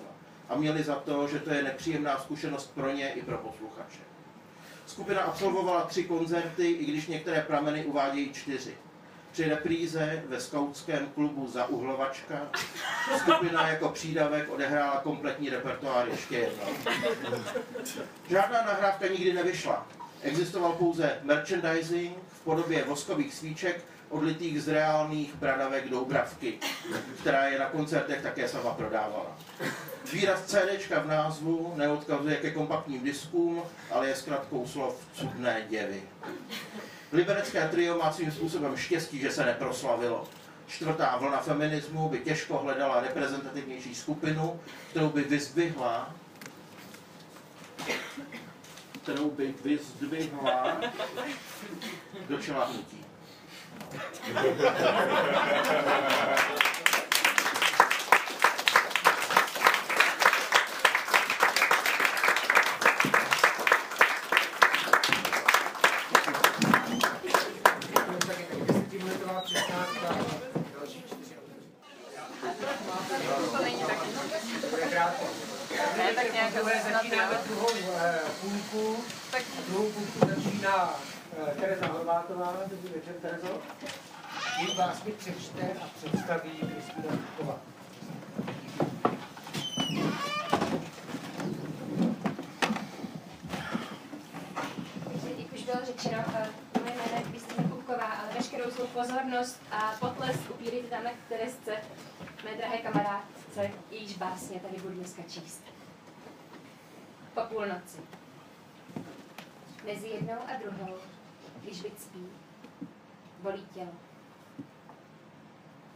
a 0.49 0.55
měli 0.55 0.83
za 0.83 0.95
to, 0.95 1.27
že 1.27 1.39
to 1.39 1.53
je 1.53 1.63
nepříjemná 1.63 2.19
zkušenost 2.19 2.71
pro 2.75 2.91
ně 2.91 3.09
i 3.09 3.21
pro 3.21 3.37
posluchače. 3.37 3.99
Skupina 4.85 5.21
absolvovala 5.21 5.81
tři 5.81 6.03
koncerty, 6.03 6.71
i 6.71 6.85
když 6.85 7.07
některé 7.07 7.41
prameny 7.41 7.85
uvádějí 7.85 8.33
čtyři. 8.33 8.77
Při 9.31 9.49
repríze 9.49 10.23
ve 10.27 10.41
skautském 10.41 11.07
klubu 11.07 11.47
za 11.47 11.65
Uhlovačka 11.65 12.49
skupina 13.17 13.67
jako 13.67 13.89
přídavek 13.89 14.49
odehrála 14.49 15.01
kompletní 15.03 15.49
repertoár 15.49 16.07
ještě 16.07 16.37
jednou. 16.37 16.67
Žádná 18.29 18.61
nahrávka 18.61 19.07
nikdy 19.07 19.33
nevyšla. 19.33 19.87
Existoval 20.21 20.71
pouze 20.71 21.19
merchandising 21.23 22.17
v 22.27 22.41
podobě 22.41 22.83
voskových 22.83 23.33
svíček 23.33 23.85
odlitých 24.09 24.61
z 24.61 24.67
reálných 24.67 25.35
bradavek 25.35 25.89
Doubravky, 25.89 26.59
která 27.21 27.45
je 27.45 27.59
na 27.59 27.65
koncertech 27.65 28.21
také 28.21 28.47
sama 28.47 28.73
prodávala. 28.73 29.37
Výraz 30.13 30.45
CD 30.45 30.91
v 31.03 31.07
názvu 31.07 31.73
neodkazuje 31.75 32.35
ke 32.35 32.51
kompaktním 32.51 33.03
diskům, 33.03 33.63
ale 33.91 34.07
je 34.07 34.15
zkratkou 34.15 34.67
slov 34.67 35.05
cudné 35.13 35.65
děvy. 35.69 36.03
Liberecké 37.11 37.67
trio 37.67 37.97
má 37.97 38.11
svým 38.11 38.31
způsobem 38.31 38.77
štěstí, 38.77 39.19
že 39.19 39.31
se 39.31 39.45
neproslavilo. 39.45 40.27
Čtvrtá 40.67 41.17
vlna 41.17 41.37
feminismu 41.37 42.09
by 42.09 42.19
těžko 42.19 42.57
hledala 42.57 43.01
reprezentativnější 43.01 43.95
skupinu, 43.95 44.59
kterou 44.89 45.09
by 45.09 45.21
vyzdvihla 45.21 46.15
kterou 49.03 49.29
by 49.31 49.53
vyzdvihla 49.63 50.81
do 52.29 52.37
čela 52.37 52.65
hnutí. 52.65 53.05
Desetiminutová 68.67 69.41
přestávka. 69.41 70.15
Další 70.79 71.03
čtyři 71.03 71.35
To 73.51 73.63
není 73.63 73.83
tak. 73.83 73.97
Bude 74.69 74.81
krátko. 74.81 75.25
Ne, 75.97 76.13
tak 76.13 76.33
nějak 76.33 76.53
Tohle 76.53 76.73
začínáme 76.93 77.37
druhou 77.47 77.69
eh, 77.97 78.19
půlku. 78.41 79.03
Tak 79.31 79.41
Druhou 79.67 79.89
půlku 79.91 80.35
začíná 80.35 80.99
eh, 81.47 81.55
Tereza 81.59 81.87
Horvátová. 81.87 82.55
Dobrý 82.67 82.93
večer, 82.93 83.13
Terezo. 83.21 83.61
Mi 84.81 85.11
přečte 85.11 85.73
a 85.73 85.87
představí 85.97 86.49
Kristýna 86.49 87.17
Kuková. 87.37 87.59
Řečeno, 95.83 96.23
eh, 96.33 96.49
moje 96.79 96.93
jméno 96.95 97.17
je 97.17 97.23
Kristýna 97.23 97.69
Kupková, 97.69 98.05
ale 98.05 98.33
veškerou 98.33 98.71
svou 98.71 98.87
pozornost 98.87 99.61
a 99.71 99.95
potlesk 99.99 100.49
upílíte 100.49 100.87
tam 100.87 101.03
k 101.03 101.29
Teresce, 101.29 101.71
mé 102.43 102.55
drahé 102.57 102.77
kamarádce, 102.77 103.71
jejíž 103.91 104.17
básně 104.17 104.59
tady 104.59 104.77
budu 104.81 104.93
dneska 104.93 105.21
číst. 105.27 105.63
Po 107.33 107.41
půlnoci. 107.41 108.01
Mezi 109.85 110.07
jednou 110.07 110.37
a 110.47 110.59
druhou, 110.59 110.97
když 111.61 111.81
byt 111.81 112.01
spí, 112.01 112.27
bolí 113.41 113.65
tělo. 113.73 114.10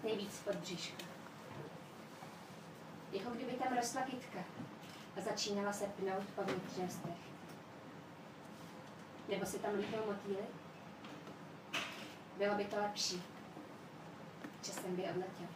Nejvíc 0.05 0.39
pod 0.39 0.55
břiška. 0.55 1.03
Jako 3.11 3.29
kdyby 3.29 3.51
tam 3.51 3.77
rostla 3.77 4.01
kytka 4.01 4.39
a 5.17 5.21
začínala 5.21 5.73
se 5.73 5.85
pnout 5.85 6.25
po 6.35 6.43
vnitřnostech. 6.43 7.17
Nebo 9.29 9.45
si 9.45 9.59
tam 9.59 9.75
lítnou 9.75 10.05
motýly? 10.05 10.45
Bylo 12.37 12.55
by 12.55 12.65
to 12.65 12.75
lepší. 12.75 13.23
Časem 14.61 14.95
by 14.95 15.03
odletěl. 15.03 15.47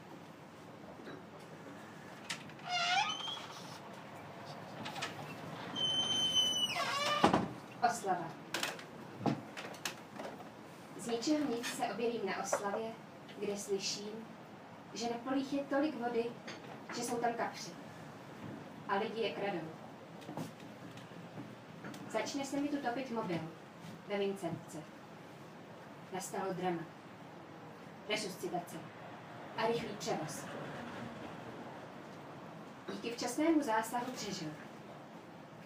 Oslava. 7.89 8.31
Z 10.97 11.07
ničeho 11.07 11.45
nic 11.45 11.67
se 11.67 11.85
objevím 11.85 12.25
na 12.25 12.43
oslavě, 12.43 12.91
kde 13.39 13.57
slyším, 13.57 14.27
že 14.93 15.09
na 15.09 15.17
polích 15.17 15.53
je 15.53 15.63
tolik 15.63 15.95
vody, 15.95 16.25
že 16.95 17.01
jsou 17.01 17.17
tam 17.17 17.33
kapři. 17.33 17.71
A 18.87 18.95
lidi 18.95 19.21
je 19.21 19.33
kradou. 19.33 19.67
Začne 22.09 22.45
se 22.45 22.59
mi 22.59 22.67
tu 22.67 22.77
topit 22.77 23.11
mobil 23.11 23.39
ve 24.07 24.17
Vincentce. 24.17 24.77
Nastalo 26.13 26.53
drama. 26.53 26.81
Resuscitace. 28.09 28.77
A 29.57 29.67
rychlý 29.67 29.95
převoz. 29.99 30.45
Díky 32.91 33.11
včasnému 33.11 33.61
zásahu 33.61 34.11
přežil. 34.11 34.51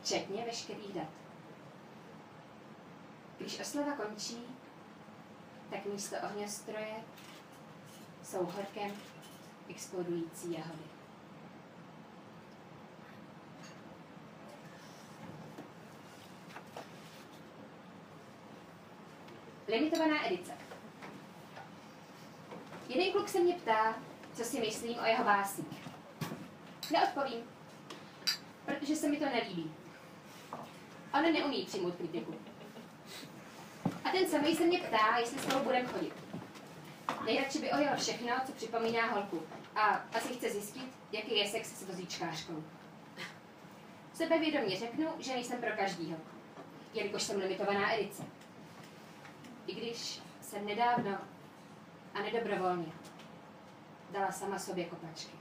Včetně 0.02 0.46
veškerých 0.46 0.94
dat. 0.94 1.08
Když 3.38 3.60
oslava 3.60 3.92
končí, 3.92 4.38
tak 5.70 5.86
místo 5.86 6.16
ohňostroje 6.24 6.96
jsou 8.24 8.46
horkem 8.46 8.92
explodující 9.76 10.54
jahody. 10.54 10.84
Limitovaná 19.68 20.28
edice. 20.28 20.52
Jeden 22.88 23.12
kluk 23.12 23.30
se 23.30 23.40
mě 23.40 23.56
ptá, 23.56 23.96
co 24.34 24.44
si 24.44 24.60
myslím 24.60 25.00
o 25.00 25.06
jeho 25.06 25.24
básních. 25.24 25.90
Neodpovím, 26.92 27.44
protože 28.66 28.96
se 28.96 29.10
mi 29.10 29.18
to 29.18 29.26
nelíbí. 29.26 29.72
On 31.14 31.34
neumí 31.34 31.66
přijmout 31.66 31.96
kritiku. 31.96 32.36
A 34.06 34.10
ten 34.12 34.30
samý 34.30 34.56
se 34.56 34.64
mě 34.64 34.80
ptá, 34.80 35.18
jestli 35.18 35.40
spolu 35.40 35.64
budeme 35.64 35.88
chodit. 35.88 36.14
Nejradši 37.26 37.60
by 37.60 37.72
ojel 37.72 37.98
všechno, 37.98 38.32
co 38.46 38.52
připomíná 38.52 39.12
holku. 39.12 39.44
A 39.76 40.06
asi 40.14 40.34
chce 40.34 40.50
zjistit, 40.50 40.98
jaký 41.12 41.38
je 41.38 41.48
sex 41.48 41.80
s 41.80 41.88
vozíčkářkou. 41.88 42.64
Sebevědomě 44.14 44.78
řeknu, 44.78 45.08
že 45.20 45.34
nejsem 45.34 45.62
pro 45.62 45.70
každýho, 45.78 46.18
jelikož 46.94 47.24
jsem 47.24 47.40
limitovaná 47.40 47.94
edice. 47.94 48.24
I 49.68 49.76
když 49.76 50.22
jsem 50.42 50.66
nedávno 50.66 51.18
a 52.14 52.22
nedobrovolně 52.22 52.92
dala 54.12 54.32
sama 54.32 54.60
sobě 54.60 54.86
kopačky. 54.86 55.38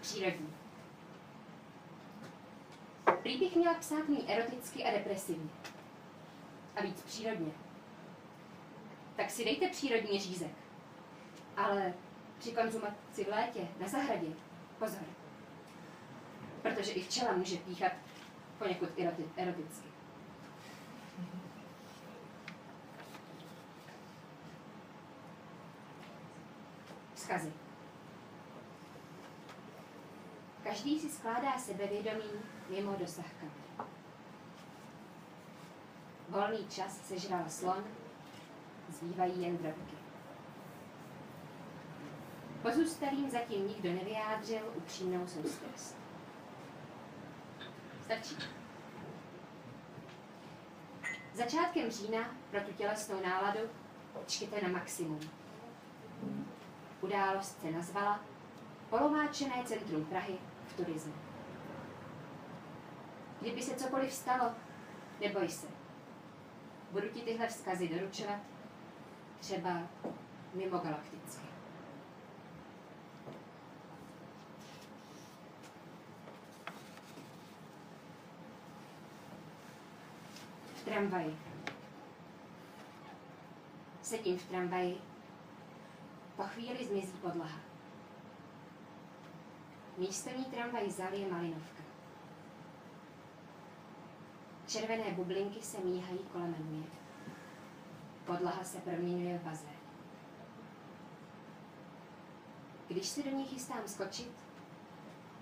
Přírodní. 0.00 0.54
Prý 3.22 3.38
bych 3.38 3.56
měla 3.56 3.74
psát 3.74 4.08
mý 4.08 4.28
eroticky 4.28 4.84
a 4.84 4.90
depresivně. 4.90 5.50
A 6.76 6.82
víc 6.82 7.02
přírodně. 7.02 7.52
Tak 9.16 9.30
si 9.30 9.44
dejte 9.44 9.68
přírodní 9.68 10.20
řízek. 10.20 10.52
Ale 11.56 11.94
při 12.38 12.52
konzumaci 12.52 13.24
v 13.24 13.28
létě 13.28 13.68
na 13.80 13.88
zahradě 13.88 14.28
pozor. 14.78 15.04
Protože 16.62 16.92
i 16.92 17.02
včela 17.02 17.32
může 17.32 17.56
píchat 17.56 17.92
poněkud 18.58 18.88
eroti- 18.88 19.28
eroticky. 19.36 19.88
Vzkazy. 27.14 27.52
Každý 30.62 31.00
si 31.00 31.10
skládá 31.10 31.58
sebevědomí 31.58 32.30
mimo 32.70 32.96
dosah 32.96 33.32
kamer. 33.40 33.71
Volný 36.32 36.64
čas 36.68 36.96
sežral 37.08 37.44
slon, 37.48 37.84
zbývají 38.88 39.42
jen 39.42 39.56
drobky. 39.56 39.96
Pozůstalým 42.62 43.30
zatím 43.30 43.68
nikdo 43.68 43.92
nevyjádřil 43.92 44.72
upřímnou 44.74 45.26
soustrast. 45.26 45.96
Stačí. 48.04 48.36
Začátkem 51.34 51.90
října 51.90 52.34
pro 52.50 52.60
tu 52.60 52.72
tělesnou 52.72 53.22
náladu 53.24 53.60
čtěte 54.26 54.62
na 54.62 54.68
maximum. 54.68 55.20
Událost 57.00 57.60
se 57.60 57.70
nazvala 57.70 58.20
Polomáčené 58.90 59.64
centrum 59.64 60.04
Prahy 60.04 60.38
v 60.66 60.76
turismu. 60.76 61.14
Kdyby 63.40 63.62
se 63.62 63.74
cokoliv 63.74 64.12
stalo, 64.12 64.50
neboj 65.20 65.48
se. 65.48 65.81
Budu 66.92 67.08
ti 67.08 67.20
tyhle 67.20 67.48
vzkazy 67.48 67.88
doručovat, 67.88 68.40
třeba 69.40 69.88
mimo 70.54 70.78
galakticky. 70.78 71.46
V 80.74 80.84
tramvaji. 80.84 81.38
Sedím 84.02 84.38
v 84.38 84.46
tramvaji. 84.48 85.00
Po 86.36 86.42
chvíli 86.42 86.84
zmizí 86.84 87.12
podlaha. 87.12 87.60
Místovní 89.98 90.44
tramvaj 90.44 90.90
zal 90.90 91.12
je 91.14 91.30
malinovka. 91.30 91.81
Červené 94.72 95.10
bublinky 95.10 95.62
se 95.62 95.80
míhají 95.80 96.18
kolem 96.18 96.56
mě. 96.60 96.82
Podlaha 98.24 98.64
se 98.64 98.78
proměňuje 98.78 99.38
v 99.38 99.42
bazén. 99.42 99.76
Když 102.88 103.06
se 103.06 103.22
do 103.22 103.30
ní 103.30 103.44
chystám 103.44 103.82
skočit, 103.86 104.32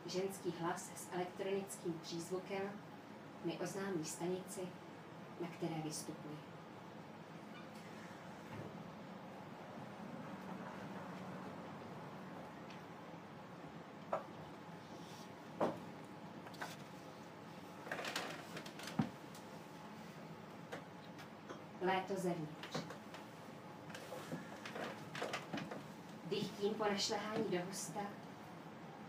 ženský 0.07 0.55
hlas 0.61 0.91
s 0.95 1.09
elektronickým 1.13 2.01
přízvukem 2.03 2.71
mi 3.45 3.59
oznámí 3.59 4.05
stanici, 4.05 4.61
na 5.41 5.49
které 5.49 5.75
vystupuji. 5.75 6.50
Léto 22.11 22.23
zevnitř. 22.23 22.83
Dychtím 26.31 26.75
po 26.75 26.85
našlehání 26.85 27.45
do 27.51 27.59
hosta 27.67 28.01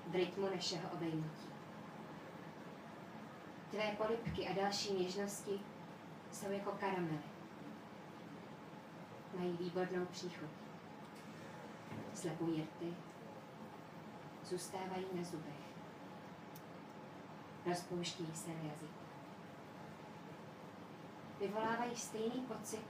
v 0.08 0.16
rytmu 0.16 0.50
našeho 0.56 0.90
obejmutí. 0.94 1.48
Tvé 3.70 3.96
polipky 3.98 4.48
a 4.48 4.54
další 4.54 4.94
něžnosti 4.94 5.60
jsou 6.32 6.52
jako 6.52 6.72
karamely. 6.72 7.20
Mají 9.38 9.58
výbornou 9.58 10.06
příchuť. 10.06 10.50
Slepují 12.14 12.64
rty, 12.64 12.94
zůstávají 14.44 15.06
na 15.14 15.24
zubech. 15.24 15.62
Rozpouštějí 17.66 18.36
se 18.36 18.50
na 18.50 18.70
jazyku. 18.70 19.01
Vyvolávají 21.42 21.96
stejný 21.96 22.46
pocit 22.48 22.86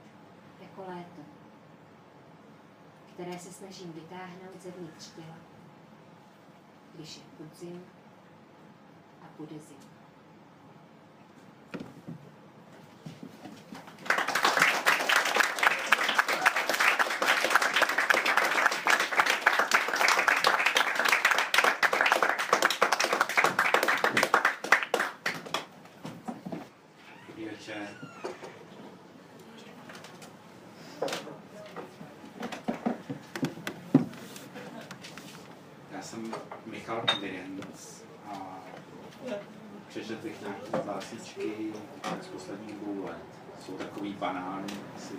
jako 0.60 0.84
léto, 0.88 1.22
které 3.14 3.38
se 3.38 3.52
snažím 3.52 3.92
vytáhnout 3.92 4.62
zevnitř 4.62 5.10
těla, 5.10 5.36
když 6.94 7.16
je 7.16 7.22
podzim 7.38 7.84
a 9.22 9.24
bude 9.38 9.58
zima. 9.58 9.92
Dobrý 27.28 27.44
večer. 27.44 28.12
Já 35.92 36.02
jsem 36.02 36.34
Kvirenc 37.00 38.02
a 38.26 38.60
přečetl 39.88 40.22
bych 40.22 40.40
nějaké 40.40 40.86
básničky 40.86 41.72
z 42.22 42.26
posledních 42.26 42.74
dvou 42.74 43.04
let. 43.04 43.22
Jsou 43.60 43.72
takový 43.72 44.12
banální, 44.12 44.80
asi 44.96 45.14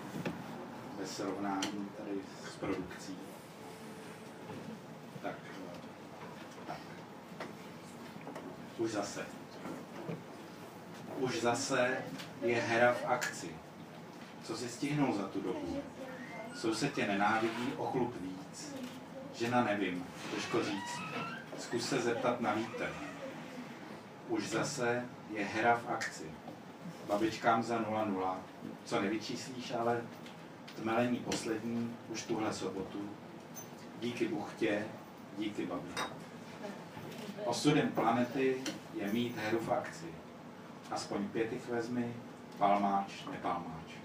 bez 0.99 1.15
srovnání 1.15 1.89
tady 1.97 2.11
s 2.53 2.55
produkcí. 2.55 3.17
Tak, 5.21 5.35
tak. 6.67 6.77
Už 8.77 8.91
zase. 8.91 9.25
Už 11.17 11.41
zase 11.41 11.97
je 12.41 12.61
hra 12.61 12.93
v 12.93 13.05
akci. 13.05 13.55
Co 14.43 14.57
si 14.57 14.69
stihnou 14.69 15.17
za 15.17 15.27
tu 15.27 15.41
dobu? 15.41 15.81
Soused 16.55 16.93
tě 16.93 17.07
nenávidí 17.07 17.73
o 17.77 17.85
chlup 17.85 18.15
víc. 18.21 18.75
Žena 19.33 19.63
nevím, 19.63 20.05
těžko 20.35 20.63
říct. 20.63 20.99
Zkus 21.73 21.89
se 21.89 22.01
zeptat 22.01 22.41
na 22.41 22.53
vítr. 22.53 22.93
Už 24.29 24.49
zase 24.49 25.05
je 25.29 25.45
hra 25.45 25.75
v 25.75 25.89
akci. 25.89 26.23
Babičkám 27.07 27.63
za 27.63 27.79
0,0. 27.79 28.35
Co 28.85 29.01
nevyčíslíš, 29.01 29.71
ale 29.71 30.01
tmelení 30.75 31.17
poslední 31.17 31.95
už 32.09 32.23
tuhle 32.23 32.53
sobotu. 32.53 33.09
Díky 33.99 34.27
buchtě, 34.27 34.85
díky 35.37 35.65
babi. 35.65 35.89
Osudem 37.45 37.89
planety 37.89 38.57
je 38.93 39.13
mít 39.13 39.37
hru 39.37 39.59
v 39.59 39.69
akci. 39.69 40.13
Aspoň 40.91 41.27
pětich 41.27 41.69
vezmi, 41.69 42.13
palmáč, 42.57 43.25
nepalmáč. 43.31 44.02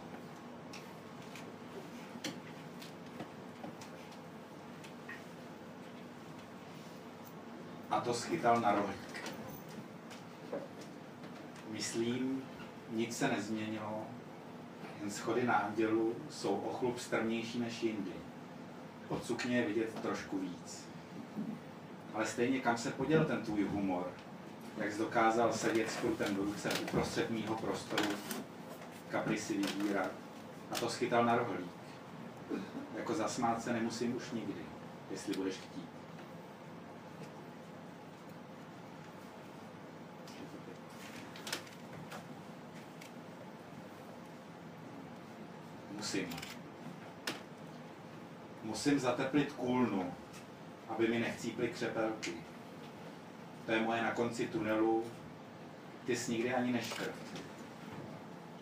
A 7.99 8.01
to 8.01 8.15
schytal 8.15 8.61
na 8.61 8.73
rohlík. 8.73 9.33
Myslím, 11.71 12.43
nic 12.91 13.17
se 13.17 13.29
nezměnilo, 13.29 14.07
jen 15.01 15.11
schody 15.11 15.43
na 15.43 15.55
andělu 15.55 16.17
jsou 16.31 16.57
o 16.57 16.73
chlup 16.73 16.99
strmější 16.99 17.59
než 17.59 17.83
jindy. 17.83 18.13
Pod 19.09 19.25
sukně 19.25 19.57
je 19.57 19.67
vidět 19.67 20.01
trošku 20.03 20.39
víc. 20.39 20.85
Ale 22.15 22.27
stejně 22.27 22.61
kam 22.61 22.79
se 22.79 22.91
poděl 22.91 23.25
ten 23.25 23.43
tvůj 23.43 23.65
humor, 23.65 24.13
jak 24.77 24.93
jsi 24.93 24.99
dokázal 24.99 25.53
sedět 25.53 25.91
s 25.91 25.97
prutem 25.97 26.35
v 26.35 26.41
ruce 26.41 26.71
uprostřed 26.83 27.31
mýho 27.31 27.55
prostoru, 27.55 28.09
kapry 29.09 29.39
si 29.39 29.57
vybírat 29.57 30.11
a 30.71 30.75
to 30.75 30.91
schytal 30.91 31.25
na 31.25 31.37
rohlík. 31.37 31.71
Jako 32.97 33.15
zasmát 33.15 33.63
se 33.63 33.73
nemusím 33.73 34.17
už 34.17 34.31
nikdy, 34.31 34.63
jestli 35.11 35.35
budeš 35.35 35.55
chtít. 35.55 35.98
Musím. 45.99 46.27
Musím 48.63 48.99
zateplit 48.99 49.53
kůlnu, 49.53 50.15
aby 50.89 51.09
mi 51.09 51.19
nechcíply 51.19 51.69
křepelky. 51.69 52.33
To 53.67 53.73
je 53.73 53.81
moje 53.83 54.03
na 54.03 54.11
konci 54.11 54.47
tunelu. 54.47 55.05
Ty 56.07 56.17
jsi 56.17 56.33
nikdy 56.33 56.55
ani 56.55 56.73
neškrt. 56.73 57.15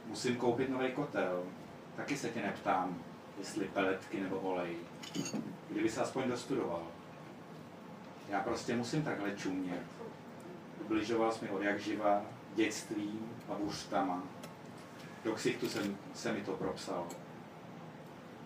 Musím 0.06 0.36
koupit 0.36 0.68
nový 0.68 0.92
kotel. 0.92 1.44
Taky 1.96 2.16
se 2.16 2.28
tě 2.28 2.42
neptám, 2.42 3.02
jestli 3.38 3.64
peletky 3.64 4.20
nebo 4.20 4.36
olej. 4.36 4.76
Kdyby 5.68 5.90
se 5.90 6.00
aspoň 6.00 6.28
dostudoval. 6.28 6.86
Já 8.28 8.40
prostě 8.40 8.76
musím 8.76 9.02
takhle 9.02 9.36
čumět. 9.36 9.82
Ubližoval 10.84 11.32
jsi 11.32 11.44
mi 11.44 11.50
od 11.50 11.62
jak 11.62 11.80
živa, 11.80 12.22
dětstvím 12.54 13.32
a 13.48 13.54
buštama. 13.54 14.22
Do 15.24 15.34
ksichtu 15.34 15.68
se, 15.68 15.82
se 16.14 16.32
mi 16.32 16.42
to 16.42 16.52
propsalo. 16.52 17.25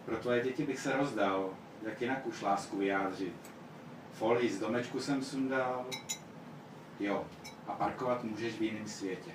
Pro 0.04 0.16
tvoje 0.16 0.42
děti 0.42 0.66
bych 0.66 0.78
se 0.78 0.96
rozdal, 0.96 1.50
jak 1.82 2.00
jinak 2.00 2.26
už 2.26 2.42
lásku 2.42 2.78
vyjádřit. 2.78 3.34
Folii 4.12 4.50
z 4.50 4.60
domečku 4.60 5.00
jsem 5.00 5.24
sundal, 5.24 5.86
Jo, 7.00 7.26
a 7.66 7.72
parkovat 7.72 8.24
můžeš 8.24 8.54
v 8.54 8.62
jiném 8.62 8.88
světě. 8.88 9.30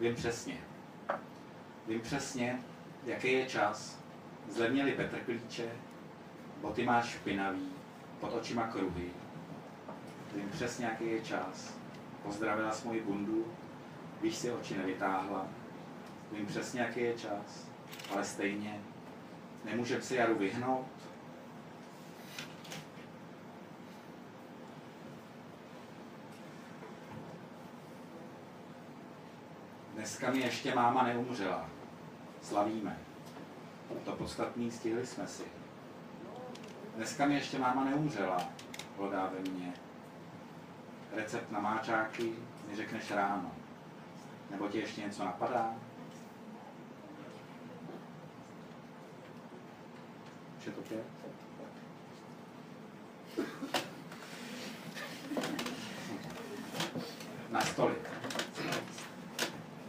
Vím 0.00 0.14
přesně. 0.14 0.58
Vím 1.86 2.00
přesně, 2.00 2.62
jaký 3.04 3.32
je 3.32 3.46
čas. 3.46 3.98
Zlevněli 4.48 4.92
Petr 4.92 5.18
klíče, 5.18 5.72
boty 6.60 6.84
máš 6.84 7.08
špinavý, 7.08 7.72
pod 8.20 8.34
očima 8.34 8.66
kruhy. 8.66 9.10
Vím 10.36 10.48
přesně, 10.50 10.86
jaký 10.86 11.06
je 11.06 11.20
čas. 11.20 11.74
Pozdravila 12.22 12.72
jsi 12.72 12.86
moji 12.86 13.00
bundu, 13.00 13.46
víš 14.22 14.36
si 14.36 14.50
oči 14.50 14.78
nevytáhla. 14.78 15.46
Vím 16.32 16.46
přesně, 16.46 16.80
jaký 16.80 17.00
je 17.00 17.14
čas, 17.14 17.68
ale 18.12 18.24
stejně 18.24 18.80
nemůžeme 19.64 20.02
se 20.02 20.14
Jaru 20.14 20.34
vyhnout. 20.34 20.86
Dneska 29.94 30.30
mi 30.30 30.38
ještě 30.38 30.74
máma 30.74 31.02
neumřela. 31.02 31.68
Slavíme. 32.42 32.98
To 34.04 34.12
podstatný 34.12 34.70
stihli 34.70 35.06
jsme 35.06 35.26
si. 35.26 35.44
Dneska 36.96 37.26
mi 37.26 37.34
ještě 37.34 37.58
máma 37.58 37.84
neumřela, 37.84 38.48
hlodá 38.96 39.32
ve 39.34 39.50
mně. 39.50 39.85
Recept 41.12 41.52
na 41.52 41.60
máčáky 41.60 42.34
mi 42.68 42.76
řekneš 42.76 43.10
ráno. 43.10 43.52
Nebo 44.50 44.68
ti 44.68 44.78
ještě 44.78 45.00
něco 45.00 45.24
napadá? 45.24 45.74
Je 50.66 50.72
to 50.72 50.82
pět? 50.82 51.04
Na 57.50 57.60
stolik. 57.60 58.10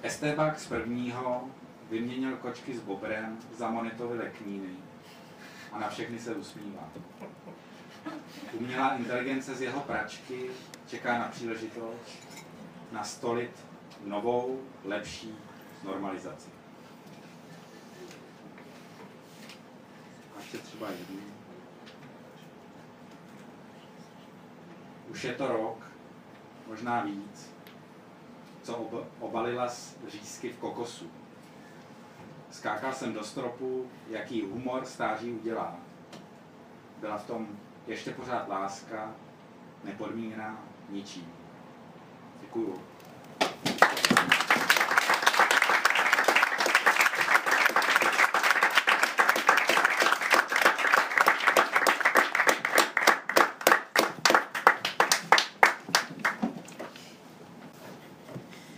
Estebák 0.02 0.60
z 0.60 0.68
prvního 0.68 1.50
vyměnil 1.90 2.38
kočky 2.38 2.74
s 2.78 2.80
bobrem 2.80 3.38
za 3.58 3.70
monitory 3.70 4.18
lekníny 4.18 4.76
a 5.72 5.80
na 5.80 5.90
všechny 5.90 6.20
se 6.20 6.36
usmívá. 6.36 6.90
Umělá 8.54 8.96
inteligence 8.96 9.56
z 9.56 9.62
jeho 9.62 9.80
pračky 9.80 10.50
čeká 10.88 11.20
na 11.20 11.28
příležitost 11.28 12.28
nastolit 12.92 13.52
novou, 14.06 14.62
lepší 14.84 15.36
normalizaci. 15.84 16.50
A 20.36 20.40
ještě 20.40 20.58
třeba 20.58 20.90
jednu. 20.90 21.20
Už 25.10 25.24
je 25.24 25.34
to 25.34 25.48
rok, 25.48 25.92
možná 26.68 27.02
víc, 27.02 27.50
co 28.64 28.76
ob- 28.76 29.08
obalila 29.20 29.70
z 29.70 29.96
řízky 30.08 30.50
v 30.50 30.58
kokosu. 30.58 31.12
Skákal 32.52 32.94
jsem 32.94 33.14
do 33.14 33.24
stropu, 33.24 33.92
jaký 34.10 34.42
humor 34.42 34.86
stáří 34.86 35.32
udělá. 35.32 35.76
Byla 37.00 37.18
v 37.18 37.28
tom 37.28 37.48
ještě 37.88 38.12
pořád 38.12 38.48
láska, 38.48 39.16
nepodmíněná 39.84 40.64
ničím. 40.90 41.34
Děkuju. 42.42 42.82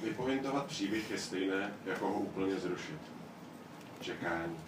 Vypointovat 0.04 0.66
příběh 0.66 1.12
je 1.12 1.18
stejné, 1.18 1.74
jako 1.86 2.08
ho 2.08 2.20
úplně 2.20 2.60
zrušit. 2.60 3.00
Čekání. 4.00 4.60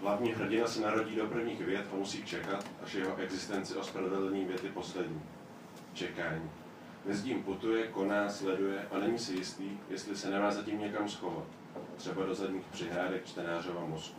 Hlavní 0.00 0.32
hrdina 0.32 0.66
se 0.66 0.80
narodí 0.80 1.16
do 1.16 1.26
prvních 1.26 1.60
vět 1.60 1.86
a 1.92 1.96
musí 1.96 2.24
čekat, 2.24 2.70
až 2.82 2.94
jeho 2.94 3.16
existenci 3.16 3.74
ospravedlní 3.74 4.44
věty 4.44 4.68
poslední. 4.68 5.22
Čekání. 5.94 6.50
Mezi 7.04 7.22
tím 7.22 7.42
putuje, 7.42 7.86
koná, 7.86 8.28
sleduje 8.28 8.86
a 8.92 8.98
není 8.98 9.18
si 9.18 9.34
jistý, 9.34 9.70
jestli 9.90 10.16
se 10.16 10.30
nemá 10.30 10.50
zatím 10.50 10.80
někam 10.80 11.08
schovat. 11.08 11.44
Třeba 11.96 12.26
do 12.26 12.34
zadních 12.34 12.64
přihrádek 12.72 13.26
čtenářova 13.26 13.84
mozku. 13.86 14.16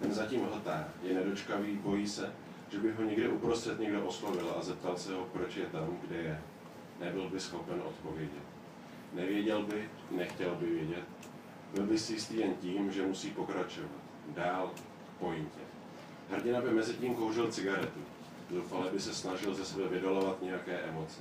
Ten 0.00 0.12
zatím 0.12 0.44
hltá, 0.44 0.88
je 1.02 1.14
nedočkavý, 1.14 1.76
bojí 1.76 2.08
se, 2.08 2.32
že 2.68 2.78
by 2.78 2.92
ho 2.92 3.02
někde 3.02 3.28
uprostřed 3.28 3.80
někdo 3.80 4.04
oslovil 4.04 4.54
a 4.58 4.62
zeptal 4.62 4.96
se 4.96 5.14
ho, 5.14 5.28
proč 5.32 5.56
je 5.56 5.66
tam, 5.66 5.98
kde 6.08 6.16
je. 6.16 6.40
Nebyl 7.00 7.28
by 7.30 7.40
schopen 7.40 7.82
odpovědět. 7.86 8.42
Nevěděl 9.12 9.62
by, 9.62 9.90
nechtěl 10.10 10.54
by 10.54 10.66
vědět. 10.66 11.04
Byl 11.74 11.86
by 11.86 11.98
si 11.98 12.12
jistý 12.12 12.38
jen 12.38 12.54
tím, 12.54 12.92
že 12.92 13.06
musí 13.06 13.30
pokračovat. 13.30 13.90
Dál 14.28 14.70
pointě. 15.24 15.60
Hrdina 16.30 16.60
by 16.60 16.70
mezi 16.70 16.94
tím 16.94 17.14
kouřil 17.14 17.52
cigaretu. 17.52 18.00
Zoufale 18.50 18.90
by 18.90 19.00
se 19.00 19.14
snažil 19.14 19.54
ze 19.54 19.64
sebe 19.64 19.88
vydolovat 19.88 20.42
nějaké 20.42 20.78
emoce. 20.78 21.20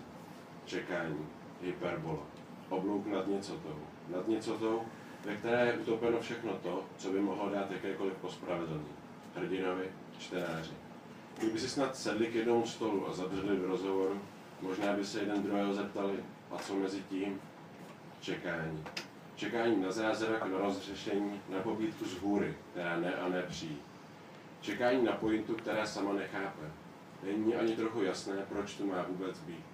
Čekání, 0.66 1.28
hyperbola, 1.62 2.24
oblouk 2.70 3.06
nad 3.06 3.28
nicotou. 3.28 3.80
Nad 4.10 4.28
nicotou, 4.28 4.82
ve 5.26 5.36
které 5.36 5.68
je 5.68 5.74
utopeno 5.74 6.20
všechno 6.20 6.54
to, 6.54 6.84
co 6.98 7.12
by 7.12 7.20
mohlo 7.20 7.50
dát 7.50 7.72
jakékoliv 7.72 8.14
pospravedlní. 8.14 8.94
Hrdinovi, 9.36 9.86
čtenáři. 10.20 10.72
Kdyby 11.38 11.60
si 11.60 11.70
snad 11.70 11.96
sedli 11.96 12.28
k 12.28 12.36
jednomu 12.36 12.66
stolu 12.66 13.08
a 13.08 13.14
zadrželi 13.14 13.58
v 13.58 13.66
rozhovoru, 13.66 14.22
možná 14.62 14.94
by 14.94 15.06
se 15.06 15.20
jeden 15.20 15.44
druhého 15.44 15.74
zeptali, 15.74 16.20
a 16.52 16.58
co 16.58 16.76
mezi 16.76 17.02
tím? 17.10 17.42
Čekání. 18.22 18.84
Čekání 19.36 19.82
na 19.82 19.92
zázrak, 19.92 20.52
na 20.52 20.58
rozřešení, 20.58 21.42
na 21.50 21.60
pobídku 21.60 22.06
z 22.06 22.18
hůry, 22.18 22.54
která 22.72 22.98
ne 22.98 23.16
a 23.16 23.30
ne 23.30 23.42
přijít. 23.42 23.93
Čekání 24.64 25.06
na 25.06 25.12
pointu, 25.12 25.56
která 25.56 25.86
sama 25.86 26.14
nechápe. 26.14 26.72
Není 27.24 27.56
ani 27.56 27.76
trochu 27.76 28.04
jasné, 28.04 28.36
proč 28.50 28.74
tu 28.74 28.88
má 28.88 29.06
vůbec 29.08 29.40
být. 29.40 29.66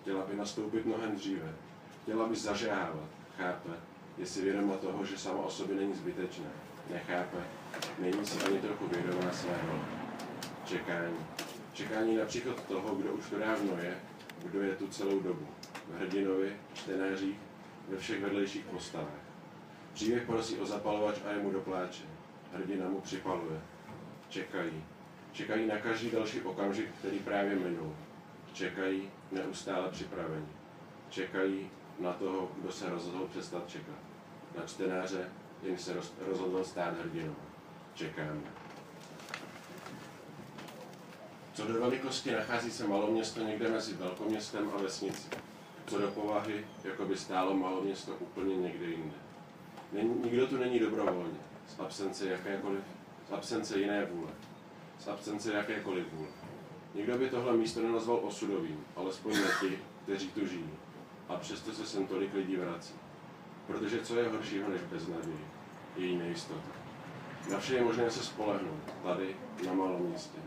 Chtěla 0.00 0.26
by 0.26 0.36
nastoupit 0.36 0.86
mnohem 0.86 1.16
dříve. 1.16 1.54
Chtěla 2.02 2.28
by 2.28 2.36
zažávat. 2.36 3.08
Chápe. 3.36 3.70
Je 4.18 4.26
si 4.26 4.42
vědoma 4.42 4.76
toho, 4.76 5.04
že 5.04 5.18
sama 5.18 5.42
o 5.42 5.50
sobě 5.50 5.76
není 5.76 5.94
zbytečná. 5.94 6.46
Nechápe. 6.90 7.36
Není 7.98 8.26
si 8.26 8.44
ani 8.44 8.58
trochu 8.58 8.86
vědomá 8.86 9.32
své 9.32 9.58
role. 9.66 9.84
Čekání. 10.64 11.16
Čekání 11.72 12.16
na 12.16 12.24
příchod 12.24 12.60
toho, 12.60 12.94
kdo 12.94 13.12
už 13.12 13.30
to 13.30 13.38
dávno 13.38 13.72
je, 13.82 13.98
kdo 14.42 14.62
je 14.62 14.76
tu 14.76 14.88
celou 14.88 15.20
dobu. 15.20 15.46
V 15.88 15.98
hrdinovi, 15.98 16.56
čtenářích, 16.74 17.36
ve 17.88 17.96
všech 17.96 18.22
vedlejších 18.22 18.64
postavách. 18.64 19.20
Příběh 19.92 20.26
prosí 20.26 20.58
o 20.58 20.66
zapalovač 20.66 21.16
a 21.24 21.32
jemu 21.32 21.50
dopláče. 21.50 22.04
Hrdina 22.52 22.88
mu 22.88 23.00
připaluje. 23.00 23.60
Čekají. 24.28 24.84
Čekají 25.32 25.66
na 25.66 25.78
každý 25.78 26.10
další 26.10 26.40
okamžik, 26.40 26.90
který 26.98 27.18
právě 27.18 27.54
minul. 27.54 27.96
Čekají 28.52 29.10
neustále 29.32 29.88
připraveni. 29.88 30.46
Čekají 31.10 31.70
na 31.98 32.12
toho, 32.12 32.50
kdo 32.56 32.72
se 32.72 32.90
rozhodl 32.90 33.26
přestat 33.30 33.68
čekat. 33.68 33.98
Na 34.58 34.66
čtenáře, 34.66 35.30
jen 35.62 35.78
se 35.78 35.94
roz- 35.94 36.12
rozhodl 36.26 36.64
stát 36.64 36.94
hrdinou. 37.00 37.36
Čekáme. 37.94 38.40
Co 41.54 41.66
do 41.66 41.80
velikosti 41.80 42.32
nachází 42.32 42.70
se 42.70 42.88
maloměsto 42.88 43.40
někde 43.40 43.68
mezi 43.68 43.94
velkoměstem 43.94 44.70
a 44.74 44.82
vesnicí. 44.82 45.28
Co 45.86 45.98
do 45.98 46.08
povahy, 46.08 46.66
jako 46.84 47.04
by 47.04 47.16
stálo 47.16 47.54
maloměsto 47.54 48.12
úplně 48.12 48.56
někde 48.56 48.86
jinde. 48.86 49.16
Není, 49.92 50.20
nikdo 50.24 50.46
tu 50.46 50.56
není 50.56 50.78
dobrovolně, 50.78 51.38
z 51.68 51.80
absence 51.80 52.28
jakékoliv, 52.28 52.84
z 53.28 53.32
absence 53.32 53.78
jiné 53.78 54.04
vůle, 54.04 54.30
z 54.98 55.08
absence 55.08 55.52
jakékoliv 55.52 56.12
vůle. 56.12 56.28
Nikdo 56.94 57.18
by 57.18 57.30
tohle 57.30 57.56
místo 57.56 57.82
nenazval 57.82 58.20
osudovým, 58.22 58.84
alespoň 58.96 59.34
ne 59.34 59.48
ti, 59.60 59.78
kteří 60.02 60.28
tu 60.28 60.46
žijí. 60.46 60.70
A 61.28 61.36
přesto 61.36 61.72
se 61.72 61.86
sem 61.86 62.06
tolik 62.06 62.34
lidí 62.34 62.56
vrací. 62.56 62.94
Protože 63.66 64.02
co 64.02 64.16
je 64.16 64.28
horšího 64.28 64.68
než 64.68 64.80
beznaděj? 64.80 65.38
Její 65.96 66.16
nejistota. 66.16 66.70
Na 67.50 67.58
vše 67.58 67.74
je 67.74 67.84
možné 67.84 68.10
se 68.10 68.24
spolehnout, 68.24 68.94
tady, 69.02 69.36
na 69.66 69.72
malém 69.72 70.00
městě. 70.00 70.38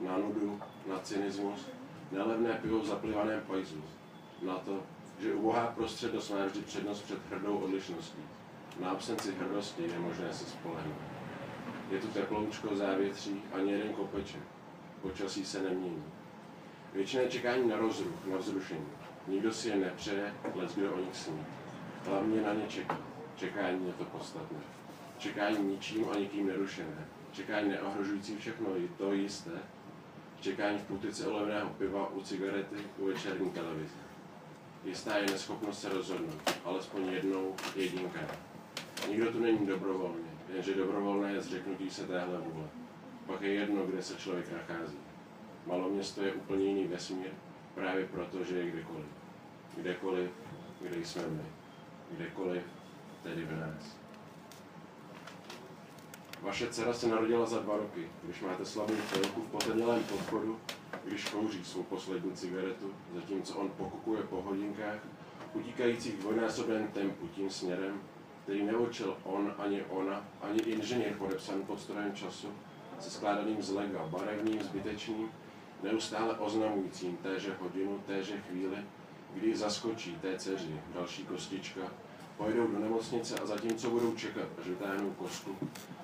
Na 0.00 0.18
nudu, 0.18 0.60
na 0.86 0.98
cynismus, 0.98 1.68
na 2.12 2.24
levné 2.24 2.58
pivo 2.62 2.80
v 2.80 2.86
zaplivaném 2.86 3.40
pajzu. 3.40 3.82
Na 4.42 4.54
to, 4.54 4.82
že 5.18 5.34
ubohá 5.34 5.66
prostřednost 5.66 6.30
má 6.30 6.46
vždy 6.46 6.60
přednost 6.60 7.02
před 7.02 7.18
hrdou 7.30 7.58
odlišností. 7.58 8.22
Na 8.80 8.90
absenci 8.90 9.34
hrdosti 9.34 9.82
je 9.82 9.98
možné 9.98 10.34
se 10.34 10.44
spolehnout. 10.44 11.13
Je 11.90 11.98
tu 11.98 12.06
teploučko, 12.06 12.76
závětří, 12.76 13.42
ani 13.52 13.72
jeden 13.72 13.92
kopeček. 13.92 14.40
Počasí 15.02 15.44
se 15.44 15.62
nemění. 15.62 16.04
Většiné 16.94 17.28
čekání 17.28 17.68
na 17.68 17.76
rozruch, 17.76 18.26
na 18.26 18.36
vzrušení. 18.36 18.86
Nikdo 19.28 19.52
si 19.52 19.68
je 19.68 19.76
nepřeje, 19.76 20.34
lec 20.54 20.74
kdo 20.74 20.92
o 20.92 20.98
nich 20.98 21.16
sní. 21.16 21.46
Hlavně 22.06 22.42
na 22.42 22.54
ně 22.54 22.66
čeká. 22.68 22.98
Čekání 23.36 23.86
je 23.86 23.92
to 23.92 24.04
podstatné. 24.04 24.58
Čekání 25.18 25.58
ničím 25.58 26.06
a 26.12 26.18
nikým 26.18 26.46
nerušené. 26.46 27.08
Čekání 27.32 27.68
neohrožující 27.68 28.36
všechno 28.36 28.66
to 28.98 29.12
jisté. 29.12 29.50
Čekání 30.40 30.78
v 30.78 30.82
půtice 30.82 31.28
u 31.28 31.36
levného 31.36 31.70
piva, 31.70 32.08
u 32.08 32.22
cigarety, 32.22 32.76
u 32.98 33.06
večerní 33.06 33.50
televize. 33.50 33.94
Jistá 34.84 35.16
je 35.16 35.26
neschopnost 35.26 35.80
se 35.80 35.88
rozhodnout, 35.88 36.50
alespoň 36.64 37.08
jednou, 37.08 37.54
jedinkrát. 37.76 38.38
Nikdo 39.08 39.32
tu 39.32 39.40
není 39.40 39.66
dobrovolně, 39.66 40.30
jenže 40.54 40.74
dobrovolné 40.74 41.32
je 41.32 41.40
zřeknutí 41.40 41.90
se 41.90 42.06
téhle 42.06 42.38
vůle. 42.38 42.66
Pak 43.26 43.42
je 43.42 43.52
jedno, 43.52 43.86
kde 43.86 44.02
se 44.02 44.16
člověk 44.16 44.52
nachází. 44.52 44.98
Maloměsto 45.66 46.22
je 46.22 46.32
úplně 46.32 46.64
jiný 46.64 46.86
vesmír, 46.86 47.30
právě 47.74 48.06
proto, 48.06 48.44
že 48.44 48.56
je 48.56 48.70
kdekoliv. 48.70 49.06
Kdekoliv, 49.76 50.30
kde 50.80 51.06
jsme 51.06 51.22
my. 51.26 51.42
Kdekoliv, 52.10 52.62
tedy 53.22 53.44
v 53.44 53.60
nás. 53.60 53.96
Vaše 56.42 56.66
dcera 56.66 56.92
se 56.92 57.08
narodila 57.08 57.46
za 57.46 57.58
dva 57.58 57.76
roky, 57.76 58.08
když 58.22 58.40
máte 58.40 58.64
slabou 58.64 58.94
chvilku 58.94 59.42
v 59.42 59.50
potemnělém 59.50 60.04
podchodu, 60.04 60.60
když 61.04 61.28
kouří 61.28 61.64
svou 61.64 61.82
poslední 61.82 62.32
cigaretu, 62.32 62.94
zatímco 63.14 63.54
on 63.54 63.68
pokukuje 63.68 64.22
po 64.22 64.42
hodinkách, 64.42 64.98
utíkajících 65.52 66.18
dvojnásobném 66.18 66.88
tempu 66.88 67.28
tím 67.28 67.50
směrem, 67.50 68.00
který 68.44 68.62
neučil 68.62 69.16
on, 69.24 69.54
ani 69.58 69.82
ona, 69.82 70.24
ani 70.42 70.58
inženýr 70.60 71.14
podepsaný 71.14 71.62
pod 71.62 71.80
strojem 71.80 72.14
času, 72.14 72.48
se 73.00 73.10
skládaným 73.10 73.62
z 73.62 73.70
lega, 73.70 74.06
barevným, 74.06 74.62
zbytečným, 74.62 75.28
neustále 75.82 76.34
oznamujícím 76.34 77.16
téže 77.16 77.56
hodinu, 77.60 78.02
téže 78.06 78.40
chvíli, 78.40 78.76
kdy 79.34 79.56
zaskočí 79.56 80.18
té 80.22 80.38
dceři. 80.38 80.80
Další 80.94 81.24
kostička, 81.24 81.80
pojedou 82.36 82.66
do 82.66 82.78
nemocnice 82.78 83.38
a 83.38 83.46
zatímco 83.46 83.90
budou 83.90 84.14
čekat, 84.14 84.48
až 84.60 84.66
vytáhnou 84.66 85.10
kostku, 85.10 85.56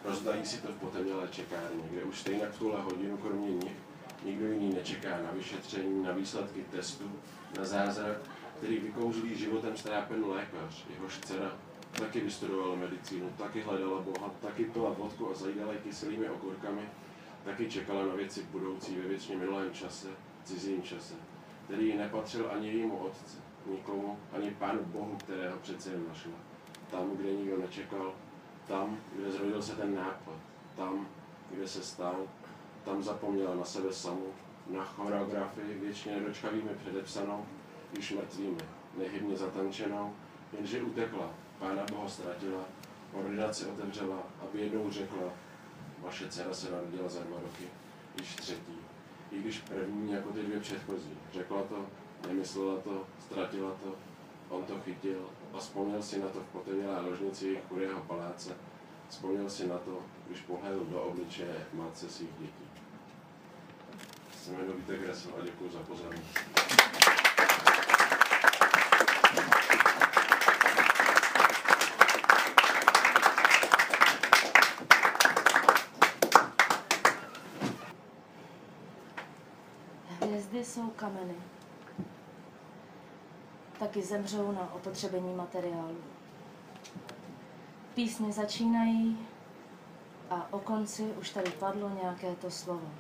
rozdají 0.05 0.47
si 0.47 0.63
to 0.63 0.69
v 0.69 0.77
potemnělé 0.77 1.29
čekárně, 1.31 1.83
kde 1.91 2.05
už 2.05 2.19
stejně 2.21 2.47
v 2.47 2.59
tuhle 2.59 2.81
hodinu 2.81 3.17
kromě 3.17 3.51
nich 3.51 3.77
nikdo 4.25 4.53
jiný 4.53 4.75
nečeká 4.75 5.09
na 5.09 5.31
vyšetření, 5.33 6.03
na 6.03 6.13
výsledky 6.13 6.65
testu, 6.71 7.11
na 7.59 7.65
zázrak, 7.65 8.17
který 8.57 8.79
vykouzlí 8.79 9.39
životem 9.39 9.77
strápený 9.77 10.25
lékař, 10.25 10.85
jehož 10.91 11.19
dcera 11.19 11.53
taky 11.93 12.21
vystudovala 12.21 12.77
medicínu, 12.77 13.31
taky 13.39 13.61
hledala 13.61 14.01
Boha, 14.01 14.31
taky 14.41 14.65
pila 14.65 14.91
vodku 14.91 15.31
a 15.31 15.35
zajídala 15.35 15.75
kyselými 15.75 16.31
okurkami, 16.31 16.83
taky 17.45 17.71
čekala 17.71 18.07
na 18.07 18.15
věci 18.15 18.43
budoucí 18.43 18.97
ve 18.97 19.09
věčně 19.09 19.37
minulém 19.37 19.73
čase, 19.73 20.09
cizím 20.45 20.83
čase, 20.83 21.15
který 21.65 21.87
ji 21.87 21.99
nepatřil 21.99 22.51
ani 22.53 22.69
jejímu 22.69 22.97
otci, 22.97 23.37
nikomu, 23.67 24.19
ani 24.33 24.51
Pánu 24.51 24.85
Bohu, 24.85 25.17
kterého 25.17 25.59
přece 25.59 25.91
jen 25.91 26.09
našla. 26.09 26.33
Tam, 26.91 27.17
kde 27.17 27.33
nikdo 27.33 27.59
nečekal, 27.59 28.13
tam, 28.67 28.99
kde 29.13 29.31
zrodil 29.31 29.63
se 29.63 29.77
ten 29.77 29.95
nápad, 29.95 30.37
tam, 30.77 31.09
kde 31.51 31.69
se 31.69 31.83
stal, 31.83 32.17
tam 32.85 33.03
zapomněla 33.03 33.55
na 33.55 33.65
sebe 33.65 33.93
samu, 33.93 34.27
na 34.67 34.85
choreografii 34.85 35.79
věčně 35.79 36.13
nedočkavými 36.13 36.71
předepsanou, 36.83 37.47
již 37.97 38.13
mrtvými, 38.13 38.61
nehybně 38.99 39.37
zatančenou, 39.37 40.15
jenže 40.53 40.83
utekla, 40.83 41.31
Pána 41.61 41.85
Boha 41.93 42.09
ztratila, 42.09 42.65
ordinaci 43.13 43.67
otevřela, 43.67 44.23
aby 44.43 44.61
jednou 44.61 44.91
řekla, 44.91 45.33
vaše 45.99 46.29
dcera 46.29 46.55
se 46.55 46.71
narodila 46.71 47.09
za 47.09 47.21
dva 47.21 47.37
roky, 47.41 47.65
již 48.21 48.35
třetí, 48.35 48.79
i 49.31 49.39
když 49.39 49.59
první 49.59 50.13
jako 50.13 50.29
ty 50.29 50.43
dvě 50.43 50.61
předchozí. 50.61 51.11
Řekla 51.33 51.63
to, 51.63 51.87
nemyslela 52.29 52.81
to, 52.81 53.07
ztratila 53.21 53.71
to, 53.71 53.95
on 54.49 54.65
to 54.65 54.81
chytil 54.81 55.27
a 55.55 55.59
vzpomněl 55.59 56.03
si 56.03 56.19
na 56.19 56.29
to 56.29 56.41
v 56.41 56.53
potemnělé 56.53 57.01
ložnici 57.01 57.47
jejich 57.47 57.65
chudého 57.69 58.01
paláce. 58.01 58.57
Vzpomněl 59.09 59.51
si 59.51 59.67
na 59.67 59.79
to, 59.79 59.99
když 60.27 60.41
pohledl 60.41 60.85
do 60.85 61.03
obličeje 61.03 61.67
matce 61.73 62.09
svých 62.09 62.31
dětí. 62.39 62.65
Jsem 64.37 64.57
Vítek 64.77 65.07
Resl 65.07 65.29
a 65.41 65.45
děkuji 65.45 65.71
za 65.71 65.79
pozornost. 65.79 66.39
Hvězdy 80.61 80.75
jsou 80.75 80.91
kameny. 80.91 81.35
Taky 83.79 84.03
zemřou 84.03 84.53
na 84.53 84.75
opotřebení 84.75 85.35
materiálu. 85.35 85.97
Písně 87.95 88.33
začínají 88.33 89.27
a 90.31 90.53
o 90.53 90.59
konci 90.59 91.03
už 91.03 91.31
tady 91.31 91.51
padlo 91.51 91.89
nějaké 91.89 92.35
to 92.35 92.51
slovo. 92.51 92.91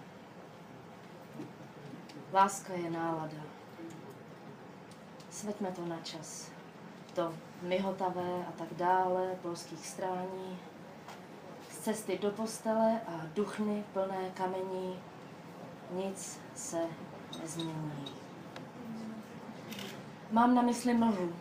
Láska 2.32 2.72
je 2.72 2.90
nálada. 2.90 3.42
Sveďme 5.30 5.72
to 5.72 5.86
na 5.86 6.00
čas. 6.00 6.50
To 7.14 7.34
myhotavé 7.62 8.46
a 8.48 8.52
tak 8.52 8.74
dále, 8.74 9.36
polských 9.42 9.86
strání, 9.86 10.58
z 11.70 11.78
cesty 11.78 12.18
do 12.18 12.30
postele 12.30 13.00
a 13.06 13.20
duchny 13.34 13.84
plné 13.92 14.30
kamení, 14.34 14.98
nic 15.90 16.40
se 16.54 16.80
nezmění. 17.43 17.93
Mám 20.31 20.55
na 20.55 20.62
mysli 20.62 20.95
mlhu, 20.95 21.33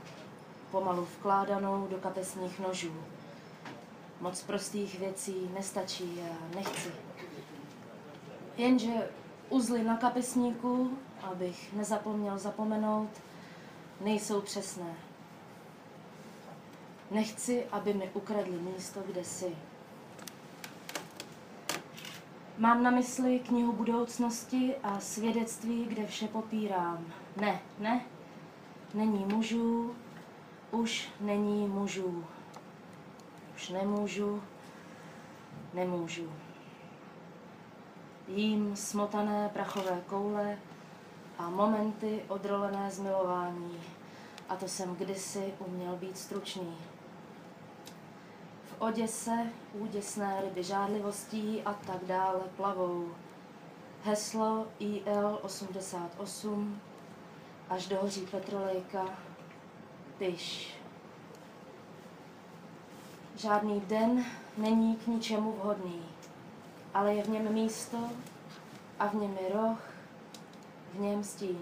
pomalu 0.72 1.06
vkládanou 1.06 1.88
do 1.88 1.98
kapesních 1.98 2.60
nožů. 2.60 2.94
Moc 4.22 4.44
prostých 4.44 5.00
věcí 5.00 5.50
nestačí 5.54 6.22
a 6.22 6.56
nechci. 6.56 6.92
Jenže 8.58 9.10
uzly 9.50 9.84
na 9.84 9.98
kapesníku, 9.98 10.98
abych 11.24 11.74
nezapomněl 11.74 12.38
zapomenout, 12.38 13.10
nejsou 14.02 14.42
přesné. 14.42 14.96
Nechci, 17.12 17.66
aby 17.66 17.94
mi 17.94 18.10
ukradli 18.14 18.60
místo, 18.60 19.00
kde 19.06 19.24
jsi. 19.24 19.56
Mám 22.60 22.84
na 22.84 22.92
mysli 22.92 23.40
knihu 23.40 23.72
budoucnosti 23.72 24.76
a 24.84 25.00
svědectví, 25.00 25.86
kde 25.86 26.08
vše 26.08 26.28
popírám. 26.28 27.06
Ne, 27.42 27.60
ne, 27.80 28.02
není 28.94 29.26
mužů, 29.26 29.96
už 30.72 31.10
není 31.20 31.68
mužů. 31.68 32.26
Už 33.56 33.70
nemůžu, 33.70 34.44
nemůžu. 35.74 36.32
Jím 38.28 38.76
smotané 38.76 39.50
prachové 39.54 40.02
koule 40.08 40.58
a 41.38 41.50
momenty 41.50 42.24
odrolené 42.28 42.92
zmilování. 42.92 43.80
A 44.50 44.56
to 44.56 44.68
jsem 44.68 44.96
kdysi 44.96 45.54
uměl 45.60 45.96
být 45.96 46.18
stručný. 46.18 46.78
Oděse 48.80 49.32
úděsné 49.74 50.42
ryby 50.42 50.64
žádlivostí 50.64 51.62
a 51.66 51.74
tak 51.74 52.04
dále 52.06 52.40
plavou. 52.56 53.08
Heslo 54.04 54.68
IL 54.80 55.40
88 55.42 56.82
až 57.70 57.88
dohoří 57.88 58.22
petrolejka, 58.22 59.06
tyš. 60.18 60.74
Žádný 63.36 63.82
den 63.82 64.26
není 64.58 64.96
k 64.96 65.08
ničemu 65.08 65.52
vhodný, 65.52 66.02
ale 66.94 67.14
je 67.14 67.24
v 67.24 67.30
něm 67.30 67.54
místo 67.54 67.98
a 69.00 69.08
v 69.08 69.14
něm 69.14 69.38
je 69.42 69.54
roh, 69.54 69.80
v 70.94 71.00
něm 71.00 71.24
stín. 71.24 71.60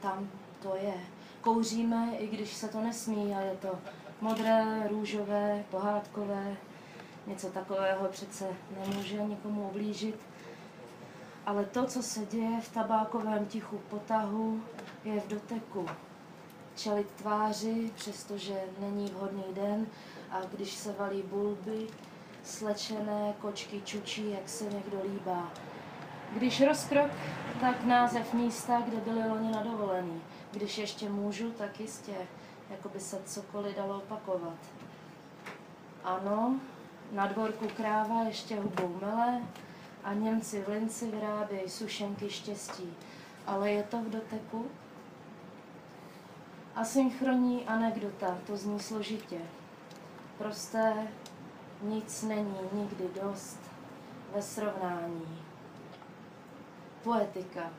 Tam 0.00 0.30
to 0.62 0.76
je. 0.76 0.94
Kouříme, 1.40 2.16
i 2.18 2.26
když 2.26 2.54
se 2.54 2.68
to 2.68 2.80
nesmí 2.80 3.34
a 3.34 3.40
je 3.40 3.56
to 3.56 3.78
modré, 4.20 4.88
růžové, 4.88 5.64
pohádkové. 5.70 6.56
Něco 7.26 7.48
takového 7.48 8.08
přece 8.08 8.46
nemůže 8.78 9.16
nikomu 9.16 9.68
oblížit. 9.68 10.20
Ale 11.46 11.64
to, 11.64 11.86
co 11.86 12.02
se 12.02 12.26
děje 12.26 12.60
v 12.60 12.72
tabákovém 12.74 13.46
tichu 13.46 13.78
potahu, 13.78 14.62
je 15.04 15.20
v 15.20 15.28
doteku. 15.28 15.86
Čelit 16.76 17.10
tváři, 17.10 17.90
přestože 17.94 18.60
není 18.78 19.06
vhodný 19.10 19.44
den 19.52 19.86
a 20.30 20.40
když 20.52 20.74
se 20.74 20.92
valí 20.92 21.22
bulby, 21.22 21.86
slečené 22.44 23.34
kočky 23.40 23.82
čučí, 23.84 24.30
jak 24.30 24.48
se 24.48 24.64
někdo 24.64 25.02
líbá. 25.12 25.52
Když 26.32 26.60
rozkrok, 26.60 27.10
tak 27.60 27.84
název 27.84 28.34
místa, 28.34 28.82
kde 28.86 28.96
byli 28.96 29.28
loni 29.28 29.50
na 29.50 29.62
dovolený. 29.62 30.22
Když 30.52 30.78
ještě 30.78 31.08
můžu, 31.08 31.50
tak 31.50 31.80
jistě, 31.80 32.14
jako 32.70 32.88
by 32.88 33.00
se 33.00 33.22
cokoliv 33.24 33.76
dalo 33.76 33.96
opakovat. 33.96 34.58
Ano, 36.04 36.60
na 37.12 37.26
dvorku 37.26 37.68
kráva 37.76 38.22
ještě 38.22 38.60
hubou 38.60 38.98
mele 39.00 39.42
a 40.04 40.14
Němci 40.14 40.62
v 40.62 40.68
Linci 40.68 41.10
vyrábějí 41.10 41.68
sušenky 41.68 42.30
štěstí. 42.30 42.94
Ale 43.46 43.70
je 43.70 43.82
to 43.82 43.98
v 43.98 44.10
doteku? 44.10 44.66
Asynchronní 46.74 47.64
anekdota, 47.66 48.38
to 48.46 48.56
zní 48.56 48.80
složitě. 48.80 49.38
Prosté, 50.38 51.08
nic 51.82 52.22
není 52.22 52.56
nikdy 52.72 53.04
dost 53.22 53.58
ve 54.34 54.42
srovnání. 54.42 55.38
Poetika. 57.02 57.70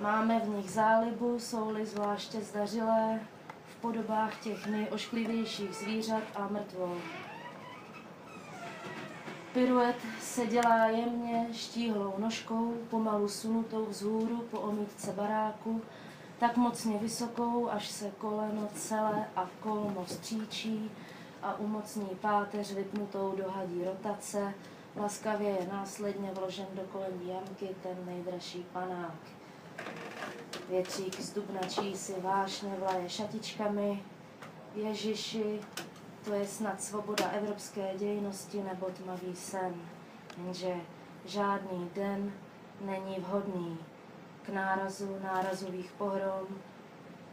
Máme 0.00 0.40
v 0.40 0.48
nich 0.48 0.70
zálibu, 0.70 1.38
jsou-li 1.38 1.86
zvláště 1.86 2.40
zdařilé, 2.40 3.20
v 3.66 3.80
podobách 3.80 4.40
těch 4.42 4.66
nejošklivějších 4.66 5.74
zvířat 5.74 6.22
a 6.34 6.48
mrtvol. 6.48 6.96
Piruet 9.52 9.96
se 10.20 10.46
dělá 10.46 10.86
jemně 10.86 11.48
štíhlou 11.52 12.14
nožkou, 12.18 12.74
pomalu 12.90 13.28
sunutou 13.28 13.86
vzhůru 13.86 14.44
po 14.50 14.60
omítce 14.60 15.12
baráku, 15.12 15.82
tak 16.38 16.56
mocně 16.56 16.98
vysokou, 16.98 17.68
až 17.68 17.88
se 17.88 18.10
koleno 18.18 18.68
celé 18.74 19.26
a 19.36 19.48
kolmo 19.60 20.06
stříčí 20.06 20.90
a 21.42 21.58
umocní 21.58 22.08
páteř 22.20 22.72
vypnutou 22.72 23.34
dohadí 23.36 23.84
rotace, 23.84 24.54
laskavě 24.96 25.48
je 25.50 25.68
následně 25.72 26.30
vložen 26.34 26.66
do 26.74 26.82
kolenní 26.82 27.28
jamky 27.28 27.68
ten 27.82 27.96
nejdražší 28.06 28.66
panák. 28.72 29.39
Větřík 30.68 31.20
zdubnačí 31.20 31.96
si 31.96 32.20
vášně 32.20 32.76
vlaje 32.78 33.08
šatičkami, 33.08 34.02
Ježiši, 34.74 35.60
to 36.24 36.34
je 36.34 36.46
snad 36.46 36.82
svoboda 36.82 37.28
evropské 37.28 37.94
dějnosti 37.98 38.62
nebo 38.62 38.86
tmavý 38.86 39.36
sen, 39.36 39.74
jenže 40.36 40.74
žádný 41.24 41.90
den 41.94 42.32
není 42.80 43.16
vhodný 43.18 43.78
k 44.42 44.48
nárazu 44.48 45.16
nárazových 45.22 45.92
pohrom, 45.92 46.46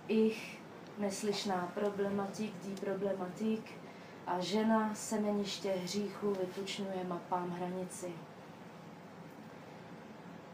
ich 0.07 0.61
neslyšná 0.97 1.71
problematik, 1.73 2.53
dí 2.63 2.75
problematik 2.75 3.71
a 4.27 4.39
žena 4.39 4.95
semeniště 4.95 5.71
hříchu 5.71 6.33
vytučňuje 6.33 7.03
mapám 7.07 7.49
hranici. 7.49 8.13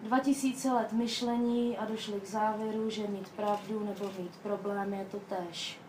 2000 0.03 0.73
let 0.73 0.91
myšlení 0.91 1.77
a 1.77 1.85
došli 1.85 2.21
k 2.21 2.27
závěru, 2.27 2.89
že 2.89 3.07
mít 3.07 3.29
pravdu 3.29 3.85
nebo 3.85 4.11
mít 4.19 4.35
problém 4.43 4.93
je 4.93 5.05
to 5.05 5.19
tež. 5.19 5.79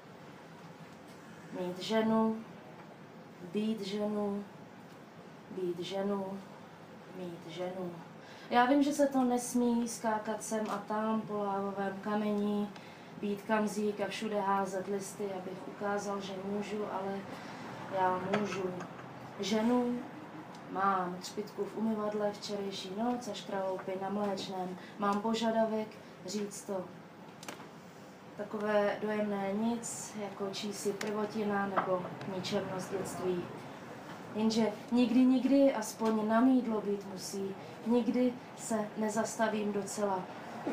Mít 1.60 1.78
ženu, 1.78 2.36
být 3.52 3.80
ženu, 3.80 4.44
být 5.50 5.78
ženu, 5.78 6.40
mít 7.18 7.52
ženu. 7.52 7.92
Já 8.50 8.64
vím, 8.64 8.82
že 8.82 8.92
se 8.92 9.06
to 9.06 9.24
nesmí 9.24 9.88
skákat 9.88 10.42
sem 10.42 10.66
a 10.70 10.78
tam 10.78 11.20
po 11.20 11.38
lávovém 11.38 11.98
kamení, 12.00 12.68
být 13.20 13.42
kamzík 13.42 14.00
a 14.00 14.06
všude 14.08 14.40
házet 14.40 14.86
listy, 14.86 15.24
abych 15.24 15.68
ukázal, 15.68 16.20
že 16.20 16.32
můžu, 16.44 16.84
ale 16.92 17.18
já 17.94 18.20
můžu. 18.38 18.70
Ženu 19.40 19.98
mám 20.70 21.16
třpitku 21.20 21.64
v 21.64 21.76
umyvadle 21.76 22.32
včerejší 22.32 22.92
noc 22.98 23.28
a 23.28 23.34
škraloupy 23.34 23.92
na 24.02 24.08
mléčném. 24.08 24.78
Mám 24.98 25.20
požadavek 25.22 25.88
říct 26.26 26.62
to. 26.62 26.84
Takové 28.36 28.96
dojemné 29.02 29.52
nic, 29.52 30.14
jako 30.22 30.48
čísi 30.52 30.92
prvotina 30.92 31.66
nebo 31.66 32.02
ničemnost 32.36 32.90
dětství. 32.90 33.44
Jenže 34.34 34.72
nikdy, 34.92 35.24
nikdy 35.24 35.74
aspoň 35.74 36.28
na 36.28 36.40
mídlo 36.40 36.80
být 36.80 37.06
musí. 37.12 37.54
Nikdy 37.86 38.32
se 38.56 38.88
nezastavím 38.96 39.72
docela. 39.72 40.20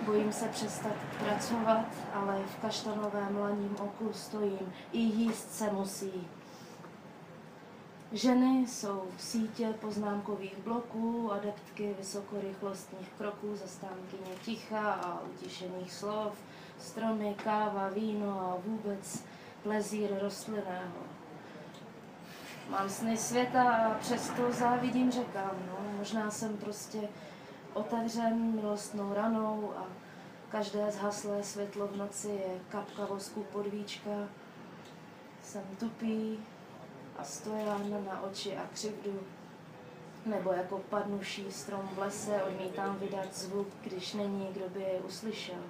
Bojím 0.05 0.31
se 0.31 0.47
přestat 0.47 0.93
pracovat, 1.19 1.85
ale 2.13 2.39
v 2.45 2.61
kaštanovém 2.61 3.37
laním 3.37 3.75
oku 3.79 4.13
stojím. 4.13 4.73
I 4.91 4.99
jíst 4.99 5.51
se 5.51 5.71
musí. 5.71 6.27
Ženy 8.14 8.68
jsou 8.68 9.03
sítě 9.18 9.74
poznámkových 9.82 10.57
bloků, 10.57 11.32
adeptky 11.32 11.95
vysokorychlostních 11.97 13.09
kroků, 13.18 13.55
zastánkyně 13.55 14.32
ticha 14.45 14.93
a 14.93 15.22
utišených 15.22 15.93
slov, 15.93 16.34
stromy, 16.80 17.36
káva, 17.43 17.89
víno 17.89 18.41
a 18.41 18.57
vůbec 18.66 19.24
plezír 19.64 20.09
rostlinného. 20.22 20.97
Mám 22.70 22.89
sny 22.89 23.18
světa 23.18 23.72
a 23.72 23.93
přesto 23.93 24.51
závidím 24.51 25.12
řekám. 25.12 25.55
No, 25.68 25.97
možná 25.97 26.32
jsem 26.32 26.57
prostě 26.57 27.09
otevřen 27.74 28.55
milostnou 28.55 29.14
ranou 29.14 29.74
a 29.78 29.88
každé 30.49 30.91
zhaslé 30.91 31.43
světlo 31.43 31.88
v 31.88 31.97
noci 31.97 32.28
je 32.28 32.59
kapka 32.70 33.05
vosku 33.05 33.43
podvíčka. 33.43 34.12
Jsem 35.43 35.64
tupý, 35.80 36.39
a 37.22 37.24
stoján 37.24 38.05
na 38.05 38.22
oči 38.22 38.57
a 38.57 38.61
křivdu, 38.74 39.19
nebo 40.26 40.51
jako 40.51 40.78
padnuší 40.78 41.51
strom 41.51 41.89
v 41.93 41.99
lese 41.99 42.43
odmítám 42.43 42.97
vydat 42.97 43.36
zvuk, 43.36 43.67
když 43.82 44.13
není, 44.13 44.47
kdo 44.51 44.69
by 44.69 44.82
jej 44.82 44.99
uslyšel. 45.05 45.63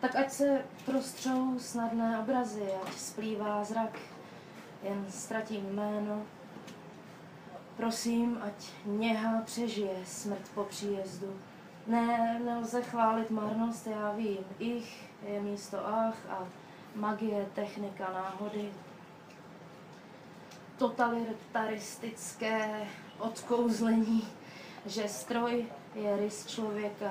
Tak 0.00 0.16
ať 0.16 0.30
se 0.30 0.64
prostřou 0.86 1.58
snadné 1.58 2.18
obrazy, 2.18 2.68
ať 2.86 2.92
splývá 2.92 3.64
zrak, 3.64 3.98
jen 4.82 5.06
ztratím 5.10 5.66
jméno. 5.74 6.22
Prosím, 7.76 8.38
ať 8.42 8.66
něha 8.84 9.42
přežije 9.44 9.96
smrt 10.06 10.50
po 10.54 10.64
příjezdu. 10.64 11.36
Ne, 11.86 12.40
nelze 12.44 12.82
chválit 12.82 13.30
marnost, 13.30 13.86
já 13.86 14.12
vím. 14.12 14.44
Ich 14.58 15.10
je 15.26 15.40
místo 15.40 15.88
ach 15.88 16.16
a 16.28 16.48
magie, 16.94 17.46
technika, 17.54 18.12
náhody 18.12 18.72
totalitaristické 20.82 22.86
odkouzlení, 23.18 24.28
že 24.86 25.08
stroj 25.08 25.66
je 25.94 26.16
rys 26.16 26.46
člověka 26.46 27.10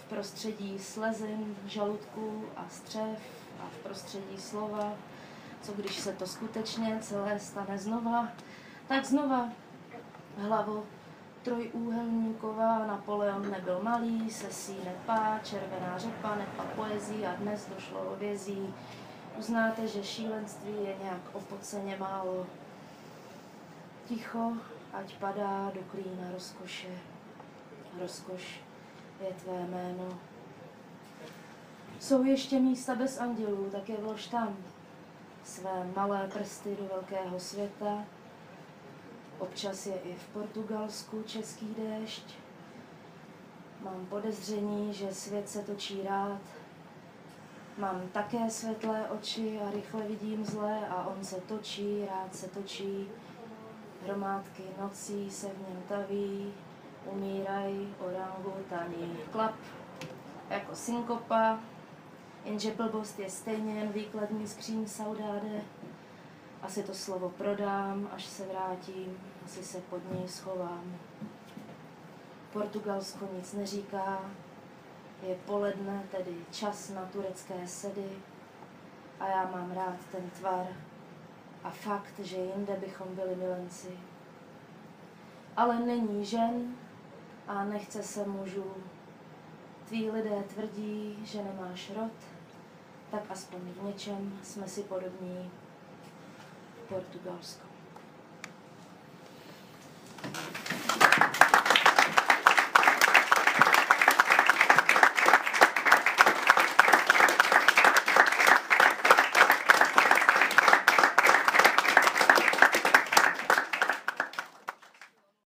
v 0.00 0.04
prostředí 0.08 0.78
slezin, 0.78 1.56
žaludků 1.66 2.44
a 2.56 2.64
střev 2.68 3.18
a 3.60 3.68
v 3.70 3.76
prostředí 3.82 4.38
slova. 4.38 4.92
Co 5.62 5.72
když 5.72 5.98
se 5.98 6.12
to 6.12 6.26
skutečně 6.26 6.98
celé 7.00 7.38
stane 7.38 7.78
znova, 7.78 8.28
tak 8.88 9.04
znova 9.04 9.48
hlavo 10.38 10.84
trojúhelníková, 11.42 12.86
Napoleon 12.86 13.50
nebyl 13.50 13.80
malý, 13.82 14.30
sesí 14.30 14.76
nepá, 14.84 15.40
červená 15.42 15.98
řepa, 15.98 16.34
nepa 16.34 16.64
poezí 16.76 17.26
a 17.26 17.34
dnes 17.34 17.68
došlo 17.74 18.00
o 18.00 18.16
vězí. 18.16 18.74
Uznáte, 19.38 19.86
že 19.86 20.04
šílenství 20.04 20.72
je 20.72 20.96
nějak 21.02 21.20
opoceně 21.32 21.96
málo 21.96 22.46
ticho, 24.08 24.52
ať 24.92 25.16
padá 25.18 25.70
do 25.74 25.80
klína 25.90 26.30
rozkoše. 26.32 26.88
Rozkoš 28.00 28.60
je 29.20 29.34
tvé 29.34 29.66
jméno. 29.66 30.18
Jsou 32.00 32.24
ještě 32.24 32.60
místa 32.60 32.94
bez 32.94 33.18
andělů, 33.18 33.68
tak 33.72 33.88
je 33.88 33.96
vlož 33.96 34.26
tam. 34.26 34.56
Své 35.44 35.90
malé 35.96 36.28
prsty 36.28 36.76
do 36.80 36.84
velkého 36.84 37.40
světa. 37.40 38.04
Občas 39.38 39.86
je 39.86 39.94
i 39.94 40.14
v 40.14 40.28
Portugalsku 40.28 41.22
český 41.22 41.74
déšť. 41.78 42.34
Mám 43.80 44.06
podezření, 44.06 44.94
že 44.94 45.14
svět 45.14 45.48
se 45.48 45.62
točí 45.62 46.02
rád. 46.02 46.40
Mám 47.78 48.08
také 48.12 48.50
světlé 48.50 49.10
oči 49.10 49.60
a 49.60 49.70
rychle 49.70 50.02
vidím 50.02 50.44
zlé 50.44 50.88
a 50.88 51.06
on 51.06 51.24
se 51.24 51.40
točí, 51.40 52.06
rád 52.06 52.34
se 52.34 52.48
točí. 52.48 53.08
Hromádky 54.04 54.62
nocí 54.80 55.30
se 55.30 55.48
v 55.48 55.68
něm 55.68 55.82
taví, 55.88 56.52
umírají 57.06 57.94
orangutaní. 57.98 59.18
Klap 59.32 59.54
jako 60.50 60.74
synkopa, 60.74 61.58
jenže 62.44 62.70
blbost 62.70 63.18
je 63.18 63.30
stejně 63.30 63.78
jen 63.78 63.92
výkladní 63.92 64.48
skříň 64.48 64.88
saudáde. 64.88 65.62
Asi 66.62 66.82
to 66.82 66.94
slovo 66.94 67.30
prodám, 67.30 68.08
až 68.12 68.24
se 68.24 68.46
vrátím, 68.46 69.18
asi 69.44 69.62
se 69.64 69.80
pod 69.80 70.12
něj 70.12 70.28
schovám. 70.28 70.96
Portugalsko 72.52 73.28
nic 73.36 73.52
neříká, 73.52 74.20
je 75.22 75.34
poledne, 75.34 76.02
tedy 76.10 76.36
čas 76.50 76.90
na 76.90 77.02
turecké 77.02 77.66
sedy 77.66 78.08
a 79.20 79.28
já 79.28 79.50
mám 79.50 79.72
rád 79.72 79.96
ten 80.12 80.30
tvar, 80.30 80.66
a 81.64 81.70
fakt, 81.70 82.18
že 82.18 82.36
jinde 82.36 82.76
bychom 82.76 83.14
byli 83.14 83.36
milenci. 83.36 83.98
Ale 85.56 85.80
není 85.80 86.24
žen 86.24 86.74
a 87.48 87.64
nechce 87.64 88.02
se 88.02 88.26
mužů. 88.26 88.74
Tví 89.88 90.10
lidé 90.10 90.42
tvrdí, 90.54 91.18
že 91.24 91.42
nemáš 91.42 91.90
rod, 91.90 92.12
tak 93.10 93.22
aspoň 93.30 93.60
v 93.60 93.82
něčem 93.82 94.38
jsme 94.42 94.68
si 94.68 94.82
podobní. 94.82 95.50
Portugalsko. 96.88 97.66